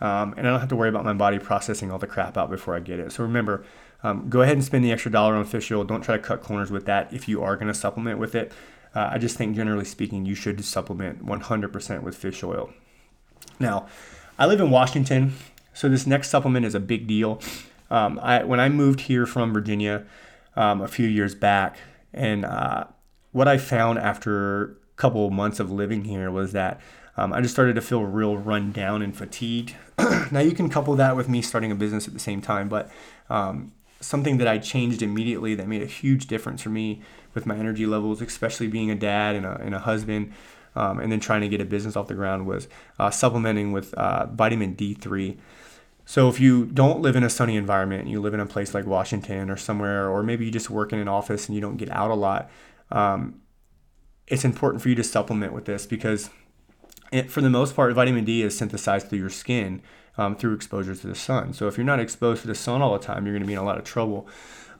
um, 0.00 0.34
and 0.36 0.46
I 0.46 0.50
don't 0.50 0.60
have 0.60 0.68
to 0.68 0.76
worry 0.76 0.88
about 0.88 1.04
my 1.04 1.12
body 1.12 1.38
processing 1.38 1.90
all 1.90 1.98
the 1.98 2.06
crap 2.06 2.36
out 2.36 2.50
before 2.50 2.76
I 2.76 2.80
get 2.80 3.00
it. 3.00 3.10
So 3.12 3.24
remember, 3.24 3.64
um, 4.02 4.28
go 4.28 4.42
ahead 4.42 4.54
and 4.54 4.64
spend 4.64 4.84
the 4.84 4.92
extra 4.92 5.10
dollar 5.10 5.34
on 5.34 5.42
official. 5.42 5.82
Don't 5.84 6.02
try 6.02 6.16
to 6.16 6.22
cut 6.22 6.42
corners 6.42 6.70
with 6.70 6.86
that 6.86 7.12
if 7.12 7.28
you 7.28 7.42
are 7.42 7.56
going 7.56 7.68
to 7.68 7.74
supplement 7.74 8.18
with 8.18 8.34
it. 8.34 8.52
Uh, 8.94 9.10
I 9.12 9.18
just 9.18 9.36
think 9.36 9.56
generally 9.56 9.84
speaking, 9.84 10.26
you 10.26 10.34
should 10.34 10.64
supplement 10.64 11.24
100% 11.24 12.02
with 12.02 12.16
fish 12.16 12.42
oil. 12.42 12.70
Now, 13.58 13.86
I 14.38 14.46
live 14.46 14.60
in 14.60 14.70
Washington, 14.70 15.34
so 15.72 15.88
this 15.88 16.06
next 16.06 16.30
supplement 16.30 16.66
is 16.66 16.74
a 16.74 16.80
big 16.80 17.06
deal. 17.06 17.40
Um, 17.90 18.18
I, 18.22 18.44
when 18.44 18.60
I 18.60 18.68
moved 18.68 19.02
here 19.02 19.26
from 19.26 19.52
Virginia 19.52 20.04
um, 20.56 20.80
a 20.80 20.88
few 20.88 21.06
years 21.06 21.34
back, 21.34 21.76
and 22.12 22.44
uh, 22.44 22.84
what 23.32 23.48
I 23.48 23.58
found 23.58 23.98
after 23.98 24.64
a 24.64 24.74
couple 24.96 25.30
months 25.30 25.60
of 25.60 25.70
living 25.70 26.04
here 26.04 26.30
was 26.30 26.52
that 26.52 26.80
um, 27.16 27.32
I 27.32 27.40
just 27.40 27.54
started 27.54 27.74
to 27.74 27.80
feel 27.80 28.04
real 28.04 28.36
run 28.36 28.72
down 28.72 29.02
and 29.02 29.16
fatigued. 29.16 29.74
now 30.30 30.40
you 30.40 30.52
can 30.52 30.68
couple 30.68 30.94
that 30.96 31.16
with 31.16 31.28
me 31.28 31.42
starting 31.42 31.70
a 31.70 31.74
business 31.74 32.08
at 32.08 32.14
the 32.14 32.20
same 32.20 32.40
time, 32.40 32.68
but 32.68 32.90
um, 33.28 33.72
something 34.00 34.38
that 34.38 34.48
I 34.48 34.58
changed 34.58 35.02
immediately 35.02 35.54
that 35.54 35.68
made 35.68 35.82
a 35.82 35.86
huge 35.86 36.26
difference 36.26 36.62
for 36.62 36.70
me 36.70 37.02
with 37.34 37.46
my 37.46 37.56
energy 37.56 37.86
levels, 37.86 38.20
especially 38.20 38.66
being 38.66 38.90
a 38.90 38.94
dad 38.94 39.36
and 39.36 39.46
a, 39.46 39.56
and 39.60 39.74
a 39.74 39.80
husband, 39.80 40.32
um, 40.74 41.00
and 41.00 41.10
then 41.10 41.20
trying 41.20 41.40
to 41.40 41.48
get 41.48 41.60
a 41.60 41.64
business 41.64 41.96
off 41.96 42.08
the 42.08 42.14
ground 42.14 42.46
was 42.46 42.68
uh, 42.98 43.10
supplementing 43.10 43.72
with 43.72 43.92
uh, 43.94 44.26
vitamin 44.26 44.74
D3. 44.74 45.36
So 46.04 46.28
if 46.28 46.40
you 46.40 46.66
don't 46.66 47.00
live 47.00 47.16
in 47.16 47.22
a 47.22 47.30
sunny 47.30 47.56
environment, 47.56 48.02
and 48.02 48.10
you 48.10 48.20
live 48.20 48.34
in 48.34 48.40
a 48.40 48.46
place 48.46 48.74
like 48.74 48.86
Washington 48.86 49.50
or 49.50 49.56
somewhere, 49.56 50.08
or 50.08 50.22
maybe 50.22 50.44
you 50.44 50.50
just 50.50 50.70
work 50.70 50.92
in 50.92 50.98
an 50.98 51.08
office 51.08 51.46
and 51.46 51.54
you 51.54 51.60
don't 51.60 51.76
get 51.76 51.90
out 51.90 52.10
a 52.10 52.14
lot, 52.14 52.50
um, 52.90 53.40
it's 54.26 54.44
important 54.44 54.82
for 54.82 54.88
you 54.88 54.94
to 54.94 55.04
supplement 55.04 55.52
with 55.52 55.64
this 55.66 55.86
because 55.86 56.30
it, 57.12 57.30
for 57.30 57.40
the 57.40 57.50
most 57.50 57.74
part, 57.74 57.92
vitamin 57.94 58.24
D 58.24 58.42
is 58.42 58.56
synthesized 58.56 59.08
through 59.08 59.18
your 59.18 59.30
skin 59.30 59.82
um, 60.16 60.36
through 60.36 60.54
exposure 60.54 60.94
to 60.94 61.06
the 61.06 61.14
sun. 61.14 61.52
So 61.52 61.66
if 61.66 61.76
you're 61.76 61.86
not 61.86 62.00
exposed 62.00 62.42
to 62.42 62.48
the 62.48 62.54
sun 62.54 62.82
all 62.82 62.92
the 62.92 63.04
time, 63.04 63.24
you're 63.24 63.34
going 63.34 63.42
to 63.42 63.46
be 63.46 63.54
in 63.54 63.58
a 63.58 63.64
lot 63.64 63.78
of 63.78 63.84
trouble 63.84 64.28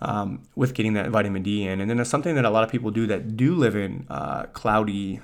um, 0.00 0.42
with 0.54 0.74
getting 0.74 0.94
that 0.94 1.10
vitamin 1.10 1.42
D 1.42 1.66
in. 1.66 1.80
And 1.80 1.90
then 1.90 1.98
it's 1.98 2.10
something 2.10 2.34
that 2.34 2.44
a 2.44 2.50
lot 2.50 2.64
of 2.64 2.70
people 2.70 2.90
do 2.90 3.06
that 3.06 3.36
do 3.36 3.54
live 3.54 3.76
in 3.76 4.06
uh, 4.08 4.44
cloudy 4.52 5.20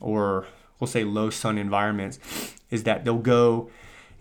or 0.00 0.46
we'll 0.78 0.88
say 0.88 1.04
low 1.04 1.30
sun 1.30 1.58
environments 1.58 2.18
is 2.70 2.84
that 2.84 3.04
they'll 3.04 3.18
go 3.18 3.70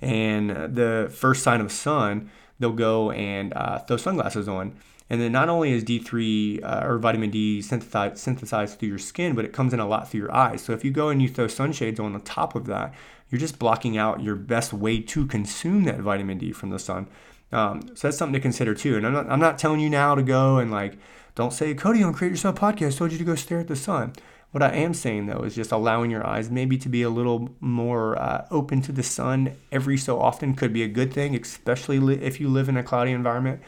and 0.01 0.49
the 0.49 1.11
first 1.13 1.43
sign 1.43 1.61
of 1.61 1.71
sun, 1.71 2.29
they'll 2.59 2.71
go 2.71 3.11
and 3.11 3.53
uh, 3.55 3.79
throw 3.79 3.97
sunglasses 3.97 4.47
on. 4.47 4.77
And 5.09 5.21
then 5.21 5.31
not 5.31 5.47
only 5.47 5.71
is 5.71 5.83
D3 5.83 6.63
uh, 6.63 6.85
or 6.85 6.97
vitamin 6.97 7.29
D 7.31 7.61
synthesized, 7.61 8.17
synthesized 8.17 8.77
through 8.77 8.89
your 8.89 8.99
skin, 8.99 9.35
but 9.35 9.45
it 9.45 9.53
comes 9.53 9.73
in 9.73 9.79
a 9.79 9.87
lot 9.87 10.09
through 10.09 10.19
your 10.19 10.35
eyes. 10.35 10.61
So 10.61 10.73
if 10.73 10.83
you 10.83 10.91
go 10.91 11.09
and 11.09 11.21
you 11.21 11.29
throw 11.29 11.47
sunshades 11.47 11.99
on 11.99 12.13
the 12.13 12.19
top 12.19 12.55
of 12.55 12.65
that, 12.65 12.93
you're 13.29 13.39
just 13.39 13.57
blocking 13.57 13.97
out 13.97 14.21
your 14.21 14.35
best 14.35 14.73
way 14.73 14.99
to 15.01 15.25
consume 15.25 15.85
that 15.85 15.99
vitamin 15.99 16.37
D 16.37 16.51
from 16.51 16.69
the 16.69 16.79
sun. 16.79 17.07
Um, 17.51 17.81
so 17.95 18.07
that's 18.07 18.17
something 18.17 18.33
to 18.33 18.39
consider 18.39 18.75
too. 18.75 18.97
And 18.97 19.05
I'm 19.05 19.13
not, 19.13 19.29
I'm 19.29 19.39
not 19.39 19.57
telling 19.57 19.79
you 19.79 19.89
now 19.89 20.15
to 20.15 20.23
go 20.23 20.57
and 20.57 20.69
like, 20.69 20.97
don't 21.35 21.53
say, 21.53 21.73
Cody 21.73 22.03
on 22.03 22.13
Create 22.13 22.31
Yourself 22.31 22.55
podcast 22.55 22.97
told 22.97 23.11
you 23.11 23.17
to 23.17 23.23
go 23.23 23.35
stare 23.35 23.59
at 23.59 23.67
the 23.67 23.75
sun. 23.75 24.13
What 24.51 24.63
I 24.63 24.71
am 24.75 24.93
saying 24.93 25.27
though 25.27 25.41
is 25.41 25.55
just 25.55 25.71
allowing 25.71 26.09
your 26.09 26.25
eyes 26.25 26.49
maybe 26.49 26.77
to 26.77 26.89
be 26.89 27.03
a 27.03 27.09
little 27.09 27.49
more 27.59 28.17
uh, 28.19 28.47
open 28.49 28.81
to 28.83 28.91
the 28.91 29.03
sun 29.03 29.55
every 29.71 29.97
so 29.97 30.19
often 30.19 30.55
could 30.55 30.73
be 30.73 30.83
a 30.83 30.87
good 30.87 31.13
thing, 31.13 31.35
especially 31.35 31.99
li- 31.99 32.19
if 32.21 32.39
you 32.39 32.47
live 32.47 32.69
in 32.69 32.77
a 32.77 32.83
cloudy 32.83 33.11
environment. 33.11 33.61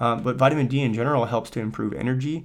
Um, 0.00 0.22
but 0.22 0.36
vitamin 0.36 0.66
D 0.66 0.80
in 0.80 0.94
general 0.94 1.26
helps 1.26 1.50
to 1.50 1.60
improve 1.60 1.92
energy, 1.92 2.44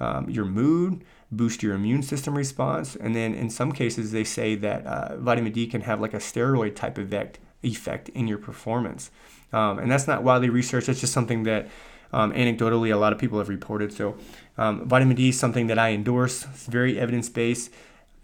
um, 0.00 0.28
your 0.28 0.44
mood, 0.44 1.04
boost 1.30 1.62
your 1.62 1.74
immune 1.74 2.02
system 2.02 2.36
response, 2.36 2.96
and 2.96 3.14
then 3.14 3.34
in 3.34 3.50
some 3.50 3.70
cases 3.70 4.12
they 4.12 4.24
say 4.24 4.54
that 4.56 4.84
uh, 4.86 5.16
vitamin 5.18 5.52
D 5.52 5.66
can 5.66 5.82
have 5.82 6.00
like 6.00 6.14
a 6.14 6.18
steroid 6.18 6.74
type 6.74 6.98
effect 6.98 7.38
effect 7.62 8.08
in 8.10 8.26
your 8.26 8.38
performance. 8.38 9.10
Um, 9.52 9.78
and 9.78 9.90
that's 9.90 10.06
not 10.06 10.22
widely 10.22 10.50
researched. 10.50 10.88
It's 10.88 11.00
just 11.00 11.12
something 11.12 11.44
that 11.44 11.68
um, 12.12 12.32
anecdotally 12.32 12.92
a 12.92 12.96
lot 12.96 13.12
of 13.12 13.18
people 13.18 13.38
have 13.38 13.48
reported. 13.48 13.92
So 13.92 14.16
um, 14.58 14.88
vitamin 14.88 15.16
D 15.16 15.30
is 15.30 15.38
something 15.38 15.66
that 15.68 15.78
I 15.78 15.90
endorse. 15.90 16.44
It's 16.44 16.66
very 16.66 16.98
evidence 16.98 17.28
based, 17.28 17.70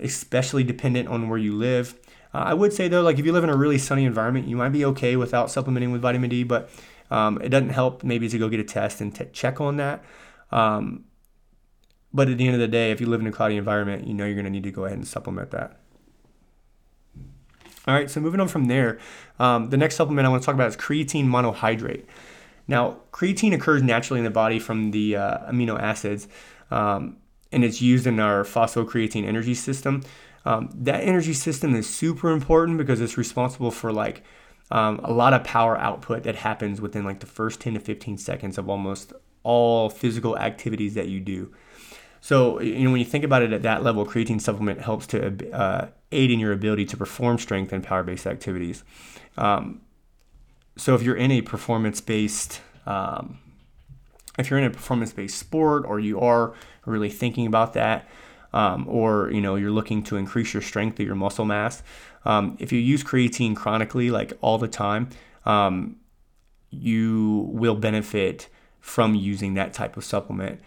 especially 0.01 0.64
dependent 0.64 1.09
on 1.09 1.29
where 1.29 1.39
you 1.39 1.55
live. 1.55 1.95
Uh, 2.35 2.39
I 2.39 2.55
would 2.55 2.73
say 2.73 2.89
though, 2.89 3.03
like 3.03 3.18
if 3.18 3.27
you 3.27 3.33
live 3.33 3.45
in 3.45 3.51
a 3.51 3.57
really 3.57 3.79
sunny 3.79 4.05
environment, 4.05 4.49
you 4.49 4.57
might 4.57 4.70
be 4.70 4.85
okay 4.87 5.16
without 5.16 5.51
supplementing 5.51 5.93
with 5.93 6.01
vitamin 6.01 6.31
D, 6.31 6.43
but 6.45 6.70
um, 7.11 7.41
it 7.43 7.51
doesn't 7.51 7.70
help 7.70 8.03
maybe 8.03 8.29
to 8.29 8.39
go 8.39 8.49
get 8.49 8.61
a 8.61 8.64
test 8.64 9.01
and 9.01 9.14
t- 9.14 9.27
check 9.33 9.61
on 9.61 9.77
that. 9.77 10.03
Um, 10.51 11.05
but 12.12 12.29
at 12.29 12.39
the 12.39 12.47
end 12.47 12.55
of 12.55 12.61
the 12.61 12.68
day, 12.68 12.91
if 12.91 13.01
you 13.01 13.07
live 13.07 13.20
in 13.20 13.27
a 13.27 13.33
cloudy 13.33 13.57
environment, 13.57 14.07
you 14.07 14.14
know 14.14 14.25
you're 14.25 14.35
going 14.35 14.45
to 14.45 14.51
need 14.51 14.64
to 14.64 14.70
go 14.70 14.85
ahead 14.85 14.99
and 14.99 15.07
supplement 15.07 15.51
that. 15.51 15.82
All 17.87 17.95
right, 17.95 18.09
so 18.09 18.20
moving 18.20 18.39
on 18.39 18.47
from 18.47 18.66
there, 18.66 18.99
um, 19.41 19.70
the 19.70 19.76
next 19.76 19.97
supplement 19.97 20.24
I 20.24 20.28
want 20.28 20.43
to 20.43 20.47
talk 20.47 20.55
about 20.55 20.68
is 20.68 20.76
creatine 20.76 21.26
monohydrate. 21.26 22.05
Now, 22.68 22.99
creatine 23.12 23.53
occurs 23.53 23.83
naturally 23.83 24.20
in 24.20 24.24
the 24.24 24.30
body 24.30 24.61
from 24.61 24.93
the 24.93 25.16
uh, 25.16 25.51
amino 25.51 25.80
acids, 25.80 26.28
um, 26.70 27.16
and 27.51 27.64
it's 27.64 27.83
used 27.83 28.07
in 28.07 28.20
our 28.20 28.45
phosphocreatine 28.45 29.26
energy 29.26 29.55
system. 29.55 30.05
Um, 30.45 30.70
that 30.74 31.01
energy 31.01 31.35
system 31.35 31.74
is 31.74 31.89
super 31.89 32.30
important 32.30 32.78
because 32.78 33.01
it's 33.01 33.18
responsible 33.18 33.72
for 33.72 33.93
like 33.93 34.22
um, 34.70 35.01
a 35.03 35.12
lot 35.12 35.35
of 35.35 35.43
power 35.43 35.76
output 35.76 36.22
that 36.22 36.37
happens 36.37 36.80
within 36.80 37.05
like 37.05 37.18
the 37.18 37.26
first 37.26 37.61
10 37.61 37.74
to 37.74 37.80
15 37.80 38.16
seconds 38.16 38.59
of 38.59 38.68
almost 38.68 39.12
all 39.43 39.91
physical 39.91 40.39
activities 40.39 40.95
that 40.95 41.09
you 41.09 41.18
do. 41.18 41.53
So, 42.23 42.61
you 42.61 42.85
know, 42.85 42.93
when 42.93 43.01
you 43.01 43.05
think 43.05 43.25
about 43.25 43.43
it 43.43 43.53
at 43.53 43.62
that 43.62 43.83
level, 43.83 44.07
creatine 44.07 44.41
supplement 44.41 44.81
helps 44.81 45.09
to 45.09 45.53
uh, 45.53 45.89
aid 46.12 46.31
in 46.31 46.39
your 46.39 46.53
ability 46.53 46.85
to 46.87 46.97
perform 46.97 47.37
strength 47.37 47.73
and 47.73 47.83
power 47.83 48.05
based 48.05 48.29
activities. 48.29 48.85
Um, 49.37 49.81
so, 50.77 50.95
if 50.95 51.03
you're 51.03 51.16
in 51.16 51.33
a 51.33 51.43
performance 51.43 52.01
based, 52.01 52.61
um, 52.87 53.41
if 54.39 54.49
you're 54.51 54.59
in 54.61 54.64
a 54.64 54.70
performance 54.70 55.12
based 55.12 55.37
sport 55.37 55.85
or 55.85 55.99
you 55.99 56.20
are 56.20 56.55
really 56.87 57.11
thinking 57.11 57.45
about 57.45 57.73
that, 57.73 58.09
um, 58.53 58.87
or 58.89 59.29
you 59.33 59.41
know 59.41 59.57
you're 59.57 59.73
looking 59.73 60.05
to 60.05 60.16
increase 60.16 60.55
your 60.55 60.62
strength 60.62 61.01
or 61.01 61.03
your 61.03 61.16
muscle 61.16 61.45
mass, 61.45 61.83
um, 62.25 62.57
if 62.61 62.70
you 62.70 62.79
use 62.79 63.03
creatine 63.03 63.57
chronically, 63.57 64.12
like 64.12 64.33
all 64.41 64.59
the 64.59 64.68
time, 64.68 65.11
um, 65.45 65.97
you 66.70 67.49
will 67.53 67.75
benefit 67.75 68.49
from 68.79 69.16
using 69.16 69.55
that 69.55 69.73
type 69.73 69.97
of 69.97 70.05
supplement. 70.05 70.61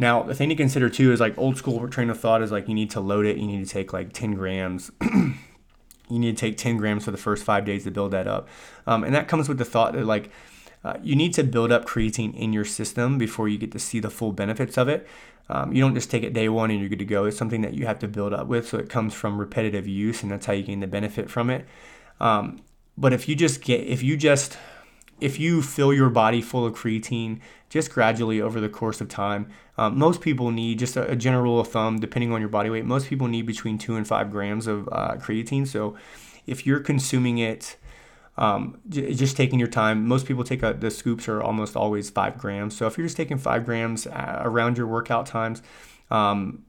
Now, 0.00 0.22
the 0.22 0.34
thing 0.34 0.48
to 0.48 0.54
consider 0.54 0.88
too 0.88 1.12
is 1.12 1.20
like 1.20 1.36
old 1.36 1.58
school 1.58 1.86
train 1.86 2.08
of 2.08 2.18
thought 2.18 2.40
is 2.40 2.50
like 2.50 2.68
you 2.68 2.74
need 2.74 2.90
to 2.92 3.00
load 3.00 3.26
it, 3.26 3.36
you 3.36 3.46
need 3.46 3.62
to 3.62 3.70
take 3.70 3.92
like 3.92 4.14
10 4.14 4.32
grams. 4.32 4.90
you 5.02 5.38
need 6.08 6.38
to 6.38 6.40
take 6.40 6.56
10 6.56 6.78
grams 6.78 7.04
for 7.04 7.10
the 7.10 7.18
first 7.18 7.44
five 7.44 7.66
days 7.66 7.84
to 7.84 7.90
build 7.90 8.12
that 8.12 8.26
up. 8.26 8.48
Um, 8.86 9.04
and 9.04 9.14
that 9.14 9.28
comes 9.28 9.46
with 9.46 9.58
the 9.58 9.64
thought 9.66 9.92
that 9.92 10.06
like 10.06 10.30
uh, 10.82 10.94
you 11.02 11.14
need 11.14 11.34
to 11.34 11.44
build 11.44 11.70
up 11.70 11.84
creatine 11.84 12.34
in 12.34 12.54
your 12.54 12.64
system 12.64 13.18
before 13.18 13.46
you 13.46 13.58
get 13.58 13.72
to 13.72 13.78
see 13.78 14.00
the 14.00 14.08
full 14.08 14.32
benefits 14.32 14.78
of 14.78 14.88
it. 14.88 15.06
Um, 15.50 15.70
you 15.74 15.82
don't 15.82 15.94
just 15.94 16.10
take 16.10 16.22
it 16.22 16.32
day 16.32 16.48
one 16.48 16.70
and 16.70 16.80
you're 16.80 16.88
good 16.88 17.00
to 17.00 17.04
go. 17.04 17.26
It's 17.26 17.36
something 17.36 17.60
that 17.60 17.74
you 17.74 17.84
have 17.84 17.98
to 17.98 18.08
build 18.08 18.32
up 18.32 18.46
with. 18.46 18.66
So 18.68 18.78
it 18.78 18.88
comes 18.88 19.12
from 19.12 19.38
repetitive 19.38 19.86
use, 19.86 20.22
and 20.22 20.32
that's 20.32 20.46
how 20.46 20.54
you 20.54 20.62
gain 20.62 20.80
the 20.80 20.86
benefit 20.86 21.28
from 21.28 21.50
it. 21.50 21.66
Um, 22.20 22.62
but 22.96 23.12
if 23.12 23.28
you 23.28 23.34
just 23.34 23.60
get, 23.60 23.86
if 23.86 24.02
you 24.02 24.16
just, 24.16 24.56
if 25.20 25.38
you 25.38 25.60
fill 25.60 25.92
your 25.92 26.08
body 26.08 26.40
full 26.40 26.64
of 26.64 26.74
creatine 26.74 27.40
just 27.70 27.90
gradually 27.90 28.42
over 28.42 28.60
the 28.60 28.68
course 28.68 29.00
of 29.00 29.08
time, 29.08 29.48
um, 29.78 29.98
most 29.98 30.20
people 30.20 30.50
need 30.50 30.78
just 30.78 30.96
a, 30.96 31.10
a, 31.10 31.16
general 31.16 31.44
rule 31.44 31.60
of 31.60 31.68
thumb, 31.68 31.98
depending 31.98 32.32
on 32.32 32.40
your 32.40 32.50
body 32.50 32.68
weight. 32.68 32.84
Most 32.84 33.08
people 33.08 33.28
need 33.28 33.46
between 33.46 33.78
two 33.78 33.96
and 33.96 34.06
five 34.06 34.30
grams 34.30 34.66
of 34.66 34.88
uh, 34.92 35.14
creatine. 35.14 35.66
So 35.66 35.96
if 36.46 36.66
you're 36.66 36.80
consuming 36.80 37.38
it 37.38 37.78
um, 38.40 38.80
j- 38.88 39.14
just 39.14 39.36
taking 39.36 39.58
your 39.58 39.68
time. 39.68 40.08
Most 40.08 40.26
people 40.26 40.42
take 40.42 40.62
a, 40.62 40.72
the 40.72 40.90
scoops 40.90 41.28
are 41.28 41.42
almost 41.42 41.76
always 41.76 42.10
five 42.10 42.38
grams. 42.38 42.76
So 42.76 42.86
if 42.86 42.96
you're 42.96 43.06
just 43.06 43.16
taking 43.16 43.38
five 43.38 43.64
grams 43.64 44.06
uh, 44.06 44.40
around 44.42 44.78
your 44.78 44.86
workout 44.86 45.26
times, 45.26 45.62
um, 46.10 46.64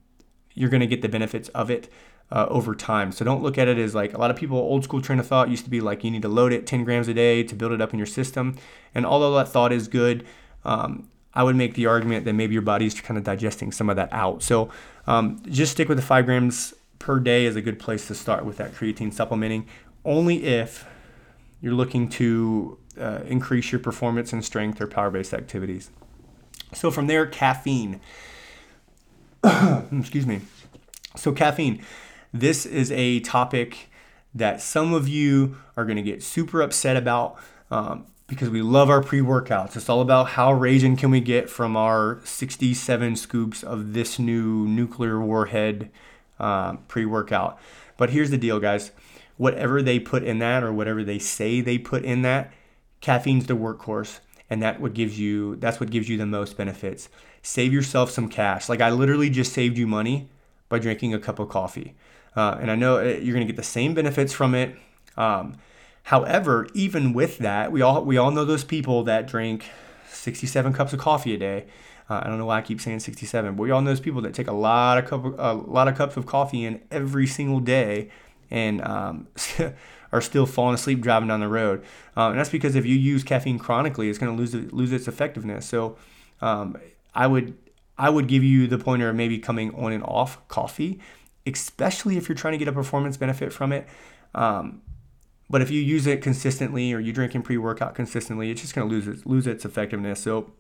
you're 0.54 0.70
going 0.70 0.82
to 0.82 0.88
get 0.88 1.02
the 1.02 1.10
benefits 1.10 1.49
of 1.49 1.72
it. 1.72 1.89
Uh, 2.34 2.47
over 2.49 2.74
time. 2.74 3.12
So 3.12 3.26
don't 3.26 3.43
look 3.43 3.58
at 3.58 3.68
it 3.68 3.78
as 3.78 3.93
like 3.93 4.14
a 4.14 4.18
lot 4.18 4.32
of 4.32 4.38
people, 4.38 4.58
old 4.58 4.86
school 4.86 5.02
train 5.02 5.20
of 5.20 5.28
thought 5.28 5.49
used 5.49 5.66
to 5.66 5.70
be 5.70 5.82
like 5.82 6.06
you 6.06 6.10
need 6.10 6.22
to 6.22 6.30
load 6.30 6.54
it 6.54 6.66
10 6.66 6.86
grams 6.86 7.10
a 7.10 7.14
day 7.14 7.43
to 7.43 7.56
build 7.56 7.74
it 7.74 7.82
up 7.82 7.91
in 7.91 7.99
your 7.99 8.06
system. 8.06 8.56
And 8.95 9.06
although 9.06 9.36
that 9.36 9.49
thought 9.49 9.74
is 9.74 9.89
good, 9.89 10.26
um, 10.66 11.07
I 11.34 11.43
would 11.43 11.55
make 11.55 11.76
the 11.76 11.86
argument 11.86 12.26
that 12.26 12.34
maybe 12.34 12.53
your 12.53 12.62
body's 12.62 12.99
kind 12.99 13.18
of 13.18 13.24
digesting 13.24 13.72
some 13.72 13.89
of 13.89 13.95
that 13.95 14.09
out. 14.12 14.43
So 14.43 14.70
um, 15.07 15.41
just 15.49 15.72
stick 15.72 15.88
with 15.88 15.97
the 15.97 16.03
five 16.03 16.26
grams 16.26 16.74
per 16.99 17.20
day 17.20 17.45
is 17.45 17.55
a 17.55 17.62
good 17.62 17.80
place 17.80 18.07
to 18.07 18.16
start 18.16 18.45
with 18.45 18.57
that 18.57 18.74
creatine 18.74 19.14
supplementing. 19.14 19.68
Only 20.03 20.43
if 20.43 20.86
you're 21.62 21.74
looking 21.74 22.09
to 22.09 22.78
uh, 22.99 23.22
increase 23.26 23.72
your 23.72 23.80
performance 23.80 24.34
and 24.34 24.43
strength 24.43 24.82
or 24.82 24.88
power 24.88 25.09
based 25.09 25.34
activities. 25.34 25.89
So, 26.74 26.91
from 26.91 27.07
there, 27.07 27.26
caffeine. 27.26 27.99
Excuse 29.43 30.26
me. 30.26 30.41
So, 31.16 31.32
caffeine. 31.32 31.84
This 32.34 32.66
is 32.66 32.91
a 32.91 33.20
topic 33.22 33.89
that 34.34 34.62
some 34.62 34.93
of 34.93 35.07
you 35.07 35.57
are 35.76 35.84
going 35.84 35.97
to 35.97 36.01
get 36.01 36.24
super 36.24 36.62
upset 36.62 36.95
about 36.95 37.38
um, 37.70 38.05
because 38.32 38.49
we 38.49 38.61
love 38.61 38.89
our 38.89 39.03
pre 39.03 39.19
workouts. 39.19 39.75
It's 39.75 39.89
all 39.89 39.99
about 39.99 40.29
how 40.29 40.53
raging 40.53 40.95
can 40.95 41.11
we 41.11 41.19
get 41.19 41.49
from 41.49 41.75
our 41.75 42.21
67 42.23 43.17
scoops 43.17 43.61
of 43.61 43.91
this 43.91 44.17
new 44.17 44.65
nuclear 44.65 45.19
warhead 45.19 45.91
uh, 46.39 46.77
pre 46.88 47.05
workout. 47.05 47.59
But 47.97 48.11
here's 48.11 48.32
the 48.32 48.38
deal, 48.38 48.59
guys 48.59 48.91
whatever 49.36 49.82
they 49.82 49.99
put 49.99 50.23
in 50.23 50.38
that 50.38 50.63
or 50.63 50.71
whatever 50.71 51.03
they 51.03 51.17
say 51.17 51.61
they 51.61 51.75
put 51.77 52.05
in 52.05 52.21
that, 52.21 52.53
caffeine's 53.01 53.47
the 53.47 53.55
workhorse. 53.55 54.19
And 54.49 54.61
that 54.61 54.79
what 54.79 54.93
gives 54.93 55.19
you 55.19 55.57
that's 55.57 55.79
what 55.79 55.89
gives 55.89 56.07
you 56.07 56.17
the 56.17 56.25
most 56.25 56.55
benefits. 56.55 57.09
Save 57.41 57.73
yourself 57.73 58.11
some 58.11 58.29
cash. 58.29 58.69
Like 58.69 58.82
I 58.82 58.91
literally 58.91 59.29
just 59.29 59.51
saved 59.51 59.77
you 59.77 59.88
money 59.88 60.29
by 60.69 60.79
drinking 60.79 61.13
a 61.13 61.19
cup 61.19 61.39
of 61.39 61.49
coffee. 61.49 61.95
Uh, 62.36 62.57
and 62.61 62.71
I 62.71 62.75
know 62.75 62.97
uh, 62.99 63.17
you're 63.19 63.38
to 63.38 63.45
get 63.45 63.57
the 63.57 63.63
same 63.63 63.93
benefits 63.93 64.32
from 64.32 64.55
it. 64.55 64.75
Um, 65.17 65.57
however, 66.04 66.68
even 66.74 67.14
with 67.14 67.38
that, 67.39 67.72
we 67.72 67.82
all 67.82 68.04
we 68.04 68.18
all 68.18 68.32
know 68.32 68.45
those 68.45 68.64
people 68.64 69.04
that 69.04 69.28
drink 69.28 69.66
67 70.10 70.74
cups 70.74 70.93
of 70.93 70.99
coffee 70.99 71.34
a 71.34 71.38
day. 71.38 71.66
Uh, 72.10 72.22
I 72.24 72.28
don't 72.28 72.38
know 72.38 72.45
why 72.45 72.58
I 72.58 72.62
keep 72.62 72.82
saying 72.82 72.99
67, 72.99 73.56
but 73.56 73.62
we 73.62 73.72
all 73.72 73.82
know 73.82 73.91
those 73.91 74.02
people 74.02 74.22
that 74.22 74.34
take 74.34 74.47
a 74.47 74.54
lot 74.54 74.97
of 74.97 75.06
cup 75.06 75.24
a 75.38 75.54
lot 75.54 75.88
of 75.88 75.95
cups 75.95 76.18
of 76.18 76.26
coffee 76.26 76.66
in 76.66 76.82
every 76.91 77.26
single 77.26 77.60
day 77.60 78.10
and 78.49 78.82
um, 78.82 79.28
are 80.12 80.22
still 80.22 80.45
falling 80.45 80.76
asleep 80.76 81.02
driving 81.02 81.30
down 81.30 81.39
the 81.39 81.47
road. 81.47 81.84
Um, 82.16 82.32
and 82.32 82.39
that's 82.39 82.49
because 82.49 82.76
if 82.76 82.86
you 82.86 82.95
use 82.95 83.24
caffeine 83.24 83.58
chronically, 83.58 84.10
it's 84.10 84.20
going 84.20 84.36
to 84.36 84.38
lose 84.38 84.54
lose 84.74 84.91
its 84.91 85.08
effectiveness. 85.08 85.66
So 85.66 85.97
um, 86.41 86.78
I 87.16 87.28
would 87.28 87.58
I 87.97 88.10
would 88.10 88.28
give 88.28 88.43
you 88.43 88.68
the 88.68 88.78
pointer 88.78 89.10
of 89.10 89.16
maybe 89.16 89.39
coming 89.39 89.74
on 89.76 89.91
and 89.91 90.04
off 90.04 90.45
coffee, 90.47 90.99
especially 91.45 92.18
if 92.18 92.28
you're 92.28 92.36
trying 92.36 92.54
to 92.54 92.58
get 92.58 92.68
a 92.68 92.74
performance 92.74 93.18
benefit 93.18 93.54
from 93.54 93.72
it. 93.72 93.88
Um, 94.36 94.82
but 95.52 95.62
if 95.62 95.70
you 95.70 95.82
use 95.82 96.08
it 96.08 96.22
consistently 96.22 96.93
or 96.93 96.99
you're 96.99 97.14
drinking 97.14 97.41
pre-workout 97.41 97.93
consistently, 97.93 98.49
it's 98.49 98.62
just 98.62 98.74
going 98.74 98.88
to 98.88 98.93
lose 98.93 99.08
its 99.08 99.26
lose 99.26 99.45
its 99.45 99.66
effectiveness. 99.66 100.22
So 100.22 100.52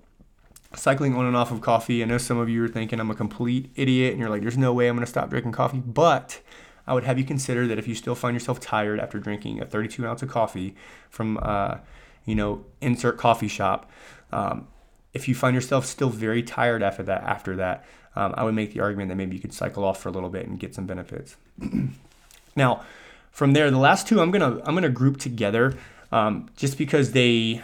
cycling 0.75 1.15
on 1.15 1.25
and 1.25 1.35
off 1.35 1.51
of 1.51 1.61
coffee. 1.61 2.01
I 2.01 2.05
know 2.05 2.17
some 2.17 2.37
of 2.37 2.49
you 2.49 2.63
are 2.63 2.67
thinking 2.67 2.99
I'm 2.99 3.11
a 3.11 3.15
complete 3.15 3.71
idiot 3.75 4.11
and 4.11 4.19
you're 4.19 4.29
like, 4.29 4.41
there's 4.41 4.57
no 4.57 4.73
way 4.73 4.87
I'm 4.87 4.95
going 4.95 5.05
to 5.05 5.09
stop 5.09 5.29
drinking 5.29 5.53
coffee. 5.53 5.79
But 5.79 6.41
I 6.87 6.93
would 6.93 7.03
have 7.03 7.17
you 7.17 7.25
consider 7.25 7.67
that 7.67 7.77
if 7.77 7.87
you 7.87 7.95
still 7.95 8.15
find 8.15 8.33
yourself 8.33 8.59
tired 8.59 8.99
after 8.99 9.19
drinking 9.19 9.61
a 9.61 9.65
32 9.65 10.05
ounce 10.05 10.21
of 10.21 10.29
coffee 10.29 10.75
from, 11.09 11.39
uh, 11.41 11.77
you 12.25 12.35
know, 12.35 12.65
insert 12.81 13.17
coffee 13.17 13.47
shop, 13.47 13.89
um, 14.31 14.67
if 15.13 15.27
you 15.27 15.35
find 15.35 15.55
yourself 15.55 15.85
still 15.85 16.09
very 16.09 16.41
tired 16.41 16.81
after 16.81 17.03
that, 17.03 17.23
after 17.23 17.55
that, 17.57 17.85
um, 18.15 18.33
I 18.37 18.43
would 18.43 18.55
make 18.55 18.73
the 18.73 18.79
argument 18.79 19.09
that 19.09 19.15
maybe 19.15 19.35
you 19.35 19.41
could 19.41 19.53
cycle 19.53 19.83
off 19.83 20.01
for 20.01 20.09
a 20.09 20.11
little 20.11 20.29
bit 20.29 20.47
and 20.47 20.59
get 20.59 20.75
some 20.75 20.85
benefits. 20.85 21.35
now, 22.55 22.83
from 23.31 23.53
there, 23.53 23.69
the 23.71 23.77
last 23.77 24.07
two 24.07 24.21
I'm 24.21 24.31
gonna 24.31 24.61
I'm 24.65 24.75
gonna 24.75 24.89
group 24.89 25.17
together, 25.17 25.77
um, 26.11 26.49
just 26.55 26.77
because 26.77 27.11
they 27.13 27.61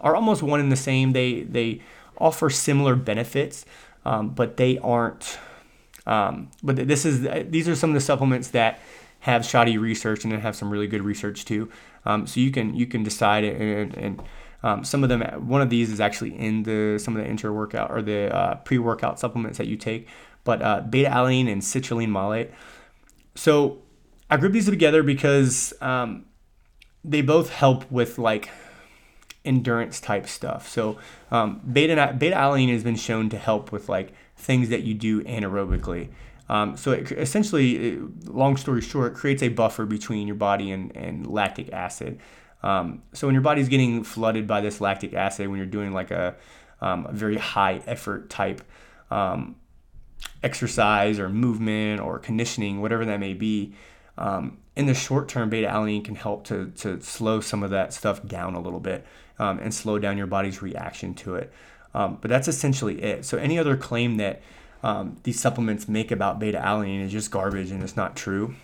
are 0.00 0.14
almost 0.14 0.42
one 0.42 0.60
and 0.60 0.70
the 0.70 0.76
same. 0.76 1.12
They 1.12 1.42
they 1.42 1.82
offer 2.18 2.50
similar 2.50 2.96
benefits, 2.96 3.64
um, 4.04 4.30
but 4.30 4.56
they 4.56 4.78
aren't 4.78 5.38
um, 6.06 6.50
but 6.62 6.76
this 6.76 7.04
is 7.04 7.26
these 7.50 7.68
are 7.68 7.74
some 7.74 7.90
of 7.90 7.94
the 7.94 8.00
supplements 8.00 8.48
that 8.48 8.80
have 9.20 9.44
shoddy 9.44 9.76
research 9.76 10.22
and 10.24 10.32
then 10.32 10.40
have 10.40 10.54
some 10.54 10.70
really 10.70 10.86
good 10.86 11.02
research 11.02 11.44
too. 11.44 11.68
Um, 12.04 12.26
so 12.26 12.40
you 12.40 12.50
can 12.50 12.74
you 12.74 12.86
can 12.86 13.02
decide 13.02 13.44
and, 13.44 13.94
and 13.96 14.22
um, 14.62 14.84
some 14.84 15.02
of 15.02 15.08
them 15.08 15.22
one 15.48 15.60
of 15.60 15.70
these 15.70 15.90
is 15.90 16.00
actually 16.00 16.36
in 16.38 16.62
the 16.62 16.98
some 16.98 17.16
of 17.16 17.22
the 17.22 17.28
intra 17.28 17.52
workout 17.52 17.90
or 17.90 18.02
the 18.02 18.34
uh, 18.34 18.54
pre 18.56 18.78
workout 18.78 19.18
supplements 19.18 19.58
that 19.58 19.66
you 19.66 19.76
take. 19.76 20.08
But 20.44 20.62
uh, 20.62 20.80
beta 20.82 21.10
alanine 21.10 21.50
and 21.50 21.60
citrulline 21.60 22.10
malate. 22.10 22.52
So 23.34 23.82
I 24.30 24.36
group 24.36 24.52
these 24.52 24.66
together 24.66 25.02
because 25.02 25.72
um, 25.80 26.26
they 27.04 27.22
both 27.22 27.50
help 27.50 27.90
with 27.90 28.18
like 28.18 28.50
endurance 29.44 30.00
type 30.00 30.26
stuff. 30.26 30.68
So 30.68 30.98
um, 31.30 31.60
beta 31.72 32.14
beta 32.18 32.36
alanine 32.36 32.72
has 32.72 32.82
been 32.82 32.96
shown 32.96 33.28
to 33.30 33.38
help 33.38 33.72
with 33.72 33.88
like 33.88 34.12
things 34.36 34.68
that 34.68 34.82
you 34.82 34.94
do 34.94 35.22
anaerobically. 35.24 36.10
Um, 36.48 36.76
so 36.76 36.92
it, 36.92 37.10
essentially, 37.12 37.76
it, 37.76 38.28
long 38.28 38.56
story 38.56 38.80
short, 38.80 39.14
creates 39.14 39.42
a 39.42 39.48
buffer 39.48 39.84
between 39.84 40.26
your 40.26 40.36
body 40.36 40.70
and, 40.70 40.94
and 40.96 41.26
lactic 41.26 41.72
acid. 41.72 42.20
Um, 42.62 43.02
so 43.12 43.26
when 43.26 43.34
your 43.34 43.42
body's 43.42 43.68
getting 43.68 44.04
flooded 44.04 44.46
by 44.46 44.60
this 44.60 44.80
lactic 44.80 45.14
acid, 45.14 45.48
when 45.48 45.56
you're 45.56 45.66
doing 45.66 45.92
like 45.92 46.10
a, 46.10 46.36
um, 46.80 47.06
a 47.06 47.12
very 47.12 47.36
high 47.36 47.80
effort 47.86 48.30
type 48.30 48.62
um, 49.10 49.56
exercise 50.42 51.18
or 51.18 51.28
movement 51.28 52.00
or 52.00 52.18
conditioning, 52.18 52.80
whatever 52.80 53.04
that 53.04 53.18
may 53.18 53.34
be, 53.34 53.74
um, 54.18 54.58
in 54.74 54.86
the 54.86 54.94
short 54.94 55.28
term, 55.28 55.50
beta 55.50 55.68
alanine 55.68 56.04
can 56.04 56.14
help 56.14 56.44
to, 56.44 56.70
to 56.76 57.00
slow 57.00 57.40
some 57.40 57.62
of 57.62 57.70
that 57.70 57.92
stuff 57.92 58.26
down 58.26 58.54
a 58.54 58.60
little 58.60 58.80
bit 58.80 59.06
um, 59.38 59.58
and 59.58 59.72
slow 59.72 59.98
down 59.98 60.18
your 60.18 60.26
body's 60.26 60.62
reaction 60.62 61.14
to 61.14 61.34
it. 61.36 61.52
Um, 61.94 62.18
but 62.20 62.28
that's 62.28 62.48
essentially 62.48 63.02
it. 63.02 63.24
So 63.24 63.38
any 63.38 63.58
other 63.58 63.76
claim 63.76 64.16
that 64.18 64.42
um, 64.82 65.16
these 65.22 65.40
supplements 65.40 65.88
make 65.88 66.10
about 66.10 66.38
beta 66.38 66.58
alanine 66.58 67.02
is 67.02 67.12
just 67.12 67.30
garbage 67.30 67.70
and 67.70 67.82
it's 67.82 67.96
not 67.96 68.16
true. 68.16 68.54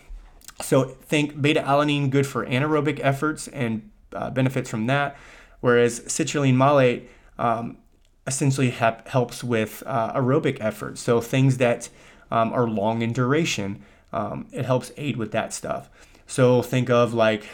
So 0.61 0.85
think 0.85 1.41
beta 1.41 1.61
alanine 1.63 2.11
good 2.11 2.27
for 2.27 2.45
anaerobic 2.47 3.01
efforts 3.03 3.49
and 3.49 3.91
uh, 4.15 4.31
benefits 4.31 4.69
from 4.69 4.87
that, 4.87 5.17
whereas 5.61 6.01
citrulline 6.01 6.55
malate 6.55 7.09
um, 7.39 7.79
essentially 8.27 8.71
ha- 8.71 9.01
helps 9.07 9.43
with 9.43 9.83
uh, 9.87 10.13
aerobic 10.13 10.59
efforts. 10.61 11.01
So 11.01 11.21
things 11.21 11.57
that 11.57 11.89
um, 12.31 12.53
are 12.53 12.69
long 12.69 13.03
in 13.03 13.13
duration, 13.13 13.83
um, 14.13 14.47
it 14.53 14.65
helps 14.65 14.93
aid 14.97 15.17
with 15.17 15.33
that 15.33 15.53
stuff. 15.53 15.91
So 16.27 16.63
think 16.63 16.91
of 16.91 17.13
like, 17.15 17.49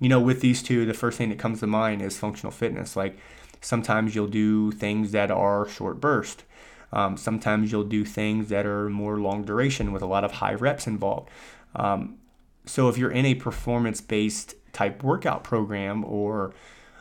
you 0.00 0.08
know, 0.08 0.20
with 0.20 0.40
these 0.40 0.62
two, 0.62 0.86
the 0.86 0.94
first 0.94 1.18
thing 1.18 1.28
that 1.30 1.38
comes 1.38 1.60
to 1.60 1.66
mind 1.66 2.02
is 2.02 2.18
functional 2.18 2.52
fitness. 2.52 2.96
Like 2.96 3.18
Sometimes 3.66 4.14
you'll 4.14 4.28
do 4.28 4.70
things 4.70 5.12
that 5.12 5.30
are 5.30 5.68
short 5.68 6.00
burst. 6.00 6.44
Um, 6.92 7.16
sometimes 7.16 7.72
you'll 7.72 7.82
do 7.82 8.04
things 8.04 8.48
that 8.48 8.64
are 8.64 8.88
more 8.88 9.18
long 9.18 9.44
duration 9.44 9.92
with 9.92 10.02
a 10.02 10.06
lot 10.06 10.22
of 10.22 10.32
high 10.32 10.54
reps 10.54 10.86
involved. 10.86 11.30
Um, 11.74 12.18
so 12.64 12.88
if 12.88 12.96
you're 12.96 13.10
in 13.10 13.26
a 13.26 13.34
performance 13.34 14.00
based 14.00 14.54
type 14.72 15.02
workout 15.02 15.42
program 15.42 16.04
or 16.04 16.54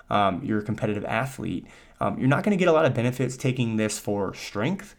um, 0.10 0.44
you're 0.44 0.60
a 0.60 0.64
competitive 0.64 1.06
athlete, 1.06 1.68
um, 2.00 2.18
you're 2.18 2.28
not 2.28 2.44
going 2.44 2.58
to 2.58 2.60
get 2.60 2.68
a 2.68 2.74
lot 2.74 2.86
of 2.86 2.94
benefits 2.94 3.38
taking 3.38 3.78
this 3.78 4.00
for 4.00 4.34
strength. 4.34 4.96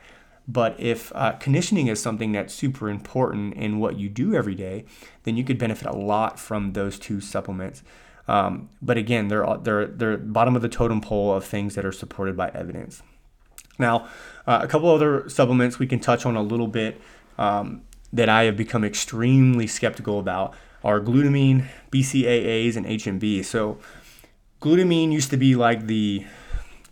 But 0.48 0.78
if 0.78 1.12
uh, 1.14 1.32
conditioning 1.32 1.88
is 1.88 2.00
something 2.00 2.32
that's 2.32 2.54
super 2.54 2.88
important 2.88 3.54
in 3.54 3.78
what 3.78 3.98
you 3.98 4.08
do 4.08 4.34
every 4.34 4.54
day, 4.54 4.84
then 5.24 5.36
you 5.36 5.44
could 5.44 5.58
benefit 5.58 5.88
a 5.88 5.96
lot 5.96 6.38
from 6.38 6.72
those 6.72 6.98
two 6.98 7.20
supplements. 7.20 7.82
Um, 8.28 8.70
but 8.80 8.96
again, 8.96 9.28
they're, 9.28 9.46
they're, 9.62 9.86
they're 9.86 10.16
bottom 10.16 10.56
of 10.56 10.62
the 10.62 10.68
totem 10.68 11.00
pole 11.00 11.34
of 11.34 11.44
things 11.44 11.74
that 11.74 11.84
are 11.84 11.92
supported 11.92 12.36
by 12.36 12.50
evidence. 12.50 13.02
Now, 13.78 14.08
uh, 14.46 14.60
a 14.62 14.68
couple 14.68 14.90
other 14.90 15.28
supplements 15.28 15.78
we 15.78 15.86
can 15.86 16.00
touch 16.00 16.24
on 16.24 16.36
a 16.36 16.42
little 16.42 16.68
bit 16.68 17.00
um, 17.38 17.82
that 18.12 18.28
I 18.28 18.44
have 18.44 18.56
become 18.56 18.84
extremely 18.84 19.66
skeptical 19.66 20.18
about 20.18 20.54
are 20.82 21.00
glutamine, 21.00 21.66
BCAAs, 21.90 22.76
and 22.76 22.86
HMB. 22.86 23.44
So, 23.44 23.78
glutamine 24.60 25.12
used 25.12 25.30
to 25.30 25.36
be 25.36 25.56
like 25.56 25.86
the 25.86 26.24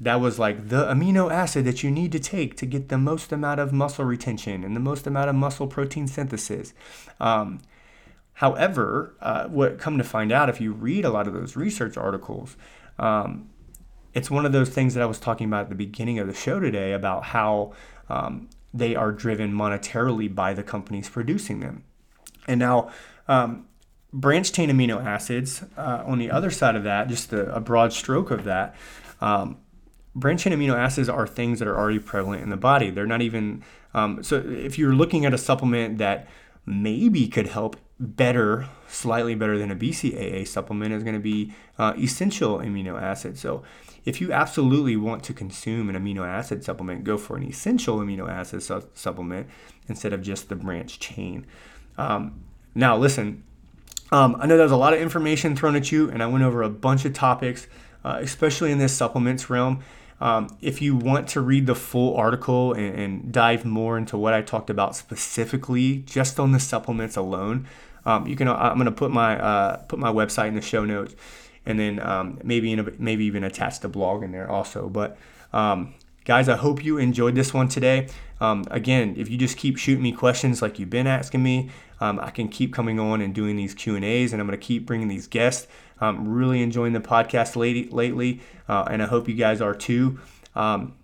that 0.00 0.20
was 0.20 0.38
like 0.38 0.68
the 0.68 0.84
amino 0.86 1.30
acid 1.32 1.64
that 1.66 1.82
you 1.82 1.90
need 1.90 2.12
to 2.12 2.18
take 2.18 2.56
to 2.56 2.66
get 2.66 2.88
the 2.88 2.98
most 2.98 3.32
amount 3.32 3.60
of 3.60 3.72
muscle 3.72 4.04
retention 4.04 4.64
and 4.64 4.74
the 4.74 4.80
most 4.80 5.06
amount 5.06 5.30
of 5.30 5.36
muscle 5.36 5.66
protein 5.66 6.06
synthesis. 6.06 6.74
Um, 7.20 7.60
However, 8.34 9.14
uh, 9.20 9.46
what 9.46 9.78
come 9.78 9.96
to 9.98 10.04
find 10.04 10.32
out, 10.32 10.48
if 10.48 10.60
you 10.60 10.72
read 10.72 11.04
a 11.04 11.10
lot 11.10 11.26
of 11.26 11.32
those 11.32 11.56
research 11.56 11.96
articles, 11.96 12.56
um, 12.98 13.48
it's 14.12 14.30
one 14.30 14.44
of 14.44 14.52
those 14.52 14.70
things 14.70 14.94
that 14.94 15.02
I 15.02 15.06
was 15.06 15.20
talking 15.20 15.46
about 15.46 15.62
at 15.62 15.68
the 15.68 15.76
beginning 15.76 16.18
of 16.18 16.26
the 16.26 16.34
show 16.34 16.58
today 16.58 16.92
about 16.92 17.24
how 17.24 17.72
um, 18.08 18.50
they 18.72 18.96
are 18.96 19.12
driven 19.12 19.52
monetarily 19.52 20.32
by 20.32 20.52
the 20.52 20.64
companies 20.64 21.08
producing 21.08 21.60
them. 21.60 21.84
And 22.48 22.58
now, 22.58 22.90
um, 23.28 23.68
branched 24.12 24.54
chain 24.54 24.68
amino 24.68 25.04
acids, 25.04 25.62
uh, 25.76 26.02
on 26.04 26.18
the 26.18 26.30
other 26.30 26.50
side 26.50 26.74
of 26.74 26.82
that, 26.82 27.08
just 27.08 27.32
a, 27.32 27.54
a 27.54 27.60
broad 27.60 27.92
stroke 27.92 28.32
of 28.32 28.44
that, 28.44 28.74
um, 29.20 29.58
branched 30.14 30.44
chain 30.44 30.52
amino 30.52 30.76
acids 30.76 31.08
are 31.08 31.26
things 31.26 31.58
that 31.58 31.68
are 31.68 31.76
already 31.76 31.98
prevalent 31.98 32.42
in 32.42 32.50
the 32.50 32.56
body. 32.56 32.90
They're 32.90 33.06
not 33.06 33.22
even, 33.22 33.64
um, 33.94 34.22
so 34.22 34.36
if 34.36 34.78
you're 34.78 34.94
looking 34.94 35.24
at 35.24 35.34
a 35.34 35.38
supplement 35.38 35.98
that 35.98 36.28
maybe 36.66 37.26
could 37.28 37.48
help 37.48 37.76
better, 37.98 38.68
slightly 38.88 39.34
better 39.34 39.58
than 39.58 39.70
a 39.70 39.76
BCAA 39.76 40.46
supplement 40.46 40.92
is 40.92 41.02
going 41.02 41.14
to 41.14 41.20
be 41.20 41.52
uh, 41.78 41.94
essential 41.98 42.58
amino 42.58 43.00
acid. 43.00 43.38
So 43.38 43.62
if 44.04 44.20
you 44.20 44.32
absolutely 44.32 44.96
want 44.96 45.22
to 45.24 45.32
consume 45.32 45.88
an 45.88 45.96
amino 45.96 46.26
acid 46.26 46.64
supplement, 46.64 47.04
go 47.04 47.16
for 47.16 47.36
an 47.36 47.44
essential 47.44 47.98
amino 47.98 48.28
acid 48.28 48.62
su- 48.62 48.88
supplement 48.94 49.48
instead 49.88 50.12
of 50.12 50.22
just 50.22 50.48
the 50.48 50.56
branch 50.56 50.98
chain. 50.98 51.46
Um, 51.96 52.44
now, 52.74 52.96
listen, 52.96 53.44
um, 54.10 54.36
I 54.38 54.46
know 54.46 54.56
there's 54.56 54.70
a 54.70 54.76
lot 54.76 54.92
of 54.92 55.00
information 55.00 55.56
thrown 55.56 55.76
at 55.76 55.90
you, 55.90 56.10
and 56.10 56.22
I 56.22 56.26
went 56.26 56.44
over 56.44 56.62
a 56.62 56.68
bunch 56.68 57.04
of 57.04 57.12
topics, 57.12 57.66
uh, 58.04 58.18
especially 58.20 58.72
in 58.72 58.78
this 58.78 58.92
supplements 58.92 59.48
realm. 59.48 59.82
Um, 60.20 60.56
if 60.60 60.80
you 60.80 60.96
want 60.96 61.28
to 61.30 61.40
read 61.40 61.66
the 61.66 61.74
full 61.74 62.16
article 62.16 62.72
and, 62.72 62.94
and, 62.94 63.32
dive 63.32 63.64
more 63.64 63.98
into 63.98 64.16
what 64.16 64.32
I 64.32 64.42
talked 64.42 64.70
about 64.70 64.94
specifically, 64.94 65.98
just 66.06 66.38
on 66.38 66.52
the 66.52 66.60
supplements 66.60 67.16
alone, 67.16 67.66
um, 68.06 68.26
you 68.26 68.36
can. 68.36 68.48
I'm 68.48 68.74
going 68.74 68.86
to 68.86 68.92
put 68.92 69.10
my 69.10 69.38
uh, 69.38 69.76
put 69.78 69.98
my 69.98 70.12
website 70.12 70.48
in 70.48 70.54
the 70.54 70.62
show 70.62 70.84
notes, 70.84 71.14
and 71.66 71.78
then 71.78 72.00
um, 72.00 72.38
maybe 72.44 72.72
a, 72.72 72.84
maybe 72.98 73.24
even 73.24 73.44
attach 73.44 73.80
the 73.80 73.88
blog 73.88 74.22
in 74.22 74.30
there 74.30 74.50
also. 74.50 74.88
But 74.88 75.16
um, 75.52 75.94
guys, 76.24 76.48
I 76.48 76.56
hope 76.56 76.84
you 76.84 76.98
enjoyed 76.98 77.34
this 77.34 77.52
one 77.52 77.68
today. 77.68 78.08
Um, 78.40 78.64
again, 78.70 79.14
if 79.16 79.30
you 79.30 79.38
just 79.38 79.56
keep 79.56 79.78
shooting 79.78 80.02
me 80.02 80.12
questions 80.12 80.60
like 80.60 80.78
you've 80.78 80.90
been 80.90 81.06
asking 81.06 81.42
me, 81.42 81.70
um, 82.00 82.20
I 82.20 82.30
can 82.30 82.48
keep 82.48 82.74
coming 82.74 83.00
on 83.00 83.20
and 83.20 83.34
doing 83.34 83.56
these 83.56 83.74
Q 83.74 83.96
and 83.96 84.04
A's, 84.04 84.32
and 84.32 84.40
I'm 84.40 84.46
going 84.46 84.58
to 84.58 84.64
keep 84.64 84.86
bringing 84.86 85.08
these 85.08 85.26
guests. 85.26 85.66
I'm 86.04 86.28
really 86.28 86.62
enjoying 86.62 86.92
the 86.92 87.00
podcast 87.00 87.56
lately, 87.56 87.88
lately 87.90 88.40
uh, 88.68 88.84
and 88.90 89.02
I 89.02 89.06
hope 89.06 89.28
you 89.28 89.34
guys 89.34 89.60
are 89.60 89.74
too. 89.74 90.18
Um, 90.54 90.94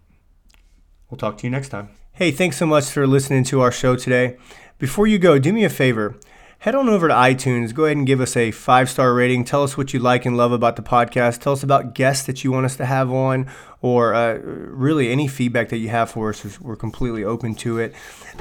we'll 1.10 1.18
talk 1.18 1.38
to 1.38 1.46
you 1.46 1.50
next 1.50 1.70
time. 1.70 1.90
Hey, 2.12 2.30
thanks 2.30 2.56
so 2.56 2.66
much 2.66 2.90
for 2.90 3.06
listening 3.06 3.44
to 3.44 3.60
our 3.60 3.72
show 3.72 3.96
today. 3.96 4.36
Before 4.78 5.06
you 5.06 5.18
go, 5.18 5.38
do 5.38 5.52
me 5.52 5.64
a 5.64 5.70
favor 5.70 6.16
head 6.60 6.74
on 6.74 6.88
over 6.88 7.08
to 7.08 7.14
iTunes. 7.14 7.74
Go 7.74 7.86
ahead 7.86 7.96
and 7.96 8.06
give 8.06 8.20
us 8.20 8.36
a 8.36 8.50
five 8.50 8.88
star 8.88 9.12
rating. 9.14 9.44
Tell 9.44 9.62
us 9.62 9.76
what 9.76 9.92
you 9.92 9.98
like 9.98 10.24
and 10.24 10.36
love 10.36 10.52
about 10.52 10.76
the 10.76 10.82
podcast. 10.82 11.40
Tell 11.40 11.54
us 11.54 11.62
about 11.62 11.94
guests 11.94 12.26
that 12.26 12.44
you 12.44 12.52
want 12.52 12.66
us 12.66 12.76
to 12.76 12.86
have 12.86 13.10
on, 13.10 13.50
or 13.80 14.14
uh, 14.14 14.38
really 14.44 15.10
any 15.10 15.26
feedback 15.26 15.70
that 15.70 15.78
you 15.78 15.88
have 15.88 16.10
for 16.10 16.30
us. 16.30 16.60
We're 16.60 16.76
completely 16.76 17.24
open 17.24 17.54
to 17.56 17.78
it. 17.78 17.94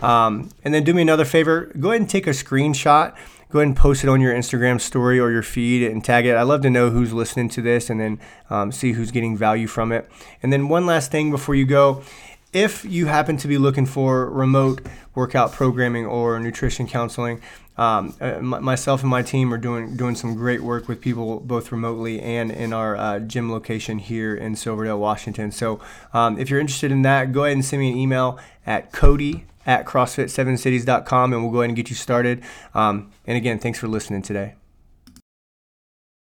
Um, 0.03 0.49
and 0.63 0.73
then 0.73 0.83
do 0.83 0.93
me 0.93 1.01
another 1.01 1.25
favor 1.25 1.71
go 1.79 1.89
ahead 1.89 2.01
and 2.01 2.09
take 2.09 2.27
a 2.27 2.31
screenshot. 2.31 3.15
Go 3.51 3.59
ahead 3.59 3.67
and 3.67 3.75
post 3.75 4.03
it 4.03 4.09
on 4.09 4.21
your 4.21 4.33
Instagram 4.33 4.79
story 4.79 5.19
or 5.19 5.31
your 5.31 5.41
feed 5.41 5.89
and 5.89 6.03
tag 6.03 6.25
it. 6.25 6.35
I'd 6.35 6.43
love 6.43 6.61
to 6.61 6.69
know 6.69 6.91
who's 6.91 7.13
listening 7.13 7.49
to 7.49 7.61
this 7.61 7.89
and 7.89 7.99
then 7.99 8.19
um, 8.49 8.71
see 8.71 8.91
who's 8.91 9.09
getting 9.09 9.35
value 9.35 9.65
from 9.65 9.91
it. 9.91 10.09
And 10.43 10.53
then, 10.53 10.69
one 10.69 10.85
last 10.85 11.09
thing 11.09 11.31
before 11.31 11.55
you 11.55 11.65
go 11.65 12.03
if 12.51 12.83
you 12.83 13.05
happen 13.05 13.37
to 13.37 13.47
be 13.47 13.57
looking 13.57 13.85
for 13.85 14.29
remote 14.29 14.85
workout 15.13 15.51
programming 15.51 16.05
or 16.05 16.39
nutrition 16.39 16.87
counseling, 16.87 17.41
um, 17.77 18.13
uh, 18.19 18.39
myself 18.41 19.01
and 19.01 19.09
my 19.09 19.21
team 19.21 19.53
are 19.53 19.57
doing 19.57 19.95
doing 19.95 20.15
some 20.15 20.35
great 20.35 20.61
work 20.61 20.87
with 20.87 20.99
people 20.99 21.39
both 21.39 21.71
remotely 21.71 22.19
and 22.19 22.51
in 22.51 22.73
our 22.73 22.97
uh, 22.97 23.19
gym 23.19 23.51
location 23.51 23.99
here 23.99 24.35
in 24.35 24.55
Silverdale, 24.55 24.99
Washington. 24.99 25.51
So 25.51 25.79
um, 26.11 26.37
if 26.37 26.49
you're 26.49 26.59
interested 26.59 26.91
in 26.91 27.03
that, 27.03 27.31
go 27.31 27.45
ahead 27.45 27.55
and 27.55 27.63
send 27.63 27.81
me 27.81 27.91
an 27.91 27.97
email 27.97 28.37
at 28.65 28.91
Cody 28.91 29.45
at 29.65 29.85
CrossFit7cities.com 29.85 31.33
and 31.33 31.43
we'll 31.43 31.51
go 31.51 31.59
ahead 31.59 31.69
and 31.69 31.75
get 31.75 31.89
you 31.89 31.95
started. 31.95 32.43
Um, 32.73 33.11
and 33.25 33.37
again, 33.37 33.59
thanks 33.59 33.79
for 33.79 33.87
listening 33.87 34.21
today. 34.21 34.55